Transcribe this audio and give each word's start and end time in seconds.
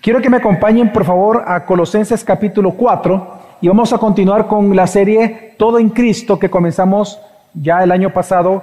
Quiero 0.00 0.22
que 0.22 0.30
me 0.30 0.38
acompañen, 0.38 0.94
por 0.94 1.04
favor, 1.04 1.44
a 1.46 1.66
Colosenses 1.66 2.24
capítulo 2.24 2.72
4 2.72 3.34
y 3.60 3.68
vamos 3.68 3.92
a 3.92 3.98
continuar 3.98 4.46
con 4.46 4.74
la 4.74 4.86
serie 4.86 5.52
Todo 5.58 5.78
en 5.78 5.90
Cristo 5.90 6.38
que 6.38 6.48
comenzamos 6.48 7.20
ya 7.52 7.84
el 7.84 7.92
año 7.92 8.10
pasado 8.10 8.62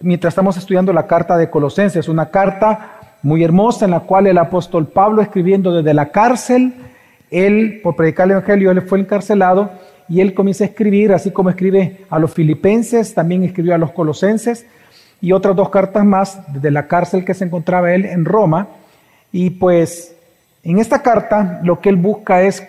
mientras 0.00 0.32
estamos 0.32 0.56
estudiando 0.56 0.94
la 0.94 1.06
carta 1.06 1.36
de 1.36 1.50
Colosenses, 1.50 2.08
una 2.08 2.30
carta 2.30 2.92
muy 3.22 3.44
hermosa 3.44 3.84
en 3.84 3.90
la 3.90 4.00
cual 4.00 4.28
el 4.28 4.38
apóstol 4.38 4.86
Pablo 4.86 5.20
escribiendo 5.20 5.74
desde 5.74 5.92
la 5.92 6.08
cárcel, 6.08 6.72
él 7.30 7.80
por 7.82 7.94
predicar 7.94 8.24
el 8.24 8.30
Evangelio, 8.30 8.70
él 8.70 8.80
fue 8.80 8.98
encarcelado 8.98 9.68
y 10.08 10.22
él 10.22 10.32
comienza 10.32 10.64
a 10.64 10.68
escribir, 10.68 11.12
así 11.12 11.30
como 11.32 11.50
escribe 11.50 12.06
a 12.08 12.18
los 12.18 12.32
filipenses, 12.32 13.12
también 13.12 13.44
escribió 13.44 13.74
a 13.74 13.78
los 13.78 13.92
colosenses 13.92 14.64
y 15.20 15.32
otras 15.32 15.54
dos 15.54 15.68
cartas 15.68 16.06
más 16.06 16.40
desde 16.50 16.70
la 16.70 16.86
cárcel 16.86 17.26
que 17.26 17.34
se 17.34 17.44
encontraba 17.44 17.92
él 17.92 18.06
en 18.06 18.24
Roma. 18.24 18.68
Y 19.30 19.50
pues 19.50 20.14
en 20.70 20.78
esta 20.78 21.02
carta 21.02 21.60
lo 21.62 21.80
que 21.80 21.88
él 21.88 21.96
busca 21.96 22.42
es 22.42 22.66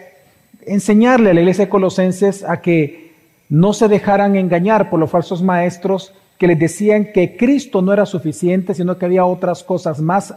enseñarle 0.65 1.31
a 1.31 1.33
la 1.33 1.41
iglesia 1.41 1.65
de 1.65 1.69
Colosenses 1.69 2.43
a 2.43 2.61
que 2.61 3.13
no 3.49 3.73
se 3.73 3.87
dejaran 3.87 4.35
engañar 4.35 4.89
por 4.89 4.99
los 4.99 5.09
falsos 5.09 5.41
maestros 5.41 6.13
que 6.37 6.47
les 6.47 6.57
decían 6.57 7.11
que 7.13 7.35
Cristo 7.35 7.81
no 7.81 7.91
era 7.91 8.05
suficiente, 8.05 8.73
sino 8.73 8.97
que 8.97 9.05
había 9.05 9.25
otras 9.25 9.63
cosas 9.63 9.99
más 9.99 10.33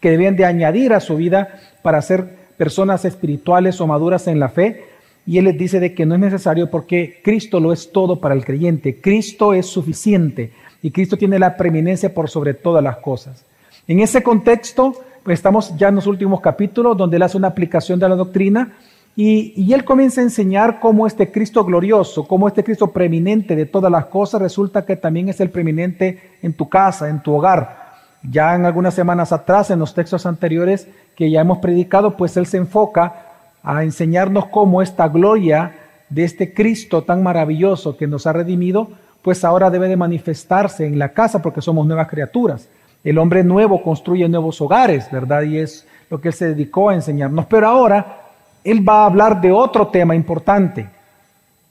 que 0.00 0.10
debían 0.10 0.36
de 0.36 0.44
añadir 0.44 0.92
a 0.92 1.00
su 1.00 1.16
vida 1.16 1.60
para 1.82 2.02
ser 2.02 2.26
personas 2.56 3.04
espirituales 3.04 3.80
o 3.80 3.86
maduras 3.86 4.26
en 4.26 4.40
la 4.40 4.48
fe. 4.48 4.84
Y 5.26 5.38
él 5.38 5.44
les 5.44 5.58
dice 5.58 5.80
de 5.80 5.94
que 5.94 6.06
no 6.06 6.14
es 6.14 6.20
necesario 6.20 6.70
porque 6.70 7.20
Cristo 7.22 7.60
lo 7.60 7.72
es 7.72 7.92
todo 7.92 8.20
para 8.20 8.34
el 8.34 8.44
creyente. 8.44 9.00
Cristo 9.00 9.54
es 9.54 9.66
suficiente 9.66 10.50
y 10.82 10.90
Cristo 10.90 11.16
tiene 11.16 11.38
la 11.38 11.56
preeminencia 11.56 12.12
por 12.12 12.28
sobre 12.28 12.54
todas 12.54 12.82
las 12.82 12.96
cosas. 12.98 13.44
En 13.86 14.00
ese 14.00 14.22
contexto, 14.22 14.94
estamos 15.26 15.76
ya 15.76 15.88
en 15.88 15.96
los 15.96 16.06
últimos 16.06 16.40
capítulos 16.40 16.96
donde 16.96 17.16
él 17.16 17.22
hace 17.22 17.36
una 17.36 17.48
aplicación 17.48 17.98
de 17.98 18.08
la 18.08 18.16
doctrina 18.16 18.72
y, 19.18 19.72
él 19.72 19.82
comienza 19.84 20.20
a 20.20 20.24
enseñar 20.24 20.78
cómo 20.78 21.06
este 21.06 21.32
Cristo 21.32 21.64
glorioso, 21.64 22.28
cómo 22.28 22.48
este 22.48 22.62
Cristo 22.62 22.88
preeminente 22.88 23.56
de 23.56 23.64
todas 23.64 23.90
las 23.90 24.06
cosas, 24.06 24.42
resulta 24.42 24.84
que 24.84 24.94
también 24.94 25.30
es 25.30 25.40
el 25.40 25.48
preeminente 25.48 26.36
en 26.42 26.52
tu 26.52 26.68
casa, 26.68 27.08
en 27.08 27.22
tu 27.22 27.32
hogar. 27.32 27.86
Ya 28.22 28.54
en 28.54 28.66
algunas 28.66 28.92
semanas 28.92 29.32
atrás, 29.32 29.70
en 29.70 29.78
los 29.78 29.94
textos 29.94 30.26
anteriores 30.26 30.86
que 31.16 31.30
ya 31.30 31.40
hemos 31.40 31.58
predicado, 31.58 32.14
pues 32.14 32.36
él 32.36 32.44
se 32.44 32.58
enfoca 32.58 33.22
a 33.62 33.82
enseñarnos 33.82 34.48
cómo 34.48 34.82
esta 34.82 35.08
gloria 35.08 35.74
de 36.10 36.24
este 36.24 36.52
Cristo 36.52 37.02
tan 37.02 37.22
maravilloso 37.22 37.96
que 37.96 38.06
nos 38.06 38.26
ha 38.26 38.34
redimido, 38.34 38.90
pues 39.22 39.44
ahora 39.44 39.70
debe 39.70 39.88
de 39.88 39.96
manifestarse 39.96 40.86
en 40.86 40.98
la 40.98 41.14
casa 41.14 41.40
porque 41.40 41.62
somos 41.62 41.86
nuevas 41.86 42.08
criaturas. 42.08 42.68
El 43.04 43.18
hombre 43.18 43.44
nuevo 43.44 43.82
construye 43.82 44.28
nuevos 44.28 44.60
hogares, 44.60 45.10
¿verdad? 45.10 45.42
Y 45.42 45.58
es 45.58 45.86
lo 46.10 46.20
que 46.20 46.28
él 46.28 46.34
se 46.34 46.48
dedicó 46.48 46.90
a 46.90 46.94
enseñarnos. 46.94 47.46
Pero 47.46 47.68
ahora 47.68 48.22
él 48.64 48.86
va 48.86 49.02
a 49.02 49.06
hablar 49.06 49.40
de 49.40 49.52
otro 49.52 49.88
tema 49.88 50.14
importante. 50.14 50.88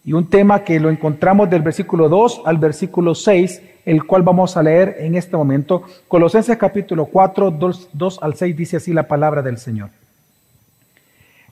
Y 0.06 0.14
un 0.14 0.30
tema 0.30 0.64
que 0.64 0.80
lo 0.80 0.90
encontramos 0.90 1.50
del 1.50 1.62
versículo 1.62 2.08
2 2.10 2.44
al 2.46 2.58
versículo 2.58 3.16
6, 3.16 3.62
el 3.86 4.06
cual 4.06 4.22
vamos 4.22 4.56
a 4.56 4.64
leer 4.64 4.98
en 5.00 5.16
este 5.16 5.36
momento. 5.36 5.84
Colosenses 6.08 6.58
capítulo 6.58 7.06
4, 7.06 7.52
2, 7.52 7.90
2 7.92 8.20
al 8.22 8.36
6 8.36 8.56
dice 8.56 8.78
así 8.78 8.94
la 8.94 9.04
palabra 9.04 9.42
del 9.42 9.58
Señor. 9.58 9.90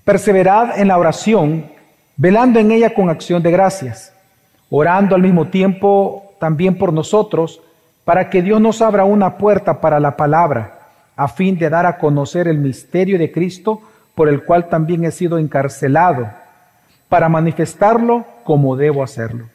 Perseverad 0.05 0.79
en 0.79 0.87
la 0.87 0.97
oración, 0.97 1.65
velando 2.15 2.59
en 2.59 2.71
ella 2.71 2.93
con 2.93 3.09
acción 3.09 3.41
de 3.41 3.51
gracias 3.51 4.13
orando 4.75 5.15
al 5.15 5.21
mismo 5.21 5.49
tiempo 5.49 6.33
también 6.39 6.79
por 6.79 6.91
nosotros, 6.91 7.61
para 8.05 8.29
que 8.29 8.41
Dios 8.41 8.59
nos 8.59 8.81
abra 8.81 9.05
una 9.05 9.37
puerta 9.37 9.79
para 9.79 9.99
la 9.99 10.17
palabra, 10.17 10.79
a 11.15 11.27
fin 11.27 11.57
de 11.57 11.69
dar 11.69 11.85
a 11.85 11.97
conocer 11.97 12.47
el 12.47 12.57
misterio 12.57 13.17
de 13.17 13.31
Cristo, 13.31 13.81
por 14.15 14.29
el 14.29 14.43
cual 14.43 14.69
también 14.69 15.05
he 15.05 15.11
sido 15.11 15.37
encarcelado, 15.37 16.27
para 17.09 17.29
manifestarlo 17.29 18.25
como 18.43 18.75
debo 18.75 19.03
hacerlo. 19.03 19.45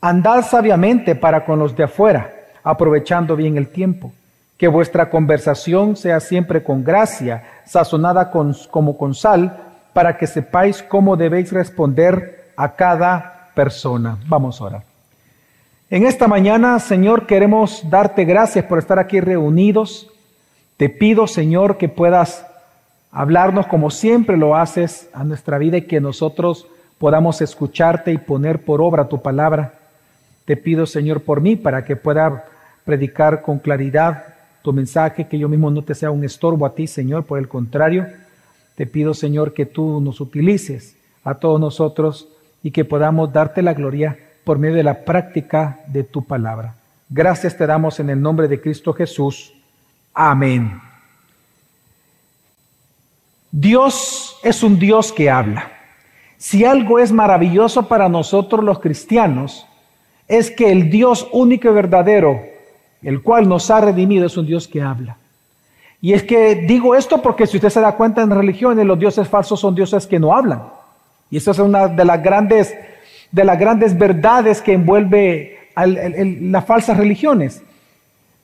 Andad 0.00 0.42
sabiamente 0.42 1.14
para 1.14 1.44
con 1.44 1.58
los 1.58 1.76
de 1.76 1.84
afuera, 1.84 2.32
aprovechando 2.62 3.34
bien 3.34 3.56
el 3.56 3.68
tiempo. 3.68 4.12
Que 4.56 4.68
vuestra 4.68 5.10
conversación 5.10 5.96
sea 5.96 6.20
siempre 6.20 6.62
con 6.62 6.84
gracia, 6.84 7.44
sazonada 7.64 8.30
como 8.30 8.96
con 8.96 9.14
sal, 9.14 9.56
para 9.92 10.16
que 10.16 10.26
sepáis 10.26 10.82
cómo 10.82 11.16
debéis 11.16 11.52
responder 11.52 12.52
a 12.56 12.74
cada 12.74 13.50
persona. 13.54 14.18
Vamos 14.26 14.60
a 14.60 14.64
orar. 14.64 14.87
En 15.90 16.04
esta 16.04 16.28
mañana, 16.28 16.78
Señor, 16.80 17.26
queremos 17.26 17.82
darte 17.88 18.26
gracias 18.26 18.66
por 18.66 18.78
estar 18.78 18.98
aquí 18.98 19.20
reunidos. 19.20 20.10
Te 20.76 20.90
pido, 20.90 21.26
Señor, 21.26 21.78
que 21.78 21.88
puedas 21.88 22.46
hablarnos 23.10 23.66
como 23.68 23.90
siempre 23.90 24.36
lo 24.36 24.54
haces 24.54 25.08
a 25.14 25.24
nuestra 25.24 25.56
vida 25.56 25.78
y 25.78 25.86
que 25.86 25.98
nosotros 25.98 26.66
podamos 26.98 27.40
escucharte 27.40 28.12
y 28.12 28.18
poner 28.18 28.66
por 28.66 28.82
obra 28.82 29.08
tu 29.08 29.22
palabra. 29.22 29.78
Te 30.44 30.58
pido, 30.58 30.84
Señor, 30.84 31.22
por 31.22 31.40
mí, 31.40 31.56
para 31.56 31.86
que 31.86 31.96
pueda 31.96 32.44
predicar 32.84 33.40
con 33.40 33.58
claridad 33.58 34.34
tu 34.60 34.74
mensaje, 34.74 35.26
que 35.26 35.38
yo 35.38 35.48
mismo 35.48 35.70
no 35.70 35.80
te 35.80 35.94
sea 35.94 36.10
un 36.10 36.22
estorbo 36.22 36.66
a 36.66 36.74
ti, 36.74 36.86
Señor. 36.86 37.24
Por 37.24 37.38
el 37.38 37.48
contrario, 37.48 38.06
te 38.74 38.84
pido, 38.84 39.14
Señor, 39.14 39.54
que 39.54 39.64
tú 39.64 40.02
nos 40.02 40.20
utilices 40.20 40.98
a 41.24 41.36
todos 41.36 41.58
nosotros 41.58 42.28
y 42.62 42.72
que 42.72 42.84
podamos 42.84 43.32
darte 43.32 43.62
la 43.62 43.72
gloria 43.72 44.18
por 44.48 44.58
medio 44.58 44.76
de 44.76 44.82
la 44.82 45.04
práctica 45.04 45.80
de 45.88 46.04
tu 46.04 46.24
palabra. 46.24 46.74
Gracias 47.10 47.54
te 47.54 47.66
damos 47.66 48.00
en 48.00 48.08
el 48.08 48.18
nombre 48.18 48.48
de 48.48 48.58
Cristo 48.58 48.94
Jesús. 48.94 49.52
Amén. 50.14 50.80
Dios 53.50 54.38
es 54.42 54.62
un 54.62 54.78
Dios 54.78 55.12
que 55.12 55.28
habla. 55.28 55.70
Si 56.38 56.64
algo 56.64 56.98
es 56.98 57.12
maravilloso 57.12 57.88
para 57.88 58.08
nosotros 58.08 58.64
los 58.64 58.78
cristianos, 58.78 59.66
es 60.26 60.50
que 60.50 60.72
el 60.72 60.88
Dios 60.88 61.28
único 61.30 61.68
y 61.68 61.72
verdadero, 61.74 62.40
el 63.02 63.20
cual 63.20 63.50
nos 63.50 63.70
ha 63.70 63.82
redimido, 63.82 64.24
es 64.24 64.38
un 64.38 64.46
Dios 64.46 64.66
que 64.66 64.80
habla. 64.80 65.18
Y 66.00 66.14
es 66.14 66.22
que 66.22 66.54
digo 66.54 66.94
esto 66.94 67.20
porque 67.20 67.46
si 67.46 67.58
usted 67.58 67.68
se 67.68 67.82
da 67.82 67.92
cuenta 67.92 68.22
en 68.22 68.30
religiones, 68.30 68.86
los 68.86 68.98
dioses 68.98 69.28
falsos 69.28 69.60
son 69.60 69.74
dioses 69.74 70.06
que 70.06 70.18
no 70.18 70.34
hablan. 70.34 70.62
Y 71.30 71.36
esa 71.36 71.50
es 71.50 71.58
una 71.58 71.86
de 71.86 72.04
las 72.06 72.22
grandes, 72.22 72.74
de 73.30 73.44
las 73.44 73.58
grandes 73.58 73.96
verdades 73.96 74.62
que 74.62 74.72
envuelve 74.72 75.58
las 75.76 76.64
falsas 76.64 76.96
religiones. 76.96 77.62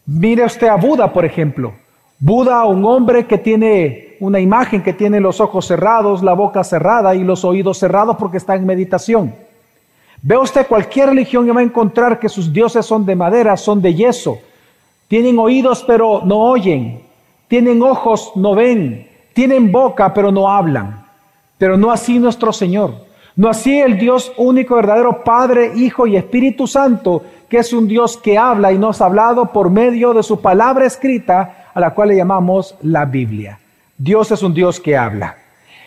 Mire 0.07 0.45
usted 0.45 0.69
a 0.69 0.77
Buda, 0.77 1.13
por 1.13 1.25
ejemplo. 1.25 1.73
Buda, 2.19 2.65
un 2.65 2.85
hombre 2.85 3.27
que 3.27 3.39
tiene 3.39 4.17
una 4.21 4.41
imagen 4.41 4.83
que 4.83 4.93
tiene 4.93 5.21
los 5.21 5.41
ojos 5.41 5.67
cerrados, 5.67 6.23
la 6.23 6.35
boca 6.35 6.65
cerrada 6.65 7.15
y 7.15 7.25
los 7.25 7.45
oídos 7.45 7.79
cerrados 7.79 8.17
porque 8.17 8.37
está 8.37 8.55
en 8.55 8.65
meditación. 8.67 9.35
Ve 10.23 10.39
usted 10.39 10.67
cualquier 10.67 11.11
religión 11.11 11.47
y 11.47 11.51
va 11.51 11.61
a 11.61 11.65
encontrar 11.65 12.19
que 12.19 12.29
sus 12.29 12.53
dioses 12.53 12.87
son 12.87 13.05
de 13.05 13.15
madera, 13.15 13.57
son 13.57 13.83
de 13.83 13.95
yeso. 13.95 14.39
Tienen 15.09 15.39
oídos 15.39 15.85
pero 15.87 16.23
no 16.25 16.41
oyen. 16.41 17.03
Tienen 17.49 17.83
ojos, 17.83 18.33
no 18.35 18.55
ven. 18.55 19.07
Tienen 19.35 19.71
boca 19.71 20.15
pero 20.15 20.33
no 20.33 20.49
hablan. 20.49 21.05
Pero 21.59 21.77
no 21.77 21.91
así 21.91 22.19
nuestro 22.19 22.53
Señor. 22.53 22.95
No 23.37 23.49
así 23.49 23.81
el 23.81 23.99
Dios 23.99 24.33
único, 24.37 24.77
verdadero 24.77 25.25
Padre, 25.25 25.73
Hijo 25.75 26.07
y 26.07 26.17
Espíritu 26.17 26.69
Santo, 26.69 27.23
que 27.49 27.59
es 27.59 27.73
un 27.73 27.89
Dios 27.89 28.17
que 28.17 28.39
habla 28.39 28.71
y 28.71 28.79
nos 28.79 29.01
ha 29.01 29.07
hablado 29.07 29.47
por 29.47 29.71
medio 29.71 30.15
de 30.15 30.23
su 30.23 30.41
palabra 30.41 30.87
escrita, 30.87 31.71
a 31.75 31.81
la 31.81 31.91
cual 31.91 32.11
le 32.11 32.17
llamamos 32.17 32.77
la 32.83 33.05
Biblia. 33.05 33.59
Dios 33.99 34.31
es 34.31 34.43
un 34.45 34.55
Dios 34.55 34.79
que 34.79 34.97
habla. 34.97 35.37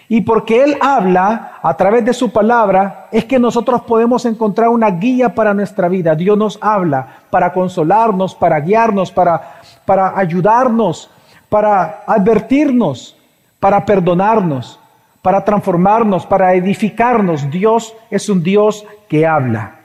Y 0.10 0.22
porque 0.22 0.62
Él 0.62 0.78
habla 0.82 1.60
a 1.62 1.76
través 1.76 2.04
de 2.04 2.14
su 2.14 2.32
palabra, 2.32 3.08
es 3.14 3.24
que 3.24 3.40
nosotros 3.40 3.82
podemos 3.84 4.26
encontrar 4.26 4.68
una 4.68 4.90
guía 4.90 5.34
para 5.34 5.54
nuestra 5.54 5.88
vida. 5.88 6.16
Dios 6.16 6.38
nos 6.38 6.60
habla 6.62 7.08
para 7.30 7.54
consolarnos, 7.54 8.36
para 8.36 8.60
guiarnos, 8.60 9.10
para, 9.10 9.60
para 9.86 10.18
ayudarnos, 10.18 11.10
para 11.48 12.04
advertirnos, 12.08 13.16
para 13.60 13.86
perdonarnos 13.86 14.80
para 15.28 15.44
transformarnos, 15.44 16.26
para 16.26 16.54
edificarnos. 16.54 17.52
Dios 17.52 17.94
es 18.10 18.30
un 18.30 18.42
Dios 18.42 18.86
que 19.10 19.28
habla. 19.28 19.76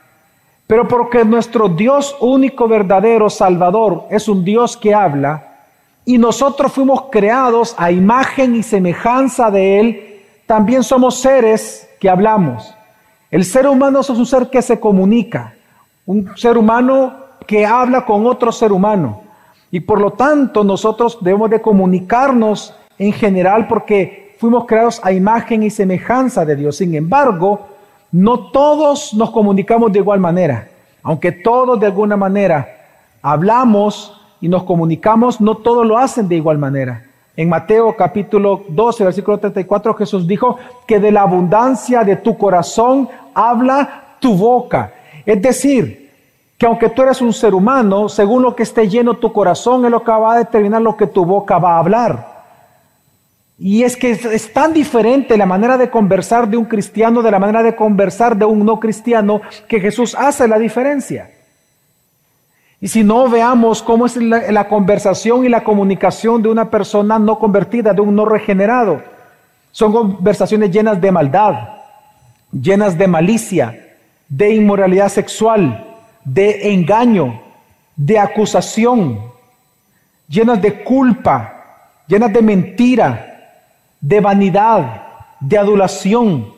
Pero 0.68 0.86
porque 0.86 1.24
nuestro 1.24 1.68
Dios 1.68 2.14
único, 2.20 2.68
verdadero, 2.68 3.28
Salvador, 3.28 4.04
es 4.08 4.28
un 4.28 4.44
Dios 4.44 4.76
que 4.76 4.94
habla, 4.94 5.64
y 6.04 6.16
nosotros 6.16 6.70
fuimos 6.70 7.06
creados 7.10 7.74
a 7.76 7.90
imagen 7.90 8.54
y 8.54 8.62
semejanza 8.62 9.50
de 9.50 9.80
Él, 9.80 10.22
también 10.46 10.84
somos 10.84 11.18
seres 11.18 11.90
que 11.98 12.08
hablamos. 12.08 12.72
El 13.28 13.44
ser 13.44 13.66
humano 13.66 13.98
es 13.98 14.10
un 14.10 14.24
ser 14.24 14.48
que 14.48 14.62
se 14.62 14.78
comunica, 14.78 15.54
un 16.06 16.36
ser 16.36 16.56
humano 16.56 17.14
que 17.48 17.66
habla 17.66 18.06
con 18.06 18.28
otro 18.28 18.52
ser 18.52 18.70
humano. 18.70 19.22
Y 19.72 19.80
por 19.80 20.00
lo 20.00 20.12
tanto 20.12 20.62
nosotros 20.62 21.18
debemos 21.20 21.50
de 21.50 21.60
comunicarnos 21.60 22.76
en 22.96 23.12
general 23.12 23.66
porque 23.66 24.21
fuimos 24.42 24.66
creados 24.66 25.00
a 25.04 25.12
imagen 25.12 25.62
y 25.62 25.70
semejanza 25.70 26.44
de 26.44 26.56
Dios. 26.56 26.78
Sin 26.78 26.96
embargo, 26.96 27.60
no 28.10 28.50
todos 28.50 29.14
nos 29.14 29.30
comunicamos 29.30 29.92
de 29.92 30.00
igual 30.00 30.18
manera. 30.18 30.66
Aunque 31.04 31.30
todos 31.30 31.78
de 31.78 31.86
alguna 31.86 32.16
manera 32.16 32.66
hablamos 33.22 34.20
y 34.40 34.48
nos 34.48 34.64
comunicamos, 34.64 35.40
no 35.40 35.58
todos 35.58 35.86
lo 35.86 35.96
hacen 35.96 36.26
de 36.26 36.34
igual 36.34 36.58
manera. 36.58 37.04
En 37.36 37.48
Mateo 37.48 37.94
capítulo 37.96 38.64
12, 38.68 39.04
versículo 39.04 39.38
34, 39.38 39.94
Jesús 39.94 40.26
dijo 40.26 40.58
que 40.88 40.98
de 40.98 41.12
la 41.12 41.22
abundancia 41.22 42.02
de 42.02 42.16
tu 42.16 42.36
corazón 42.36 43.08
habla 43.34 44.16
tu 44.18 44.34
boca. 44.34 44.92
Es 45.24 45.40
decir, 45.40 46.10
que 46.58 46.66
aunque 46.66 46.88
tú 46.88 47.02
eres 47.02 47.22
un 47.22 47.32
ser 47.32 47.54
humano, 47.54 48.08
según 48.08 48.42
lo 48.42 48.56
que 48.56 48.64
esté 48.64 48.88
lleno 48.88 49.14
tu 49.14 49.32
corazón 49.32 49.84
es 49.84 49.90
lo 49.92 50.02
que 50.02 50.10
va 50.10 50.32
a 50.32 50.38
determinar 50.38 50.82
lo 50.82 50.96
que 50.96 51.06
tu 51.06 51.24
boca 51.24 51.58
va 51.60 51.76
a 51.76 51.78
hablar. 51.78 52.31
Y 53.64 53.84
es 53.84 53.96
que 53.96 54.10
es, 54.10 54.52
tan 54.52 54.72
diferente 54.72 55.36
la 55.36 55.46
manera 55.46 55.78
de 55.78 55.88
conversar 55.88 56.48
de 56.48 56.56
un 56.56 56.64
cristiano 56.64 57.22
de 57.22 57.30
la 57.30 57.38
manera 57.38 57.62
de 57.62 57.76
conversar 57.76 58.36
de 58.36 58.44
un 58.44 58.66
no 58.66 58.80
cristiano 58.80 59.40
que 59.68 59.78
Jesús 59.78 60.16
hace 60.18 60.48
la 60.48 60.58
diferencia. 60.58 61.30
Y 62.80 62.88
si 62.88 63.04
no 63.04 63.28
veamos 63.28 63.80
cómo 63.80 64.06
es 64.06 64.16
la, 64.16 64.66
conversación 64.66 65.44
y 65.44 65.48
la 65.48 65.62
comunicación 65.62 66.42
de 66.42 66.48
una 66.48 66.70
persona 66.70 67.20
no 67.20 67.38
convertida, 67.38 67.92
de 67.92 68.00
un 68.00 68.16
no 68.16 68.24
regenerado. 68.24 69.00
Son 69.70 69.92
conversaciones 69.92 70.72
llenas 70.72 71.00
de 71.00 71.12
maldad, 71.12 71.54
llenas 72.50 72.98
de 72.98 73.06
malicia, 73.06 73.94
de 74.28 74.54
inmoralidad 74.54 75.08
sexual, 75.08 75.86
de 76.24 76.72
engaño, 76.72 77.40
de 77.94 78.18
acusación, 78.18 79.20
llenas 80.26 80.60
de 80.60 80.82
culpa, 80.82 81.94
llenas 82.08 82.32
de 82.32 82.42
mentira, 82.42 83.28
de 84.02 84.20
vanidad, 84.20 85.04
de 85.40 85.56
adulación. 85.56 86.52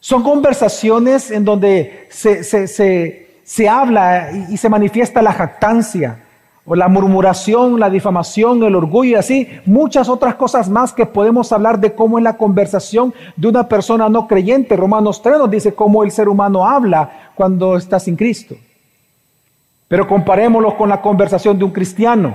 Son 0.00 0.22
conversaciones 0.22 1.30
en 1.30 1.44
donde 1.44 2.06
se, 2.08 2.42
se, 2.42 2.66
se 2.66 3.26
se 3.46 3.68
habla 3.68 4.32
y, 4.50 4.56
se 4.56 4.68
manifiesta 4.68 5.22
la 5.22 5.32
jactancia, 5.32 6.24
o 6.68 6.74
la 6.74 6.88
murmuración, 6.88 7.78
la 7.78 7.88
difamación, 7.88 8.60
el 8.64 8.74
orgullo 8.74 9.10
y 9.10 9.14
así, 9.14 9.48
muchas 9.64 10.08
otras 10.08 10.34
cosas 10.34 10.68
más 10.68 10.92
que 10.92 11.06
podemos 11.06 11.52
hablar 11.52 11.78
de 11.78 11.94
cómo 11.94 12.18
es 12.18 12.24
la 12.24 12.36
conversación 12.36 13.14
de 13.36 13.46
una 13.46 13.68
persona 13.68 14.08
no 14.08 14.26
creyente. 14.26 14.76
Romanos 14.76 15.22
3 15.22 15.38
nos 15.38 15.50
dice 15.50 15.74
cómo 15.74 16.02
el 16.02 16.10
ser 16.10 16.28
humano 16.28 16.66
habla 16.66 17.30
cuando 17.36 17.76
está 17.76 18.00
sin 18.00 18.16
Cristo. 18.16 18.56
Pero 19.86 20.08
comparémoslo 20.08 20.76
con 20.76 20.88
la 20.88 21.00
conversación 21.00 21.56
de 21.56 21.64
un 21.66 21.70
cristiano. 21.70 22.34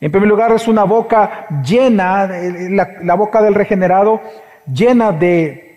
En 0.00 0.10
primer 0.12 0.28
lugar, 0.28 0.52
es 0.52 0.68
una 0.68 0.84
boca 0.84 1.46
llena, 1.64 2.26
la, 2.26 2.88
la 3.02 3.14
boca 3.14 3.42
del 3.42 3.54
regenerado, 3.54 4.20
llena 4.66 5.12
de 5.12 5.68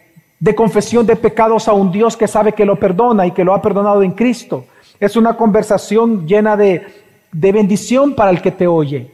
de 0.42 0.56
confesión 0.56 1.06
de 1.06 1.16
pecados 1.16 1.68
a 1.68 1.74
un 1.74 1.92
Dios 1.92 2.18
que 2.18 2.28
sabe 2.28 2.54
que 2.54 2.66
lo 2.66 2.76
perdona 2.76 3.28
y 3.28 3.32
que 3.32 3.44
lo 3.44 3.54
ha 3.54 3.62
perdonado 3.62 4.02
en 4.02 4.12
Cristo. 4.12 4.66
Es 5.00 5.16
una 5.16 5.38
conversación 5.38 6.26
llena 6.26 6.58
de, 6.58 6.84
de 7.32 7.52
bendición 7.52 8.16
para 8.16 8.32
el 8.32 8.42
que 8.42 8.50
te 8.50 8.66
oye. 8.66 9.12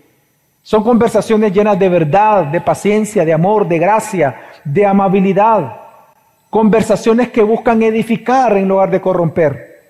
Son 0.63 0.86
conversaciones 0.86 1.51
llenas 1.51 1.77
de 1.77 1.89
verdad, 1.89 2.45
de 2.45 2.62
paciencia, 2.62 3.25
de 3.25 3.33
amor, 3.33 3.68
de 3.68 3.77
gracia, 3.77 4.39
de 4.63 4.86
amabilidad. 4.86 5.75
Conversaciones 6.50 7.27
que 7.27 7.44
buscan 7.44 7.83
edificar 7.83 8.56
en 8.56 8.69
lugar 8.69 8.89
de 8.89 9.01
corromper. 9.01 9.81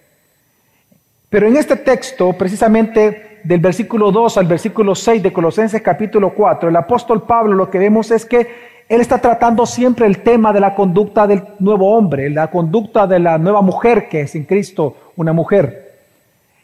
Pero 1.30 1.48
en 1.48 1.56
este 1.56 1.76
texto, 1.76 2.34
precisamente 2.34 3.37
del 3.48 3.62
versículo 3.62 4.12
2 4.12 4.40
al 4.40 4.46
versículo 4.46 4.94
6 4.94 5.24
de 5.24 5.32
Colosenses 5.32 5.82
capítulo 5.82 6.34
4, 6.34 6.68
el 6.68 6.76
apóstol 6.76 7.22
Pablo 7.22 7.54
lo 7.56 7.70
que 7.70 7.80
vemos 7.80 8.12
es 8.12 8.26
que 8.26 8.68
él 8.90 9.00
está 9.00 9.20
tratando 9.20 9.66
siempre 9.66 10.06
el 10.06 10.22
tema 10.22 10.52
de 10.52 10.60
la 10.60 10.76
conducta 10.76 11.26
del 11.26 11.42
nuevo 11.60 11.96
hombre, 11.96 12.30
la 12.30 12.52
conducta 12.52 13.08
de 13.08 13.20
la 13.20 13.38
nueva 13.38 13.62
mujer 13.62 14.10
que 14.10 14.22
es 14.22 14.36
en 14.36 14.44
Cristo 14.44 14.98
una 15.16 15.32
mujer. 15.32 15.96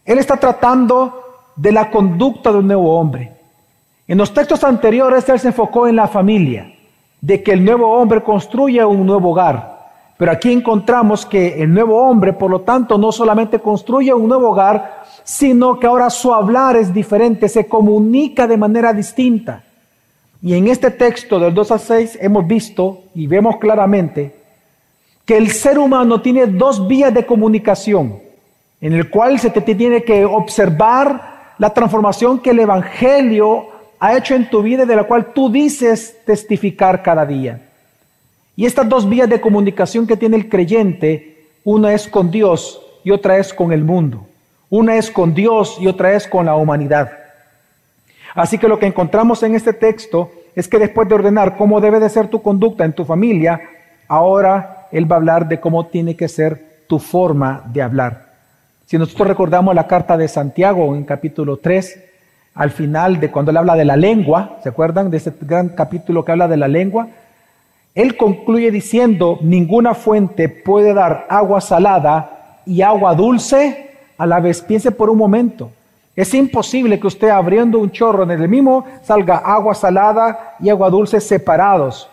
Él 0.04 0.20
está 0.20 0.36
tratando 0.36 1.24
de 1.56 1.72
la 1.72 1.90
conducta 1.90 2.52
de 2.52 2.58
un 2.58 2.68
nuevo 2.68 3.00
hombre. 3.00 3.32
En 4.06 4.18
los 4.18 4.34
textos 4.34 4.62
anteriores 4.66 5.30
él 5.30 5.40
se 5.40 5.48
enfocó 5.48 5.88
en 5.88 5.96
la 5.96 6.10
familia, 6.10 6.70
de 7.22 7.42
que 7.42 7.54
el 7.54 7.64
nuevo 7.64 7.98
hombre 7.98 8.22
construye 8.22 8.84
un 8.84 9.06
nuevo 9.06 9.32
hogar. 9.32 9.74
Pero 10.18 10.32
aquí 10.34 10.52
encontramos 10.52 11.26
que 11.26 11.62
el 11.64 11.74
nuevo 11.74 11.98
hombre, 12.02 12.34
por 12.34 12.52
lo 12.52 12.62
tanto, 12.62 12.98
no 12.98 13.14
solamente 13.14 13.60
construye 13.60 14.14
un 14.14 14.28
nuevo 14.28 14.50
hogar, 14.50 15.03
sino 15.24 15.80
que 15.80 15.88
ahora 15.88 16.10
su 16.10 16.34
hablar 16.34 16.76
es 16.76 16.94
diferente, 16.94 17.48
se 17.50 17.68
comunica 17.68 18.48
de 18.48 18.58
manera 18.58 18.94
distinta. 18.94 19.64
Y 20.42 20.54
en 20.56 20.68
este 20.68 20.92
texto 20.92 21.40
del 21.40 21.54
2 21.54 21.72
a 21.72 21.80
6 21.80 22.18
hemos 22.22 22.46
visto 22.46 23.04
y 23.16 23.28
vemos 23.28 23.58
claramente 23.58 24.36
que 25.26 25.38
el 25.38 25.52
ser 25.52 25.80
humano 25.80 26.22
tiene 26.22 26.48
dos 26.48 26.86
vías 26.88 27.14
de 27.14 27.26
comunicación 27.26 28.20
en 28.82 28.92
el 28.92 29.10
cual 29.10 29.40
se 29.40 29.50
te 29.50 29.62
tiene 29.62 30.04
que 30.04 30.26
observar 30.26 31.54
la 31.58 31.74
transformación 31.74 32.40
que 32.40 32.50
el 32.50 32.60
Evangelio 32.60 33.68
ha 33.98 34.18
hecho 34.18 34.36
en 34.36 34.50
tu 34.50 34.62
vida 34.62 34.84
y 34.84 34.86
de 34.86 34.98
la 34.98 35.06
cual 35.06 35.32
tú 35.32 35.50
dices 35.50 36.18
testificar 36.26 37.02
cada 37.02 37.26
día. 37.26 37.62
Y 38.58 38.66
estas 38.66 38.90
dos 38.90 39.08
vías 39.08 39.30
de 39.30 39.40
comunicación 39.40 40.06
que 40.06 40.18
tiene 40.18 40.36
el 40.36 40.50
creyente, 40.50 41.48
una 41.64 41.94
es 41.94 42.10
con 42.10 42.30
Dios 42.30 42.82
y 43.06 43.12
otra 43.12 43.38
es 43.38 43.54
con 43.54 43.72
el 43.72 43.86
mundo. 43.86 44.28
Una 44.76 44.96
es 44.96 45.12
con 45.12 45.36
Dios 45.36 45.78
y 45.80 45.86
otra 45.86 46.14
es 46.14 46.28
con 46.28 46.48
la 46.48 46.56
humanidad. 46.56 47.12
Así 48.34 48.58
que 48.58 48.68
lo 48.68 48.80
que 48.80 48.88
encontramos 48.88 49.44
en 49.44 49.54
este 49.54 49.72
texto 49.72 50.32
es 50.56 50.68
que 50.68 50.80
después 50.80 51.08
de 51.08 51.14
ordenar 51.14 51.58
cómo 51.58 51.80
debe 51.80 52.00
de 52.00 52.10
ser 52.10 52.28
tu 52.28 52.42
conducta 52.42 52.84
en 52.84 52.94
tu 52.94 53.06
familia, 53.06 53.62
ahora 54.08 54.88
Él 54.92 55.06
va 55.12 55.18
a 55.18 55.20
hablar 55.20 55.48
de 55.48 55.60
cómo 55.60 55.86
tiene 55.86 56.16
que 56.16 56.28
ser 56.28 56.86
tu 56.88 56.98
forma 56.98 57.62
de 57.72 57.84
hablar. 57.84 58.30
Si 58.88 58.98
nosotros 58.98 59.28
recordamos 59.28 59.76
la 59.76 59.86
carta 59.86 60.18
de 60.18 60.28
Santiago 60.28 60.96
en 60.96 61.04
capítulo 61.04 61.58
3, 61.58 62.04
al 62.56 62.72
final 62.72 63.20
de 63.20 63.30
cuando 63.30 63.52
Él 63.52 63.58
habla 63.58 63.76
de 63.76 63.86
la 63.86 63.96
lengua, 63.96 64.58
¿se 64.64 64.70
acuerdan 64.70 65.12
de 65.12 65.18
ese 65.18 65.34
gran 65.40 65.70
capítulo 65.70 66.26
que 66.26 66.32
habla 66.32 66.48
de 66.48 66.58
la 66.58 66.68
lengua? 66.68 67.10
Él 67.94 68.18
concluye 68.18 68.72
diciendo, 68.72 69.38
ninguna 69.44 69.94
fuente 69.94 70.50
puede 70.50 70.96
dar 70.96 71.28
agua 71.30 71.62
salada 71.62 72.62
y 72.66 72.82
agua 72.82 73.14
dulce 73.14 73.93
a 74.24 74.28
la 74.28 74.40
vez. 74.40 74.62
Piense 74.62 74.92
por 74.92 75.10
un 75.10 75.18
momento. 75.18 75.70
Es 76.16 76.34
imposible 76.34 77.00
que 77.00 77.08
usted 77.08 77.30
abriendo 77.30 77.80
un 77.80 77.92
chorro 77.92 78.24
en 78.24 78.32
el 78.32 78.48
mismo 78.48 78.86
salga 79.04 79.38
agua 79.38 79.74
salada 79.74 80.56
y 80.60 80.70
agua 80.70 80.90
dulce 80.90 81.20
separados. 81.20 82.08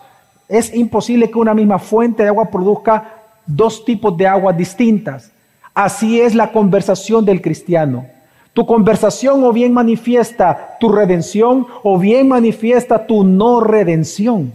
Es 0.47 0.73
imposible 0.73 1.29
que 1.29 1.37
una 1.37 1.53
misma 1.53 1.79
fuente 1.79 2.23
de 2.23 2.29
agua 2.29 2.49
produzca 2.49 3.21
dos 3.45 3.85
tipos 3.85 4.17
de 4.17 4.27
agua 4.27 4.53
distintas. 4.53 5.31
Así 5.73 6.19
es 6.19 6.35
la 6.35 6.51
conversación 6.51 7.23
del 7.25 7.41
cristiano. 7.41 8.07
Tu 8.53 8.65
conversación 8.65 9.43
o 9.43 9.53
bien 9.53 9.71
manifiesta 9.71 10.77
tu 10.79 10.91
redención 10.91 11.67
o 11.83 11.97
bien 11.97 12.27
manifiesta 12.27 13.05
tu 13.05 13.23
no 13.23 13.61
redención. 13.61 14.51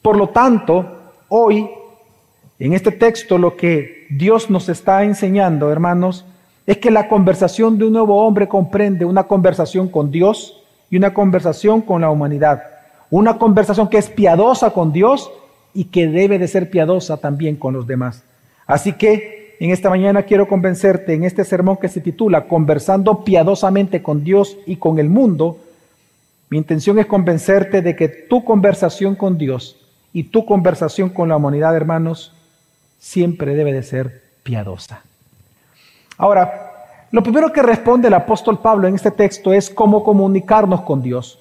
Por 0.00 0.16
lo 0.16 0.28
tanto, 0.28 0.86
hoy, 1.28 1.68
en 2.58 2.72
este 2.72 2.92
texto, 2.92 3.36
lo 3.36 3.56
que 3.56 4.06
Dios 4.08 4.48
nos 4.48 4.68
está 4.68 5.04
enseñando, 5.04 5.70
hermanos, 5.70 6.24
es 6.66 6.78
que 6.78 6.90
la 6.90 7.08
conversación 7.08 7.78
de 7.78 7.84
un 7.84 7.92
nuevo 7.92 8.26
hombre 8.26 8.48
comprende 8.48 9.04
una 9.04 9.24
conversación 9.24 9.88
con 9.88 10.10
Dios 10.10 10.60
y 10.90 10.96
una 10.96 11.14
conversación 11.14 11.80
con 11.80 12.00
la 12.00 12.10
humanidad. 12.10 12.62
Una 13.08 13.38
conversación 13.38 13.88
que 13.88 13.98
es 13.98 14.08
piadosa 14.08 14.70
con 14.70 14.92
Dios 14.92 15.30
y 15.72 15.84
que 15.84 16.08
debe 16.08 16.38
de 16.38 16.48
ser 16.48 16.68
piadosa 16.68 17.18
también 17.18 17.56
con 17.56 17.72
los 17.72 17.86
demás. 17.86 18.24
Así 18.66 18.92
que 18.94 19.56
en 19.60 19.70
esta 19.70 19.88
mañana 19.88 20.24
quiero 20.24 20.48
convencerte 20.48 21.14
en 21.14 21.22
este 21.22 21.44
sermón 21.44 21.76
que 21.76 21.88
se 21.88 22.00
titula 22.00 22.48
Conversando 22.48 23.22
piadosamente 23.22 24.02
con 24.02 24.24
Dios 24.24 24.58
y 24.66 24.76
con 24.76 24.98
el 24.98 25.08
mundo. 25.08 25.58
Mi 26.50 26.58
intención 26.58 26.98
es 26.98 27.06
convencerte 27.06 27.80
de 27.80 27.94
que 27.94 28.08
tu 28.08 28.44
conversación 28.44 29.14
con 29.14 29.38
Dios 29.38 29.76
y 30.12 30.24
tu 30.24 30.44
conversación 30.44 31.10
con 31.10 31.28
la 31.28 31.36
humanidad, 31.36 31.76
hermanos, 31.76 32.32
siempre 32.98 33.54
debe 33.54 33.72
de 33.72 33.82
ser 33.82 34.22
piadosa. 34.42 35.04
Ahora, 36.18 36.72
lo 37.10 37.22
primero 37.22 37.52
que 37.52 37.62
responde 37.62 38.08
el 38.08 38.14
apóstol 38.14 38.58
Pablo 38.58 38.88
en 38.88 38.94
este 38.94 39.10
texto 39.10 39.52
es 39.52 39.70
cómo 39.70 40.02
comunicarnos 40.02 40.82
con 40.82 41.02
Dios. 41.02 41.38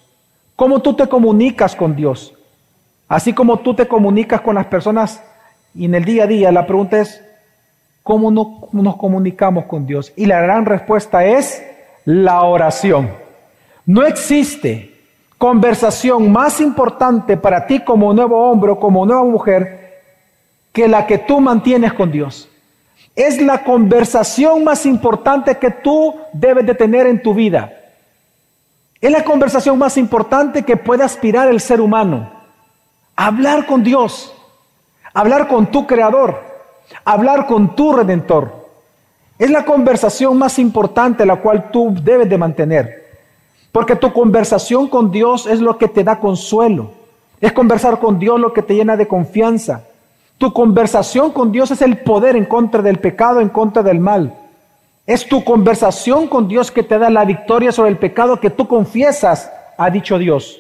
Cómo 0.56 0.82
tú 0.82 0.94
te 0.94 1.08
comunicas 1.08 1.76
con 1.76 1.96
Dios. 1.96 2.34
Así 3.08 3.34
como 3.34 3.58
tú 3.58 3.74
te 3.74 3.88
comunicas 3.88 4.42
con 4.42 4.56
las 4.56 4.66
personas 4.68 5.22
y 5.74 5.86
en 5.86 5.96
el 5.96 6.06
día 6.06 6.24
a 6.24 6.28
día, 6.28 6.52
la 6.52 6.66
pregunta 6.66 7.00
es, 7.00 7.22
¿cómo 8.04 8.32
nos 8.32 8.96
comunicamos 8.96 9.66
con 9.66 9.86
Dios? 9.86 10.14
Y 10.16 10.26
la 10.26 10.40
gran 10.40 10.66
respuesta 10.66 11.26
es 11.26 11.64
la 12.06 12.44
oración. 12.44 13.10
No 13.86 14.06
existe 14.06 14.96
conversación 15.38 16.32
más 16.32 16.62
importante 16.62 17.36
para 17.38 17.68
ti 17.68 17.82
como 17.82 18.14
nuevo 18.14 18.50
hombre 18.50 18.72
o 18.72 18.80
como 18.80 19.06
nueva 19.06 19.24
mujer 19.24 20.00
que 20.72 20.88
la 20.88 21.06
que 21.06 21.18
tú 21.18 21.42
mantienes 21.42 21.94
con 21.94 22.12
Dios. 22.12 22.50
Es 23.16 23.42
la 23.42 23.64
conversación 23.64 24.64
más 24.64 24.86
importante 24.86 25.58
que 25.58 25.72
tú 25.72 26.16
debes 26.34 26.66
de 26.66 26.76
tener 26.76 27.08
en 27.08 27.22
tu 27.22 27.34
vida. 27.34 27.72
Es 29.00 29.12
la 29.12 29.24
conversación 29.24 29.78
más 29.78 29.98
importante 29.98 30.64
que 30.64 30.76
puede 30.76 31.04
aspirar 31.04 31.48
el 31.48 31.62
ser 31.62 31.80
humano. 31.80 32.30
Hablar 33.16 33.66
con 33.66 33.84
Dios, 33.84 34.34
hablar 35.14 35.48
con 35.48 35.68
tu 35.68 35.88
creador, 35.88 36.42
hablar 37.06 37.48
con 37.48 37.76
tu 37.76 37.94
redentor. 37.94 38.66
Es 39.40 39.50
la 39.50 39.64
conversación 39.64 40.38
más 40.38 40.60
importante 40.60 41.26
la 41.26 41.38
cual 41.38 41.72
tú 41.72 41.96
debes 42.02 42.30
de 42.30 42.38
mantener. 42.38 43.06
Porque 43.72 43.96
tu 43.96 44.12
conversación 44.12 44.88
con 44.88 45.12
Dios 45.12 45.46
es 45.46 45.60
lo 45.60 45.78
que 45.78 45.88
te 45.88 46.04
da 46.04 46.20
consuelo. 46.20 46.92
Es 47.40 47.54
conversar 47.54 48.00
con 48.00 48.20
Dios 48.20 48.40
lo 48.40 48.54
que 48.54 48.62
te 48.62 48.74
llena 48.74 48.98
de 48.98 49.08
confianza. 49.08 49.84
Tu 50.38 50.52
conversación 50.54 51.32
con 51.32 51.52
Dios 51.52 51.72
es 51.72 51.82
el 51.82 52.00
poder 52.00 52.36
en 52.36 52.46
contra 52.46 52.82
del 52.82 53.00
pecado, 53.00 53.40
en 53.40 53.50
contra 53.50 53.84
del 53.84 54.00
mal. 54.00 54.34
Es 55.06 55.28
tu 55.28 55.44
conversación 55.44 56.28
con 56.28 56.48
Dios 56.48 56.72
que 56.72 56.84
te 56.84 56.98
da 56.98 57.10
la 57.10 57.26
victoria 57.26 57.72
sobre 57.72 57.92
el 57.92 57.98
pecado 57.98 58.40
que 58.40 58.50
tú 58.50 58.68
confiesas, 58.68 59.52
ha 59.78 59.90
dicho 59.90 60.18
Dios. 60.18 60.60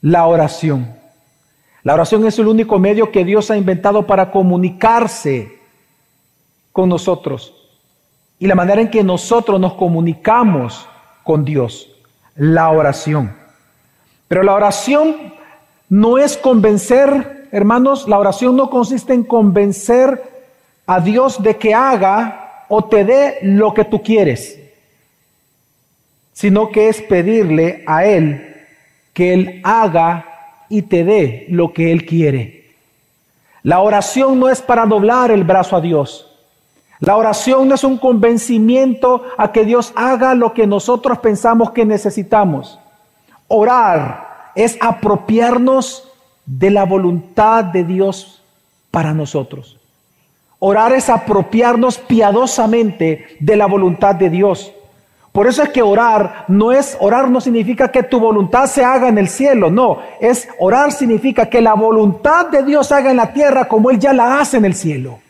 La 0.00 0.26
oración. 0.26 0.94
La 1.82 1.94
oración 1.94 2.26
es 2.26 2.38
el 2.38 2.46
único 2.46 2.78
medio 2.78 3.10
que 3.10 3.24
Dios 3.24 3.50
ha 3.50 3.56
inventado 3.56 4.06
para 4.06 4.30
comunicarse 4.30 5.58
con 6.72 6.88
nosotros. 6.88 7.54
Y 8.38 8.46
la 8.46 8.54
manera 8.54 8.80
en 8.80 8.90
que 8.90 9.02
nosotros 9.02 9.58
nos 9.58 9.74
comunicamos 9.74 10.86
con 11.24 11.44
Dios. 11.44 11.90
La 12.36 12.70
oración. 12.70 13.34
Pero 14.28 14.42
la 14.42 14.54
oración 14.54 15.34
no 15.88 16.18
es 16.18 16.36
convencer, 16.36 17.39
hermanos, 17.52 18.08
la 18.08 18.18
oración 18.18 18.56
no 18.56 18.70
consiste 18.70 19.14
en 19.14 19.24
convencer 19.24 20.22
a 20.86 21.00
Dios 21.00 21.42
de 21.42 21.56
que 21.56 21.74
haga 21.74 22.64
o 22.68 22.84
te 22.84 23.04
dé 23.04 23.38
lo 23.42 23.74
que 23.74 23.84
tú 23.84 24.02
quieres, 24.02 24.58
sino 26.32 26.70
que 26.70 26.88
es 26.88 27.02
pedirle 27.02 27.84
a 27.86 28.04
Él 28.04 28.46
que 29.12 29.34
Él 29.34 29.60
haga 29.64 30.64
y 30.68 30.82
te 30.82 31.04
dé 31.04 31.46
lo 31.50 31.72
que 31.72 31.92
Él 31.92 32.06
quiere. 32.06 32.70
La 33.62 33.80
oración 33.80 34.38
no 34.38 34.48
es 34.48 34.62
para 34.62 34.86
doblar 34.86 35.30
el 35.30 35.44
brazo 35.44 35.76
a 35.76 35.80
Dios. 35.80 36.26
La 37.00 37.16
oración 37.16 37.68
no 37.68 37.74
es 37.74 37.84
un 37.84 37.98
convencimiento 37.98 39.24
a 39.36 39.52
que 39.52 39.64
Dios 39.64 39.92
haga 39.96 40.34
lo 40.34 40.52
que 40.52 40.66
nosotros 40.66 41.18
pensamos 41.18 41.72
que 41.72 41.84
necesitamos. 41.84 42.78
Orar 43.48 44.52
es 44.54 44.78
apropiarnos 44.80 46.09
de 46.58 46.70
la 46.70 46.84
voluntad 46.84 47.64
de 47.64 47.84
Dios 47.84 48.42
para 48.90 49.14
nosotros. 49.14 49.78
Orar 50.58 50.92
es 50.92 51.08
apropiarnos 51.08 51.98
piadosamente 51.98 53.36
de 53.38 53.56
la 53.56 53.66
voluntad 53.66 54.16
de 54.16 54.28
Dios. 54.28 54.72
Por 55.32 55.46
eso 55.46 55.62
es 55.62 55.68
que 55.68 55.80
orar 55.80 56.44
no 56.48 56.72
es, 56.72 56.96
orar 57.00 57.30
no 57.30 57.40
significa 57.40 57.92
que 57.92 58.02
tu 58.02 58.18
voluntad 58.18 58.66
se 58.66 58.84
haga 58.84 59.08
en 59.08 59.16
el 59.16 59.28
cielo, 59.28 59.70
no, 59.70 59.98
es 60.20 60.48
orar 60.58 60.90
significa 60.90 61.48
que 61.48 61.60
la 61.60 61.74
voluntad 61.74 62.48
de 62.48 62.64
Dios 62.64 62.88
se 62.88 62.94
haga 62.94 63.12
en 63.12 63.16
la 63.16 63.32
tierra 63.32 63.68
como 63.68 63.90
Él 63.90 64.00
ya 64.00 64.12
la 64.12 64.40
hace 64.40 64.56
en 64.56 64.64
el 64.64 64.74
cielo. 64.74 65.20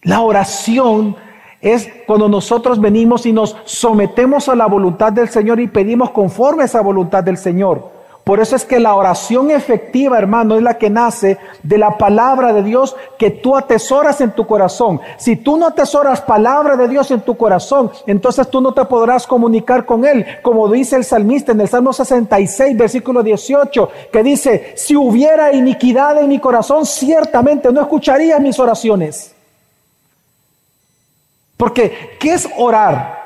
La 0.00 0.22
oración 0.22 1.14
es 1.60 1.86
cuando 2.06 2.30
nosotros 2.30 2.80
venimos 2.80 3.26
y 3.26 3.32
nos 3.32 3.56
sometemos 3.66 4.48
a 4.48 4.56
la 4.56 4.66
voluntad 4.66 5.12
del 5.12 5.28
Señor 5.28 5.60
y 5.60 5.68
pedimos 5.68 6.10
conforme 6.10 6.62
a 6.62 6.66
esa 6.66 6.80
voluntad 6.80 7.22
del 7.22 7.36
Señor. 7.36 7.91
Por 8.24 8.38
eso 8.38 8.54
es 8.54 8.64
que 8.64 8.78
la 8.78 8.94
oración 8.94 9.50
efectiva, 9.50 10.16
hermano, 10.16 10.54
es 10.54 10.62
la 10.62 10.78
que 10.78 10.88
nace 10.88 11.38
de 11.64 11.76
la 11.76 11.98
palabra 11.98 12.52
de 12.52 12.62
Dios 12.62 12.94
que 13.18 13.30
tú 13.30 13.56
atesoras 13.56 14.20
en 14.20 14.30
tu 14.30 14.46
corazón. 14.46 15.00
Si 15.16 15.34
tú 15.34 15.56
no 15.56 15.66
atesoras 15.66 16.20
palabra 16.20 16.76
de 16.76 16.86
Dios 16.86 17.10
en 17.10 17.22
tu 17.22 17.36
corazón, 17.36 17.90
entonces 18.06 18.48
tú 18.48 18.60
no 18.60 18.72
te 18.72 18.84
podrás 18.84 19.26
comunicar 19.26 19.84
con 19.84 20.04
Él. 20.04 20.24
Como 20.42 20.68
dice 20.68 20.94
el 20.94 21.04
salmista 21.04 21.50
en 21.50 21.62
el 21.62 21.68
Salmo 21.68 21.92
66, 21.92 22.76
versículo 22.76 23.24
18, 23.24 23.90
que 24.12 24.22
dice, 24.22 24.72
si 24.76 24.94
hubiera 24.94 25.52
iniquidad 25.52 26.18
en 26.18 26.28
mi 26.28 26.38
corazón, 26.38 26.86
ciertamente 26.86 27.72
no 27.72 27.80
escucharía 27.80 28.38
mis 28.38 28.56
oraciones. 28.60 29.34
Porque, 31.56 32.16
¿qué 32.20 32.34
es 32.34 32.48
orar? 32.56 33.18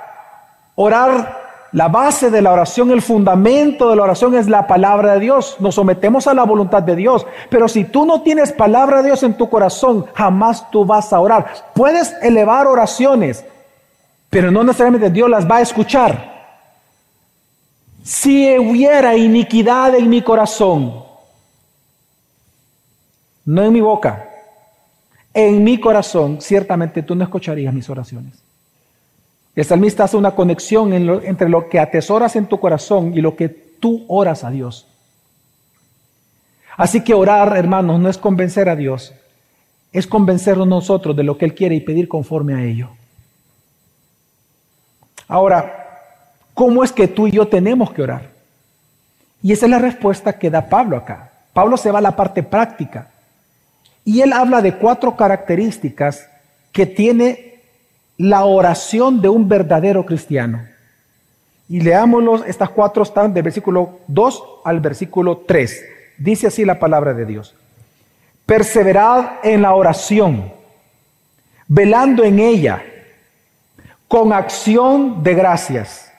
Orar, 0.74 1.45
la 1.76 1.88
base 1.88 2.30
de 2.30 2.40
la 2.40 2.54
oración, 2.54 2.90
el 2.90 3.02
fundamento 3.02 3.90
de 3.90 3.96
la 3.96 4.04
oración 4.04 4.34
es 4.34 4.48
la 4.48 4.66
palabra 4.66 5.12
de 5.12 5.20
Dios. 5.20 5.56
Nos 5.60 5.74
sometemos 5.74 6.26
a 6.26 6.32
la 6.32 6.44
voluntad 6.44 6.82
de 6.82 6.96
Dios. 6.96 7.26
Pero 7.50 7.68
si 7.68 7.84
tú 7.84 8.06
no 8.06 8.22
tienes 8.22 8.50
palabra 8.50 9.02
de 9.02 9.08
Dios 9.08 9.22
en 9.22 9.36
tu 9.36 9.50
corazón, 9.50 10.06
jamás 10.14 10.70
tú 10.70 10.86
vas 10.86 11.12
a 11.12 11.20
orar. 11.20 11.72
Puedes 11.74 12.14
elevar 12.22 12.66
oraciones, 12.66 13.44
pero 14.30 14.50
no 14.50 14.64
necesariamente 14.64 15.10
Dios 15.10 15.28
las 15.28 15.46
va 15.46 15.58
a 15.58 15.60
escuchar. 15.60 16.56
Si 18.02 18.56
hubiera 18.58 19.14
iniquidad 19.14 19.94
en 19.96 20.08
mi 20.08 20.22
corazón, 20.22 21.04
no 23.44 23.62
en 23.62 23.72
mi 23.74 23.82
boca, 23.82 24.30
en 25.34 25.62
mi 25.62 25.78
corazón, 25.78 26.40
ciertamente 26.40 27.02
tú 27.02 27.14
no 27.14 27.24
escucharías 27.24 27.74
mis 27.74 27.90
oraciones. 27.90 28.45
El 29.56 29.64
salmista 29.64 30.04
hace 30.04 30.18
una 30.18 30.32
conexión 30.32 30.92
entre 30.92 31.48
lo 31.48 31.70
que 31.70 31.80
atesoras 31.80 32.36
en 32.36 32.46
tu 32.46 32.60
corazón 32.60 33.16
y 33.16 33.22
lo 33.22 33.34
que 33.34 33.48
tú 33.48 34.04
oras 34.06 34.44
a 34.44 34.50
Dios. 34.50 34.86
Así 36.76 37.02
que 37.02 37.14
orar, 37.14 37.56
hermanos, 37.56 37.98
no 37.98 38.10
es 38.10 38.18
convencer 38.18 38.68
a 38.68 38.76
Dios, 38.76 39.14
es 39.92 40.06
convencernos 40.06 40.68
nosotros 40.68 41.16
de 41.16 41.22
lo 41.22 41.38
que 41.38 41.46
Él 41.46 41.54
quiere 41.54 41.74
y 41.74 41.80
pedir 41.80 42.06
conforme 42.06 42.54
a 42.54 42.62
ello. 42.62 42.90
Ahora, 45.26 46.02
¿cómo 46.52 46.84
es 46.84 46.92
que 46.92 47.08
tú 47.08 47.26
y 47.26 47.32
yo 47.32 47.48
tenemos 47.48 47.90
que 47.92 48.02
orar? 48.02 48.30
Y 49.42 49.52
esa 49.52 49.64
es 49.64 49.70
la 49.70 49.78
respuesta 49.78 50.38
que 50.38 50.50
da 50.50 50.68
Pablo 50.68 50.98
acá. 50.98 51.30
Pablo 51.54 51.78
se 51.78 51.90
va 51.90 52.00
a 52.00 52.02
la 52.02 52.14
parte 52.14 52.42
práctica. 52.42 53.10
Y 54.04 54.20
él 54.20 54.34
habla 54.34 54.60
de 54.60 54.74
cuatro 54.76 55.16
características 55.16 56.28
que 56.72 56.84
tiene 56.84 57.55
la 58.18 58.44
oración 58.44 59.20
de 59.20 59.28
un 59.28 59.48
verdadero 59.48 60.04
cristiano. 60.06 60.64
Y 61.68 61.80
leámoslos, 61.80 62.44
estas 62.46 62.70
cuatro 62.70 63.02
están 63.02 63.34
del 63.34 63.42
versículo 63.42 64.00
2 64.06 64.44
al 64.64 64.80
versículo 64.80 65.38
3. 65.46 65.84
Dice 66.18 66.46
así 66.46 66.64
la 66.64 66.78
palabra 66.78 67.12
de 67.12 67.26
Dios. 67.26 67.54
Perseverad 68.46 69.44
en 69.44 69.62
la 69.62 69.74
oración, 69.74 70.52
velando 71.66 72.22
en 72.22 72.38
ella, 72.38 72.82
con 74.06 74.32
acción 74.32 75.22
de 75.24 75.34
gracias, 75.34 76.12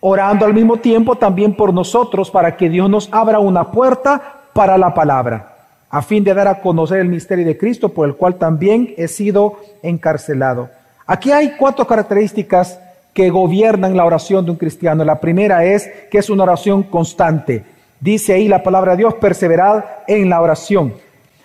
orando 0.00 0.46
al 0.46 0.54
mismo 0.54 0.78
tiempo 0.78 1.16
también 1.16 1.54
por 1.54 1.74
nosotros 1.74 2.30
para 2.30 2.56
que 2.56 2.70
Dios 2.70 2.88
nos 2.88 3.08
abra 3.12 3.38
una 3.38 3.70
puerta 3.70 4.40
para 4.54 4.78
la 4.78 4.94
palabra 4.94 5.54
a 5.94 6.02
fin 6.02 6.24
de 6.24 6.34
dar 6.34 6.48
a 6.48 6.60
conocer 6.60 6.98
el 6.98 7.08
misterio 7.08 7.46
de 7.46 7.56
Cristo, 7.56 7.90
por 7.90 8.08
el 8.08 8.16
cual 8.16 8.34
también 8.34 8.94
he 8.96 9.06
sido 9.06 9.60
encarcelado. 9.80 10.68
Aquí 11.06 11.30
hay 11.32 11.56
cuatro 11.56 11.86
características 11.86 12.78
que 13.12 13.30
gobiernan 13.30 13.96
la 13.96 14.04
oración 14.04 14.44
de 14.44 14.50
un 14.50 14.56
cristiano. 14.56 15.04
La 15.04 15.20
primera 15.20 15.64
es 15.64 15.88
que 16.10 16.18
es 16.18 16.30
una 16.30 16.44
oración 16.44 16.82
constante. 16.84 17.64
Dice 18.00 18.34
ahí 18.34 18.48
la 18.48 18.62
palabra 18.62 18.92
de 18.92 18.98
Dios, 18.98 19.14
perseverad 19.14 19.84
en 20.06 20.28
la 20.28 20.40
oración. 20.40 20.94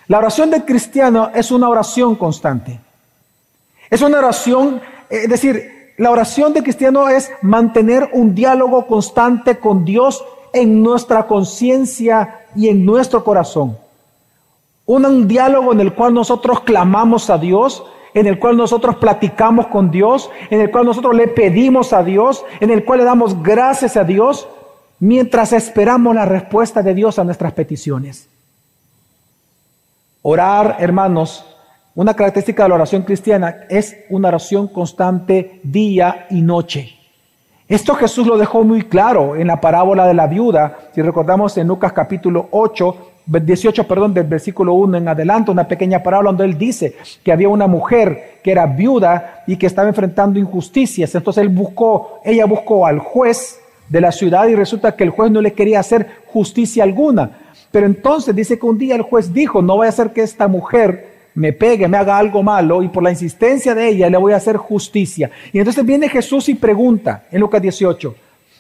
La 0.08 0.18
oración 0.18 0.50
del 0.50 0.66
cristiano 0.66 1.30
es 1.34 1.52
una 1.52 1.70
oración 1.70 2.16
constante. 2.16 2.80
Es 3.90 4.02
una 4.02 4.18
oración, 4.20 4.82
es 5.10 5.30
decir, 5.30 5.94
la 5.98 6.12
oración 6.12 6.54
del 6.54 6.64
cristiano 6.64 7.10
es 7.10 7.32
mantener 7.42 8.10
un 8.14 8.34
diálogo 8.34 8.88
constante 8.88 9.60
con 9.60 9.86
Dios 9.86 10.24
en 10.54 10.82
nuestra 10.82 11.28
conciencia 11.28 12.46
y 12.56 12.70
en 12.70 12.86
nuestro 12.86 13.24
corazón 13.24 13.78
un 14.90 15.28
diálogo 15.28 15.72
en 15.72 15.82
el 15.82 15.94
cual 15.94 16.16
nosotros 16.16 16.62
clamamos 16.62 17.30
a 17.30 17.38
Dios, 17.38 17.84
en 18.14 18.28
el 18.28 18.40
cual 18.40 18.58
nosotros 18.58 18.96
platicamos 18.96 19.68
con 19.68 19.92
Dios, 19.92 20.30
en 20.50 20.62
el 20.62 20.72
cual 20.72 20.86
nosotros 20.86 21.16
le 21.16 21.28
pedimos 21.28 21.94
a 21.94 22.04
Dios, 22.04 22.46
en 22.60 22.72
el 22.72 22.84
cual 22.86 23.00
le 23.00 23.06
damos 23.06 23.42
gracias 23.42 23.98
a 23.98 24.04
Dios, 24.04 24.48
mientras 25.00 25.54
esperamos 25.54 26.16
la 26.16 26.26
respuesta 26.26 26.82
de 26.82 26.94
Dios 26.94 27.20
a 27.20 27.24
nuestras 27.24 27.54
peticiones. 27.54 28.28
Orar, 30.22 30.78
hermanos, 30.80 31.46
una 31.96 32.14
característica 32.14 32.64
de 32.64 32.70
la 32.70 32.76
oración 32.76 33.04
cristiana 33.04 33.62
es 33.70 33.98
una 34.10 34.28
oración 34.28 34.68
constante 34.68 35.60
día 35.64 36.28
y 36.30 36.42
noche. 36.42 36.96
Esto 37.68 37.94
Jesús 37.94 38.26
lo 38.26 38.38
dejó 38.38 38.64
muy 38.64 38.84
claro 38.84 39.36
en 39.36 39.48
la 39.48 39.62
parábola 39.62 40.08
de 40.08 40.16
la 40.16 40.26
viuda, 40.26 40.90
si 40.94 41.02
recordamos 41.02 41.56
en 41.58 41.68
Lucas 41.68 41.94
capítulo 41.94 42.48
8, 42.52 43.09
18, 43.30 43.88
perdón, 43.88 44.14
del 44.14 44.26
versículo 44.26 44.74
1 44.74 44.98
en 44.98 45.08
adelante, 45.08 45.52
una 45.52 45.68
pequeña 45.68 46.02
parábola 46.02 46.30
donde 46.32 46.46
él 46.46 46.58
dice 46.58 46.96
que 47.24 47.32
había 47.32 47.50
una 47.50 47.68
mujer 47.68 48.40
que 48.44 48.52
era 48.52 48.66
viuda 48.66 49.44
y 49.46 49.58
que 49.58 49.68
estaba 49.68 49.88
enfrentando 49.88 50.40
injusticias. 50.40 51.14
Entonces 51.14 51.42
él 51.42 51.50
buscó, 51.50 52.22
ella 52.26 52.46
buscó 52.46 52.88
al 52.88 53.00
juez 53.00 53.60
de 53.88 54.02
la 54.02 54.12
ciudad 54.12 54.48
y 54.48 54.56
resulta 54.56 54.96
que 54.96 55.04
el 55.04 55.12
juez 55.12 55.32
no 55.32 55.42
le 55.42 55.54
quería 55.54 55.80
hacer 55.80 56.08
justicia 56.26 56.84
alguna. 56.84 57.32
Pero 57.72 57.86
entonces 57.86 58.36
dice 58.36 58.58
que 58.58 58.66
un 58.66 58.78
día 58.78 58.96
el 58.96 59.04
juez 59.04 59.32
dijo, 59.32 59.62
no 59.62 59.78
voy 59.78 59.86
a 59.86 59.90
hacer 59.90 60.12
que 60.12 60.22
esta 60.22 60.48
mujer 60.48 61.10
me 61.36 61.54
pegue, 61.54 61.88
me 61.88 61.98
haga 61.98 62.18
algo 62.18 62.42
malo 62.42 62.82
y 62.82 62.88
por 62.88 63.04
la 63.04 63.12
insistencia 63.12 63.76
de 63.76 63.90
ella 63.90 64.10
le 64.10 64.18
voy 64.18 64.34
a 64.34 64.38
hacer 64.38 64.58
justicia. 64.58 65.30
Y 65.54 65.60
entonces 65.60 65.86
viene 65.86 66.10
Jesús 66.10 66.50
y 66.50 66.56
pregunta 66.56 67.26
en 67.32 67.42
Lucas 67.42 67.62
18, 67.62 68.16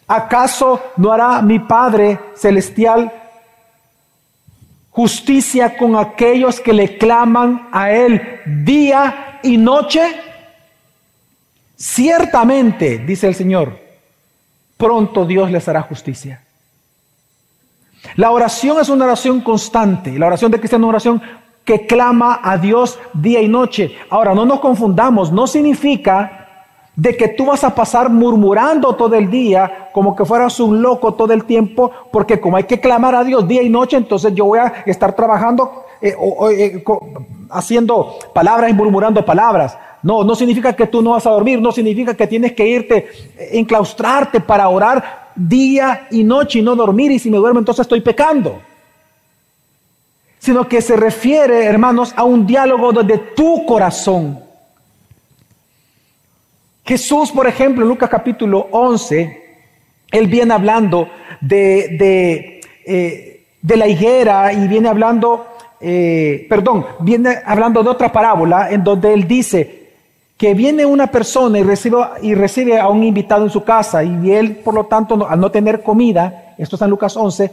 ¿acaso 0.08 0.80
no 0.98 1.12
hará 1.12 1.42
mi 1.42 1.60
Padre 1.60 2.20
celestial 2.36 3.12
justicia 5.00 5.78
con 5.78 5.96
aquellos 5.96 6.60
que 6.60 6.74
le 6.74 6.98
claman 6.98 7.70
a 7.72 7.90
Él 7.90 8.42
día 8.66 9.40
y 9.42 9.56
noche? 9.56 10.02
Ciertamente, 11.78 12.98
dice 12.98 13.26
el 13.30 13.34
Señor, 13.34 13.80
pronto 14.76 15.26
Dios 15.26 15.52
les 15.52 15.66
hará 15.70 15.84
justicia. 15.84 16.44
La 18.18 18.32
oración 18.32 18.78
es 18.82 18.90
una 18.90 19.06
oración 19.06 19.40
constante. 19.40 20.20
La 20.20 20.28
oración 20.28 20.52
de 20.52 20.60
cristiano 20.60 20.84
es 20.84 20.90
una 20.90 20.98
oración 20.98 21.22
que 21.64 21.88
clama 21.88 22.42
a 22.44 22.58
Dios 22.58 23.00
día 23.14 23.42
y 23.42 23.48
noche. 23.48 23.96
Ahora, 24.10 24.36
no 24.36 24.44
nos 24.44 24.60
confundamos, 24.60 25.32
no 25.32 25.48
significa 25.48 26.39
de 27.00 27.16
que 27.16 27.30
tú 27.30 27.46
vas 27.46 27.64
a 27.64 27.74
pasar 27.74 28.10
murmurando 28.10 28.94
todo 28.94 29.16
el 29.16 29.32
día 29.32 29.90
como 29.94 30.14
que 30.14 30.26
fueras 30.26 30.60
un 30.60 30.82
loco 30.82 31.14
todo 31.14 31.32
el 31.32 31.46
tiempo, 31.46 31.90
porque 32.12 32.42
como 32.42 32.58
hay 32.58 32.66
que 32.66 32.82
clamar 32.82 33.16
a 33.16 33.24
Dios 33.24 33.48
día 33.48 33.64
y 33.64 33.70
noche, 33.70 33.96
entonces 33.96 34.36
yo 34.36 34.44
voy 34.44 34.60
a 34.60 34.84
estar 34.86 35.16
trabajando 35.16 35.86
eh, 36.02 36.14
eh, 36.52 36.84
haciendo 37.52 38.20
palabras 38.34 38.70
y 38.70 38.74
murmurando 38.74 39.24
palabras. 39.24 39.78
No, 40.04 40.26
no 40.26 40.36
significa 40.36 40.74
que 40.74 40.88
tú 40.88 41.02
no 41.02 41.12
vas 41.12 41.26
a 41.26 41.30
dormir, 41.30 41.62
no 41.62 41.72
significa 41.72 42.16
que 42.16 42.28
tienes 42.28 42.52
que 42.52 42.68
irte, 42.68 43.08
eh, 43.38 43.50
enclaustrarte 43.54 44.42
para 44.42 44.68
orar 44.68 45.30
día 45.36 46.08
y 46.12 46.26
noche 46.26 46.60
y 46.60 46.62
no 46.62 46.76
dormir 46.76 47.12
y 47.12 47.20
si 47.20 47.32
me 47.32 47.38
duermo 47.38 47.60
entonces 47.60 47.84
estoy 47.84 48.02
pecando. 48.02 48.60
Sino 50.38 50.68
que 50.68 50.82
se 50.82 50.98
refiere, 50.98 51.64
hermanos, 51.64 52.14
a 52.18 52.26
un 52.26 52.46
diálogo 52.46 52.92
desde 52.92 53.20
tu 53.20 53.66
corazón. 53.66 54.49
Jesús, 56.90 57.32
por 57.32 57.46
ejemplo, 57.46 57.84
en 57.84 57.90
Lucas 57.90 58.10
capítulo 58.10 58.68
11, 58.72 59.44
él 60.10 60.26
viene 60.26 60.56
hablando 60.56 61.08
de, 61.40 61.96
de, 62.00 62.62
eh, 62.84 63.44
de 63.62 63.78
la 63.78 63.88
higuera 63.88 64.52
y 64.54 64.68
viene 64.68 64.90
hablando, 64.90 65.46
eh, 65.80 66.48
perdón, 66.50 66.88
viene 67.02 67.38
hablando 67.46 67.84
de 67.84 67.92
otra 67.92 68.12
parábola 68.12 68.72
en 68.72 68.84
donde 68.84 69.14
él 69.14 69.28
dice, 69.28 69.92
que 70.36 70.56
viene 70.56 70.84
una 70.84 71.06
persona 71.06 71.60
y 71.60 71.62
recibe, 71.62 71.98
y 72.24 72.34
recibe 72.34 72.80
a 72.80 72.88
un 72.88 73.04
invitado 73.04 73.44
en 73.44 73.52
su 73.52 73.64
casa 73.64 74.04
y 74.04 74.32
él, 74.32 74.56
por 74.56 74.74
lo 74.74 74.88
tanto, 74.88 75.28
al 75.30 75.40
no 75.40 75.52
tener 75.52 75.84
comida, 75.84 76.56
esto 76.58 76.76
está 76.76 76.86
en 76.86 76.90
Lucas 76.90 77.16
11, 77.16 77.52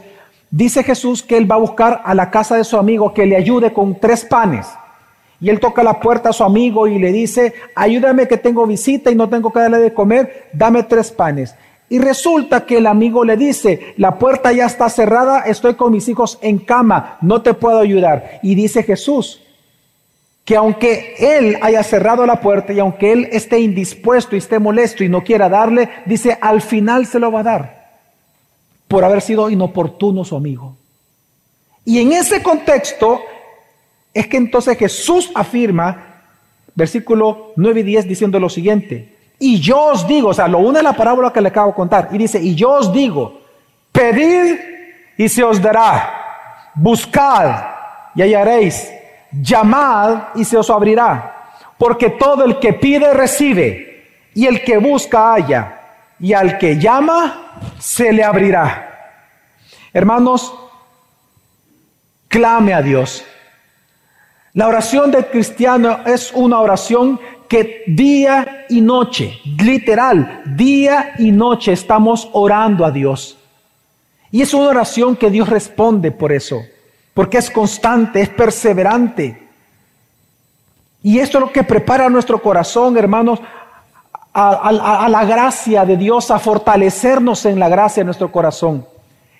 dice 0.49 0.81
Jesús 0.81 1.21
que 1.21 1.37
él 1.37 1.51
va 1.51 1.57
a 1.57 1.59
buscar 1.59 2.01
a 2.03 2.15
la 2.15 2.31
casa 2.31 2.55
de 2.55 2.63
su 2.63 2.75
amigo 2.75 3.13
que 3.13 3.27
le 3.27 3.35
ayude 3.35 3.71
con 3.71 3.99
tres 3.99 4.25
panes. 4.25 4.65
Y 5.39 5.49
él 5.49 5.59
toca 5.59 5.83
la 5.83 5.99
puerta 5.99 6.29
a 6.29 6.33
su 6.33 6.43
amigo 6.43 6.87
y 6.87 6.97
le 6.97 7.11
dice, 7.11 7.53
ayúdame 7.75 8.27
que 8.27 8.37
tengo 8.37 8.65
visita 8.65 9.11
y 9.11 9.15
no 9.15 9.29
tengo 9.29 9.51
que 9.51 9.59
darle 9.59 9.77
de 9.79 9.93
comer, 9.93 10.49
dame 10.53 10.83
tres 10.83 11.11
panes. 11.11 11.53
Y 11.89 11.99
resulta 11.99 12.65
que 12.65 12.77
el 12.77 12.87
amigo 12.87 13.23
le 13.23 13.37
dice, 13.37 13.93
la 13.97 14.17
puerta 14.17 14.51
ya 14.51 14.65
está 14.65 14.89
cerrada, 14.89 15.41
estoy 15.41 15.75
con 15.75 15.91
mis 15.91 16.09
hijos 16.09 16.37
en 16.41 16.57
cama, 16.57 17.17
no 17.21 17.41
te 17.41 17.53
puedo 17.53 17.79
ayudar. 17.79 18.39
Y 18.41 18.55
dice 18.55 18.83
Jesús, 18.83 19.41
que 20.43 20.55
aunque 20.55 21.15
él 21.19 21.57
haya 21.61 21.83
cerrado 21.83 22.25
la 22.25 22.41
puerta 22.41 22.73
y 22.73 22.79
aunque 22.79 23.11
él 23.11 23.29
esté 23.31 23.59
indispuesto 23.59 24.35
y 24.35 24.39
esté 24.39 24.59
molesto 24.59 25.03
y 25.03 25.09
no 25.09 25.23
quiera 25.23 25.49
darle, 25.49 25.89
dice, 26.05 26.37
al 26.41 26.61
final 26.61 27.05
se 27.05 27.19
lo 27.19 27.31
va 27.31 27.41
a 27.41 27.43
dar 27.43 27.77
por 28.87 29.03
haber 29.03 29.21
sido 29.21 29.49
inoportuno 29.49 30.25
su 30.25 30.35
amigo. 30.35 30.75
Y 31.85 31.99
en 31.99 32.11
ese 32.11 32.41
contexto 32.41 33.21
es 34.17 34.27
que 34.27 34.37
entonces 34.37 34.77
Jesús 34.77 35.31
afirma, 35.35 36.23
versículo 36.73 37.53
9 37.55 37.81
y 37.81 37.83
10, 37.83 38.07
diciendo 38.07 38.39
lo 38.39 38.49
siguiente, 38.49 39.15
y 39.39 39.59
yo 39.59 39.79
os 39.79 40.07
digo, 40.07 40.29
o 40.29 40.33
sea, 40.33 40.47
lo 40.47 40.57
une 40.57 40.81
la 40.81 40.93
parábola 40.93 41.31
que 41.31 41.41
le 41.41 41.49
acabo 41.49 41.69
de 41.69 41.75
contar, 41.75 42.09
y 42.11 42.17
dice, 42.17 42.41
y 42.41 42.55
yo 42.55 42.71
os 42.71 42.91
digo, 42.91 43.41
pedid 43.91 44.55
y 45.17 45.29
se 45.29 45.43
os 45.43 45.61
dará, 45.61 46.71
buscad 46.75 47.63
y 48.15 48.21
hallaréis. 48.23 48.91
Llamad 49.31 50.29
y 50.35 50.45
se 50.45 50.57
os 50.57 50.69
abrirá, 50.69 51.49
porque 51.77 52.09
todo 52.11 52.45
el 52.45 52.59
que 52.59 52.73
pide 52.73 53.13
recibe, 53.13 54.05
y 54.33 54.47
el 54.47 54.63
que 54.63 54.77
busca 54.77 55.33
halla, 55.33 55.81
y 56.19 56.33
al 56.33 56.57
que 56.57 56.79
llama 56.79 57.59
se 57.77 58.13
le 58.13 58.23
abrirá. 58.23 59.11
Hermanos, 59.93 60.53
clame 62.29 62.73
a 62.73 62.81
Dios. 62.81 63.25
La 64.57 64.67
oración 64.67 65.11
del 65.11 65.27
cristiano 65.27 65.99
es 66.03 66.31
una 66.33 66.59
oración 66.59 67.19
que 67.47 67.83
día 67.85 68.65
y 68.67 68.81
noche, 68.81 69.39
literal, 69.61 70.41
día 70.47 71.13
y 71.19 71.31
noche 71.31 71.73
estamos 71.73 72.27
orando 72.33 72.83
a 72.83 72.89
Dios. 72.89 73.37
Y 74.31 74.41
es 74.41 74.55
una 74.55 74.69
oración 74.69 75.15
que 75.15 75.29
Dios 75.29 75.47
responde 75.47 76.09
por 76.09 76.31
eso 76.31 76.57
porque 77.13 77.37
es 77.37 77.51
constante, 77.51 78.19
es 78.19 78.29
perseverante. 78.29 79.47
Y 81.03 81.19
esto 81.19 81.37
es 81.37 81.41
lo 81.45 81.51
que 81.51 81.63
prepara 81.63 82.09
nuestro 82.09 82.41
corazón, 82.41 82.97
hermanos, 82.97 83.39
a, 84.33 85.07
la 85.07 85.23
gracia 85.25 85.85
de 85.85 85.97
Dios, 85.97 86.31
a 86.31 86.39
fortalecernos 86.39 87.45
en 87.45 87.59
la 87.59 87.69
gracia 87.69 88.01
de 88.01 88.05
nuestro 88.05 88.31
corazón. 88.31 88.85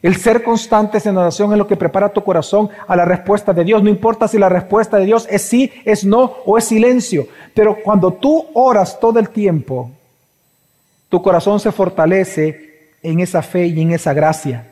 El 0.01 0.15
ser 0.15 0.43
constantes 0.43 1.05
en 1.05 1.17
oración 1.17 1.51
es 1.51 1.57
lo 1.57 1.67
que 1.67 1.75
prepara 1.75 2.10
tu 2.10 2.23
corazón 2.23 2.69
a 2.88 2.95
la 2.95 3.05
respuesta 3.05 3.51
de 3.53 3.63
Dios. 3.63 3.81
No 3.81 3.89
importa 3.89 4.27
si 4.27 4.38
la 4.38 4.49
respuesta 4.49 4.97
de 4.97 5.05
Dios 5.05 5.27
es 5.29 5.41
sí, 5.41 5.71
es 5.86 6.05
no 6.05 6.38
o 6.45 6.57
es 6.57 6.65
silencio. 6.65 7.27
Pero 7.53 7.77
cuando 7.83 8.13
tú 8.13 8.45
oras 8.53 8.99
todo 8.99 9.17
el 9.19 9.29
tiempo, 9.29 9.91
tu 11.10 11.21
corazón 11.21 11.60
se 11.60 11.71
fortalece 11.71 12.91
en 13.01 13.19
esa 13.19 13.41
fe 13.41 13.67
y 13.67 13.81
en 13.81 13.91
esa 13.91 14.13
gracia. 14.13 14.67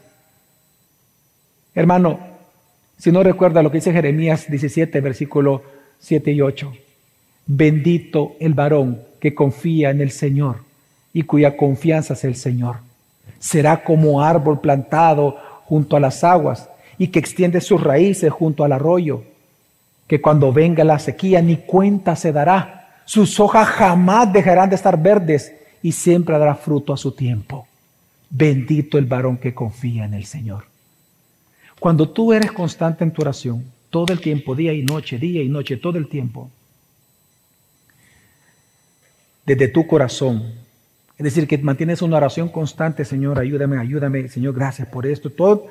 Hermano, 1.74 2.20
si 2.98 3.12
no 3.12 3.24
recuerda 3.24 3.64
lo 3.64 3.72
que 3.72 3.78
dice 3.78 3.92
Jeremías 3.92 4.50
17, 4.50 5.02
versículo 5.02 5.64
7 6.00 6.32
y 6.32 6.42
8. 6.42 6.72
Bendito 7.48 8.36
el 8.40 8.54
varón 8.54 9.02
que 9.20 9.34
confía 9.34 9.90
en 9.90 10.02
el 10.02 10.12
Señor 10.12 10.58
y 11.14 11.24
cuya 11.24 11.58
confianza 11.58 12.14
es 12.14 12.24
el 12.24 12.36
Señor. 12.36 12.78
Será 13.46 13.84
como 13.84 14.24
árbol 14.24 14.60
plantado 14.60 15.38
junto 15.66 15.96
a 15.96 16.00
las 16.00 16.24
aguas 16.24 16.68
y 16.98 17.10
que 17.10 17.20
extiende 17.20 17.62
sus 17.62 17.80
raíces 17.80 18.32
junto 18.32 18.64
al 18.64 18.72
arroyo, 18.72 19.24
que 20.08 20.20
cuando 20.20 20.52
venga 20.52 20.84
la 20.84 20.98
sequía 20.98 21.44
ni 21.44 21.58
cuenta 21.58 22.16
se 22.16 22.32
dará. 22.32 23.04
Sus 23.06 23.40
hojas 23.40 23.68
jamás 23.68 24.34
dejarán 24.34 24.72
de 24.72 24.78
estar 24.78 25.00
verdes 25.00 25.54
y 25.84 25.92
siempre 25.92 26.40
dará 26.40 26.56
fruto 26.56 26.92
a 26.92 26.98
su 26.98 27.12
tiempo. 27.12 27.68
Bendito 28.32 28.98
el 28.98 29.06
varón 29.06 29.38
que 29.38 29.54
confía 29.54 30.06
en 30.06 30.16
el 30.16 30.26
Señor. 30.26 30.64
Cuando 31.80 32.10
tú 32.10 32.34
eres 32.34 32.52
constante 32.52 33.04
en 33.04 33.12
tu 33.12 33.22
oración, 33.22 33.64
todo 33.92 34.12
el 34.12 34.22
tiempo, 34.22 34.56
día 34.56 34.74
y 34.74 34.82
noche, 34.82 35.20
día 35.20 35.44
y 35.44 35.50
noche, 35.50 35.78
todo 35.78 36.00
el 36.00 36.10
tiempo, 36.10 36.50
desde 39.46 39.68
tu 39.68 39.86
corazón, 39.86 40.65
es 41.18 41.24
decir, 41.24 41.48
que 41.48 41.58
mantienes 41.58 42.02
una 42.02 42.18
oración 42.18 42.50
constante, 42.50 43.06
Señor, 43.06 43.40
ayúdame, 43.40 43.78
ayúdame, 43.78 44.28
Señor, 44.28 44.54
gracias 44.54 44.88
por 44.88 45.06
esto, 45.06 45.30
todo. 45.30 45.68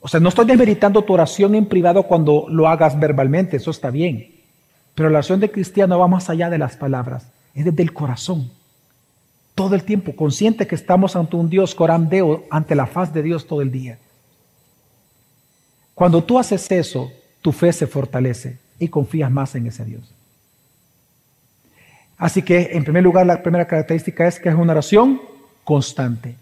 O 0.00 0.08
sea, 0.08 0.20
no 0.20 0.28
estoy 0.28 0.46
desmeritando 0.46 1.02
tu 1.02 1.14
oración 1.14 1.54
en 1.54 1.66
privado 1.66 2.02
cuando 2.02 2.46
lo 2.48 2.68
hagas 2.68 2.98
verbalmente, 2.98 3.56
eso 3.56 3.70
está 3.70 3.90
bien. 3.90 4.34
Pero 4.94 5.08
la 5.08 5.18
oración 5.18 5.40
de 5.40 5.50
cristiano 5.50 5.98
va 5.98 6.08
más 6.08 6.28
allá 6.28 6.50
de 6.50 6.58
las 6.58 6.76
palabras, 6.76 7.26
es 7.54 7.64
desde 7.64 7.82
el 7.82 7.92
corazón. 7.92 8.50
Todo 9.54 9.74
el 9.74 9.82
tiempo, 9.82 10.14
consciente 10.14 10.66
que 10.66 10.74
estamos 10.74 11.16
ante 11.16 11.34
un 11.34 11.48
Dios, 11.48 11.74
corandeo, 11.74 12.44
ante 12.50 12.74
la 12.74 12.86
faz 12.86 13.12
de 13.12 13.22
Dios 13.22 13.46
todo 13.46 13.62
el 13.62 13.72
día. 13.72 13.98
Cuando 15.94 16.22
tú 16.22 16.38
haces 16.38 16.70
eso, 16.70 17.10
tu 17.40 17.50
fe 17.50 17.72
se 17.72 17.86
fortalece 17.86 18.58
y 18.78 18.88
confías 18.88 19.30
más 19.30 19.54
en 19.54 19.66
ese 19.66 19.84
Dios. 19.84 20.14
Así 22.18 22.42
que, 22.42 22.70
en 22.72 22.84
primer 22.84 23.02
lugar, 23.02 23.26
la 23.26 23.42
primera 23.42 23.66
característica 23.66 24.26
es 24.26 24.38
que 24.38 24.48
es 24.48 24.54
una 24.54 24.72
oración 24.72 25.20
constante. 25.64 26.34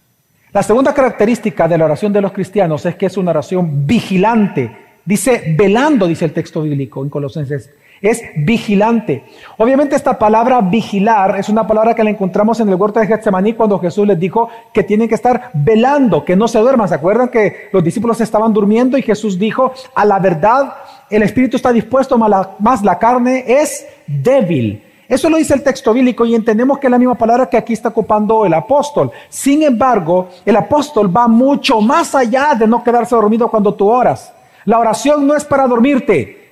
La 0.53 0.63
segunda 0.63 0.95
característica 0.95 1.69
de 1.69 1.77
la 1.77 1.85
oración 1.85 2.13
de 2.13 2.23
los 2.23 2.33
cristianos 2.33 2.87
es 2.87 2.97
que 2.97 3.07
es 3.07 3.17
una 3.17 3.31
oración 3.31 3.87
vigilante. 3.87 4.75
Dice 5.05 5.55
velando, 5.57 6.07
dice 6.07 6.25
el 6.25 6.33
texto 6.33 6.63
bíblico 6.63 7.03
en 7.03 7.11
Colosenses 7.11 7.71
es 8.01 8.23
vigilante. 8.37 9.25
Obviamente 9.57 9.97
esta 9.97 10.19
palabra 10.19 10.61
vigilar 10.61 11.39
es 11.39 11.49
una 11.49 11.67
palabra 11.67 11.95
que 11.95 12.05
la 12.05 12.11
encontramos 12.11 12.61
en 12.61 12.69
el 12.69 12.75
huerto 12.75 13.01
de 13.01 13.07
Getsemaní 13.07 13.55
cuando 13.55 13.79
Jesús 13.79 14.07
les 14.07 14.19
dijo 14.19 14.49
que 14.73 14.83
tienen 14.83 15.09
que 15.09 15.15
estar 15.15 15.51
velando, 15.55 16.25
que 16.25 16.37
no 16.37 16.49
se 16.49 16.59
duerman. 16.59 16.89
¿Se 16.89 16.95
acuerdan 16.95 17.29
que 17.29 17.69
los 17.73 17.83
discípulos 17.83 18.21
estaban 18.21 18.53
durmiendo 18.53 18.99
y 18.99 19.03
Jesús 19.03 19.39
dijo, 19.39 19.73
a 19.95 20.05
la 20.05 20.19
verdad, 20.19 20.75
el 21.11 21.23
espíritu 21.23 21.57
está 21.57 21.73
dispuesto, 21.73 22.19
más 22.19 22.83
la 22.83 22.99
carne 22.99 23.45
es 23.47 23.87
débil? 24.07 24.83
Eso 25.09 25.31
lo 25.31 25.37
dice 25.37 25.55
el 25.55 25.63
texto 25.63 25.93
bíblico 25.93 26.25
y 26.25 26.35
entendemos 26.35 26.79
que 26.79 26.89
es 26.89 26.91
la 26.91 26.99
misma 26.99 27.15
palabra 27.15 27.49
que 27.49 27.57
aquí 27.57 27.73
está 27.73 27.91
ocupando 27.91 28.45
el 28.45 28.55
apóstol. 28.55 29.11
Sin 29.29 29.63
embargo, 29.63 30.29
el 30.45 30.57
apóstol 30.57 31.15
va 31.15 31.29
mucho 31.29 31.81
más 31.81 32.15
allá 32.15 32.55
de 32.55 32.67
no 32.67 32.83
quedarse 32.83 33.15
dormido 33.15 33.49
cuando 33.49 33.75
tú 33.75 33.89
oras. 33.89 34.33
La 34.65 34.79
oración 34.79 35.27
no 35.27 35.37
es 35.37 35.45
para 35.45 35.67
dormirte. 35.67 36.45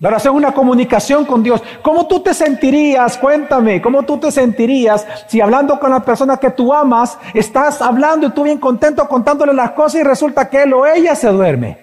La 0.00 0.08
oración 0.08 0.34
es 0.34 0.38
una 0.38 0.52
comunicación 0.52 1.24
con 1.24 1.42
Dios. 1.42 1.62
¿Cómo 1.82 2.08
tú 2.08 2.20
te 2.20 2.34
sentirías? 2.34 3.16
Cuéntame, 3.18 3.80
¿cómo 3.80 4.02
tú 4.02 4.18
te 4.18 4.32
sentirías 4.32 5.06
si 5.28 5.40
hablando 5.40 5.78
con 5.78 5.90
la 5.90 6.00
persona 6.00 6.38
que 6.38 6.50
tú 6.50 6.74
amas, 6.74 7.16
estás 7.34 7.80
hablando 7.80 8.26
y 8.26 8.30
tú 8.30 8.42
bien 8.42 8.58
contento 8.58 9.06
contándole 9.06 9.52
las 9.52 9.72
cosas 9.72 10.00
y 10.00 10.02
resulta 10.02 10.48
que 10.48 10.62
él 10.62 10.72
o 10.72 10.86
ella 10.86 11.14
se 11.14 11.28
duerme? 11.28 11.78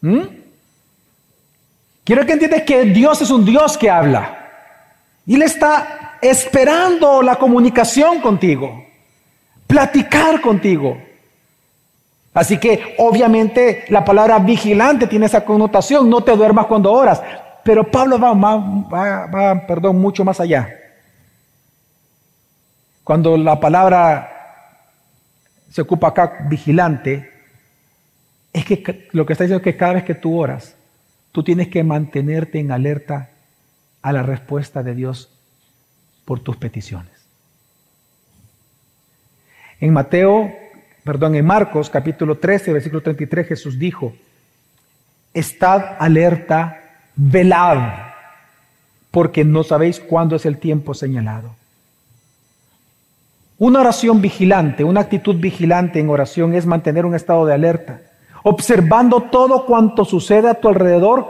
¿Mm? 0.00 0.45
Quiero 2.06 2.24
que 2.24 2.34
entiendas 2.34 2.62
que 2.62 2.84
Dios 2.84 3.20
es 3.20 3.32
un 3.32 3.44
Dios 3.44 3.76
que 3.76 3.90
habla. 3.90 4.38
Y 5.26 5.34
Él 5.34 5.42
está 5.42 6.18
esperando 6.22 7.20
la 7.20 7.34
comunicación 7.34 8.20
contigo, 8.20 8.86
platicar 9.66 10.40
contigo. 10.40 11.02
Así 12.32 12.58
que 12.58 12.94
obviamente 12.98 13.86
la 13.88 14.04
palabra 14.04 14.38
vigilante 14.38 15.08
tiene 15.08 15.26
esa 15.26 15.44
connotación, 15.44 16.08
no 16.08 16.22
te 16.22 16.36
duermas 16.36 16.66
cuando 16.66 16.92
oras. 16.92 17.20
Pero 17.64 17.90
Pablo 17.90 18.20
va, 18.20 18.34
va, 18.34 19.66
perdón, 19.66 20.00
mucho 20.00 20.24
más 20.24 20.38
allá. 20.38 20.68
Cuando 23.02 23.36
la 23.36 23.58
palabra 23.58 24.30
se 25.72 25.82
ocupa 25.82 26.06
acá 26.06 26.46
vigilante, 26.48 27.28
es 28.52 28.64
que 28.64 29.08
lo 29.10 29.26
que 29.26 29.32
está 29.32 29.42
diciendo 29.42 29.58
es 29.58 29.74
que 29.74 29.76
cada 29.76 29.94
vez 29.94 30.04
que 30.04 30.14
tú 30.14 30.38
oras, 30.38 30.75
tú 31.36 31.42
tienes 31.42 31.68
que 31.68 31.84
mantenerte 31.84 32.58
en 32.60 32.72
alerta 32.72 33.28
a 34.00 34.10
la 34.10 34.22
respuesta 34.22 34.82
de 34.82 34.94
Dios 34.94 35.28
por 36.24 36.40
tus 36.40 36.56
peticiones. 36.56 37.12
En 39.78 39.92
Mateo, 39.92 40.50
perdón, 41.04 41.34
en 41.34 41.44
Marcos 41.44 41.90
capítulo 41.90 42.38
13, 42.38 42.72
versículo 42.72 43.02
33, 43.02 43.48
Jesús 43.48 43.78
dijo, 43.78 44.14
estad 45.34 45.96
alerta, 45.98 47.02
velad, 47.16 48.12
porque 49.10 49.44
no 49.44 49.62
sabéis 49.62 50.00
cuándo 50.00 50.36
es 50.36 50.46
el 50.46 50.56
tiempo 50.56 50.94
señalado. 50.94 51.54
Una 53.58 53.80
oración 53.80 54.22
vigilante, 54.22 54.84
una 54.84 55.02
actitud 55.02 55.36
vigilante 55.36 56.00
en 56.00 56.08
oración 56.08 56.54
es 56.54 56.64
mantener 56.64 57.04
un 57.04 57.14
estado 57.14 57.44
de 57.44 57.52
alerta 57.52 58.00
observando 58.48 59.22
todo 59.22 59.66
cuanto 59.66 60.04
sucede 60.04 60.48
a 60.48 60.54
tu 60.54 60.68
alrededor 60.68 61.26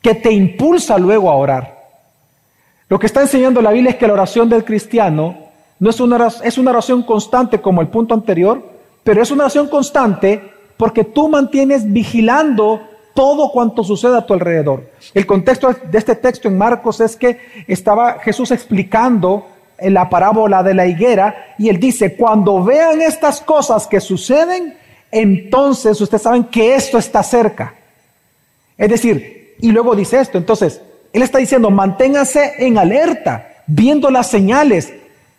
que 0.00 0.14
te 0.14 0.30
impulsa 0.30 0.96
luego 0.96 1.28
a 1.28 1.34
orar. 1.34 1.78
Lo 2.88 2.96
que 2.96 3.06
está 3.06 3.22
enseñando 3.22 3.60
la 3.60 3.72
Biblia 3.72 3.90
es 3.90 3.96
que 3.96 4.06
la 4.06 4.12
oración 4.12 4.48
del 4.48 4.64
cristiano 4.64 5.36
no 5.80 5.90
es 5.90 5.98
una, 5.98 6.14
oración, 6.14 6.46
es 6.46 6.56
una 6.56 6.70
oración 6.70 7.02
constante 7.02 7.60
como 7.60 7.80
el 7.80 7.88
punto 7.88 8.14
anterior, 8.14 8.62
pero 9.02 9.20
es 9.20 9.32
una 9.32 9.44
oración 9.44 9.66
constante 9.66 10.52
porque 10.76 11.02
tú 11.02 11.28
mantienes 11.28 11.92
vigilando 11.92 12.82
todo 13.14 13.50
cuanto 13.50 13.82
sucede 13.82 14.16
a 14.16 14.24
tu 14.24 14.32
alrededor. 14.32 14.92
El 15.14 15.26
contexto 15.26 15.74
de 15.90 15.98
este 15.98 16.14
texto 16.14 16.46
en 16.46 16.56
Marcos 16.56 17.00
es 17.00 17.16
que 17.16 17.40
estaba 17.66 18.20
Jesús 18.20 18.52
explicando 18.52 19.44
la 19.80 20.08
parábola 20.08 20.62
de 20.62 20.74
la 20.74 20.86
higuera 20.86 21.54
y 21.58 21.68
él 21.68 21.80
dice, 21.80 22.16
cuando 22.16 22.62
vean 22.62 23.02
estas 23.02 23.40
cosas 23.40 23.88
que 23.88 24.00
suceden, 24.00 24.78
entonces 25.10 26.00
ustedes 26.00 26.22
saben 26.22 26.44
que 26.44 26.74
esto 26.74 26.98
está 26.98 27.22
cerca. 27.22 27.74
Es 28.76 28.88
decir, 28.88 29.56
y 29.60 29.72
luego 29.72 29.96
dice 29.96 30.20
esto, 30.20 30.38
entonces, 30.38 30.80
él 31.12 31.22
está 31.22 31.38
diciendo, 31.38 31.70
manténgase 31.70 32.54
en 32.58 32.78
alerta, 32.78 33.62
viendo 33.66 34.10
las 34.10 34.30
señales, 34.30 34.92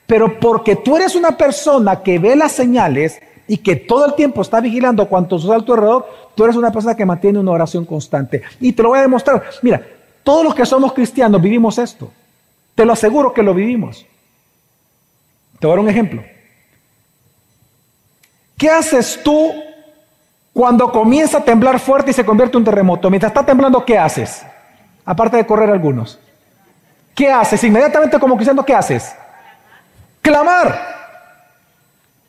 pero 0.06 0.40
porque 0.40 0.76
tú 0.76 0.98
eres 0.98 1.16
una 1.16 1.38
persona 1.38 2.02
que 2.02 2.20
ve 2.20 2.36
las 2.36 2.52
señales 2.52 3.20
y 3.48 3.58
que 3.58 3.76
todo 3.76 4.06
el 4.06 4.16
tiempo 4.16 4.42
está 4.42 4.60
vigilando 4.60 5.08
cuanto 5.08 5.40
sucede 5.40 5.58
a 5.58 5.62
tu 5.62 5.74
alrededor, 5.74 6.08
tú 6.36 6.44
eres 6.44 6.56
una 6.56 6.72
persona 6.72 6.96
que 6.96 7.06
mantiene 7.06 7.40
una 7.40 7.52
oración 7.52 7.86
constante. 7.86 8.42
Y 8.60 8.74
te 8.74 8.84
lo 8.84 8.90
voy 8.90 9.00
a 9.00 9.04
demostrar. 9.04 9.44
Mira, 9.62 9.86
todos 10.24 10.44
los 10.44 10.54
que 10.54 10.66
somos 10.66 10.94
cristianos 10.94 11.42
vivimos 11.42 11.78
esto. 11.78 12.12
Te 12.76 12.86
lo 12.86 12.94
aseguro 12.94 13.34
que 13.34 13.44
lo 13.44 13.54
vivimos. 13.54 14.06
Te 15.60 15.68
voy 15.68 15.74
a 15.74 15.76
dar 15.76 15.84
un 15.84 15.90
ejemplo. 15.90 16.24
¿Qué 18.60 18.70
haces 18.70 19.22
tú 19.24 19.54
cuando 20.52 20.92
comienza 20.92 21.38
a 21.38 21.44
temblar 21.46 21.80
fuerte 21.80 22.12
y 22.12 22.14
se 22.14 22.26
convierte 22.26 22.58
en 22.58 22.60
un 22.60 22.66
terremoto? 22.66 23.10
Mientras 23.10 23.30
está 23.30 23.46
temblando, 23.46 23.86
¿qué 23.86 23.98
haces? 23.98 24.46
Aparte 25.06 25.38
de 25.38 25.46
correr 25.46 25.70
algunos. 25.70 26.20
¿Qué 27.16 27.32
haces? 27.32 27.64
Inmediatamente 27.64 28.20
como 28.20 28.36
diciendo, 28.36 28.66
¿qué 28.66 28.76
haces? 28.76 29.16
Clamar. 30.22 30.78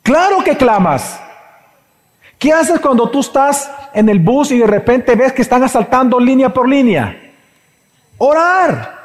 Claro 0.01 0.41
que 0.41 0.55
clamas. 0.55 1.19
¿Qué 2.39 2.53
haces 2.53 2.79
cuando 2.79 3.09
tú 3.09 3.19
estás 3.19 3.69
en 3.93 4.07
el 4.07 4.19
bus 4.19 4.51
y 4.51 4.59
de 4.59 4.67
repente 4.67 5.15
ves 5.15 5.33
que 5.33 5.41
están 5.41 5.63
asaltando 5.63 6.17
línea 6.17 6.53
por 6.53 6.65
línea? 6.65 7.13
Orar. 8.17 8.99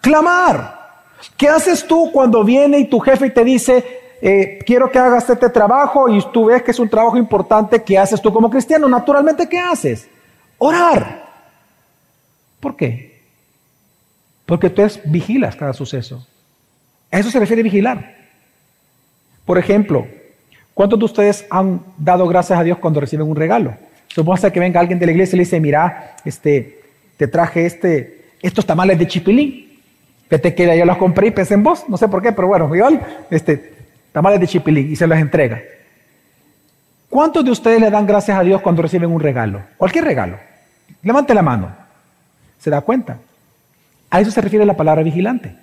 Clamar. 0.00 0.80
¿Qué 1.36 1.48
haces 1.48 1.86
tú 1.86 2.10
cuando 2.10 2.42
viene 2.42 2.80
y 2.80 2.86
tu 2.86 2.98
jefe 2.98 3.30
te 3.30 3.44
dice, 3.44 4.01
eh, 4.24 4.60
quiero 4.64 4.88
que 4.88 5.00
hagas 5.00 5.28
este 5.28 5.50
trabajo 5.50 6.08
y 6.08 6.24
tú 6.32 6.44
ves 6.44 6.62
que 6.62 6.70
es 6.70 6.78
un 6.78 6.88
trabajo 6.88 7.16
importante, 7.16 7.82
¿qué 7.82 7.98
haces 7.98 8.22
tú 8.22 8.32
como 8.32 8.48
cristiano? 8.48 8.88
Naturalmente, 8.88 9.48
¿qué 9.48 9.58
haces? 9.58 10.08
Orar. 10.58 11.24
¿Por 12.60 12.76
qué? 12.76 13.20
Porque 14.46 14.70
tú 14.70 14.80
vigilas 15.06 15.56
cada 15.56 15.72
suceso. 15.72 16.24
A 17.10 17.18
eso 17.18 17.32
se 17.32 17.40
refiere 17.40 17.64
vigilar. 17.64 18.14
Por 19.44 19.58
ejemplo, 19.58 20.06
¿cuántos 20.72 21.00
de 21.00 21.04
ustedes 21.04 21.44
han 21.50 21.80
dado 21.98 22.28
gracias 22.28 22.60
a 22.60 22.62
Dios 22.62 22.78
cuando 22.78 23.00
reciben 23.00 23.28
un 23.28 23.34
regalo? 23.34 23.74
Supongo 24.06 24.52
que 24.52 24.60
venga 24.60 24.78
alguien 24.78 25.00
de 25.00 25.06
la 25.06 25.12
iglesia 25.12 25.34
y 25.34 25.38
le 25.38 25.44
dice, 25.44 25.58
mira, 25.58 26.14
este, 26.24 26.80
te 27.16 27.26
traje 27.26 27.66
este, 27.66 28.26
estos 28.40 28.64
tamales 28.64 29.00
de 29.00 29.08
chipilín. 29.08 29.80
Que 30.30 30.38
te 30.38 30.54
queda, 30.54 30.76
yo 30.76 30.84
los 30.84 30.96
compré 30.96 31.26
y 31.26 31.30
pensé 31.32 31.54
en 31.54 31.64
vos, 31.64 31.88
no 31.88 31.96
sé 31.96 32.06
por 32.06 32.22
qué, 32.22 32.30
pero 32.30 32.46
bueno, 32.46 32.74
igual, 32.74 33.26
este, 33.30 33.81
tamales 34.12 34.40
de 34.40 34.46
chipilín 34.46 34.92
y 34.92 34.96
se 34.96 35.06
los 35.06 35.18
entrega. 35.18 35.60
¿Cuántos 37.08 37.44
de 37.44 37.50
ustedes 37.50 37.80
le 37.80 37.90
dan 37.90 38.06
gracias 38.06 38.38
a 38.38 38.42
Dios 38.42 38.62
cuando 38.62 38.82
reciben 38.82 39.10
un 39.10 39.20
regalo? 39.20 39.62
Cualquier 39.76 40.04
regalo. 40.04 40.38
Levante 41.02 41.34
la 41.34 41.42
mano. 41.42 41.68
¿Se 42.58 42.70
da 42.70 42.80
cuenta? 42.80 43.18
A 44.08 44.20
eso 44.20 44.30
se 44.30 44.40
refiere 44.40 44.64
la 44.64 44.76
palabra 44.76 45.02
vigilante. 45.02 45.54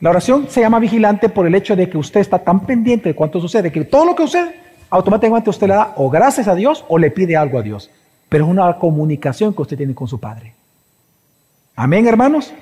La 0.00 0.10
oración 0.10 0.48
se 0.50 0.60
llama 0.60 0.78
vigilante 0.78 1.28
por 1.28 1.46
el 1.46 1.54
hecho 1.54 1.74
de 1.74 1.88
que 1.88 1.96
usted 1.96 2.20
está 2.20 2.38
tan 2.38 2.60
pendiente 2.60 3.10
de 3.10 3.14
cuánto 3.14 3.40
sucede, 3.40 3.72
que 3.72 3.84
todo 3.84 4.04
lo 4.04 4.14
que 4.14 4.24
sucede, 4.24 4.60
automáticamente 4.90 5.48
usted 5.48 5.68
le 5.68 5.74
da 5.74 5.94
o 5.96 6.10
gracias 6.10 6.48
a 6.48 6.54
Dios 6.54 6.84
o 6.88 6.98
le 6.98 7.10
pide 7.10 7.36
algo 7.36 7.58
a 7.58 7.62
Dios. 7.62 7.90
Pero 8.28 8.44
es 8.44 8.50
una 8.50 8.76
comunicación 8.78 9.54
que 9.54 9.62
usted 9.62 9.76
tiene 9.76 9.94
con 9.94 10.08
su 10.08 10.20
Padre. 10.20 10.52
Amén, 11.74 12.06
hermanos. 12.06 12.52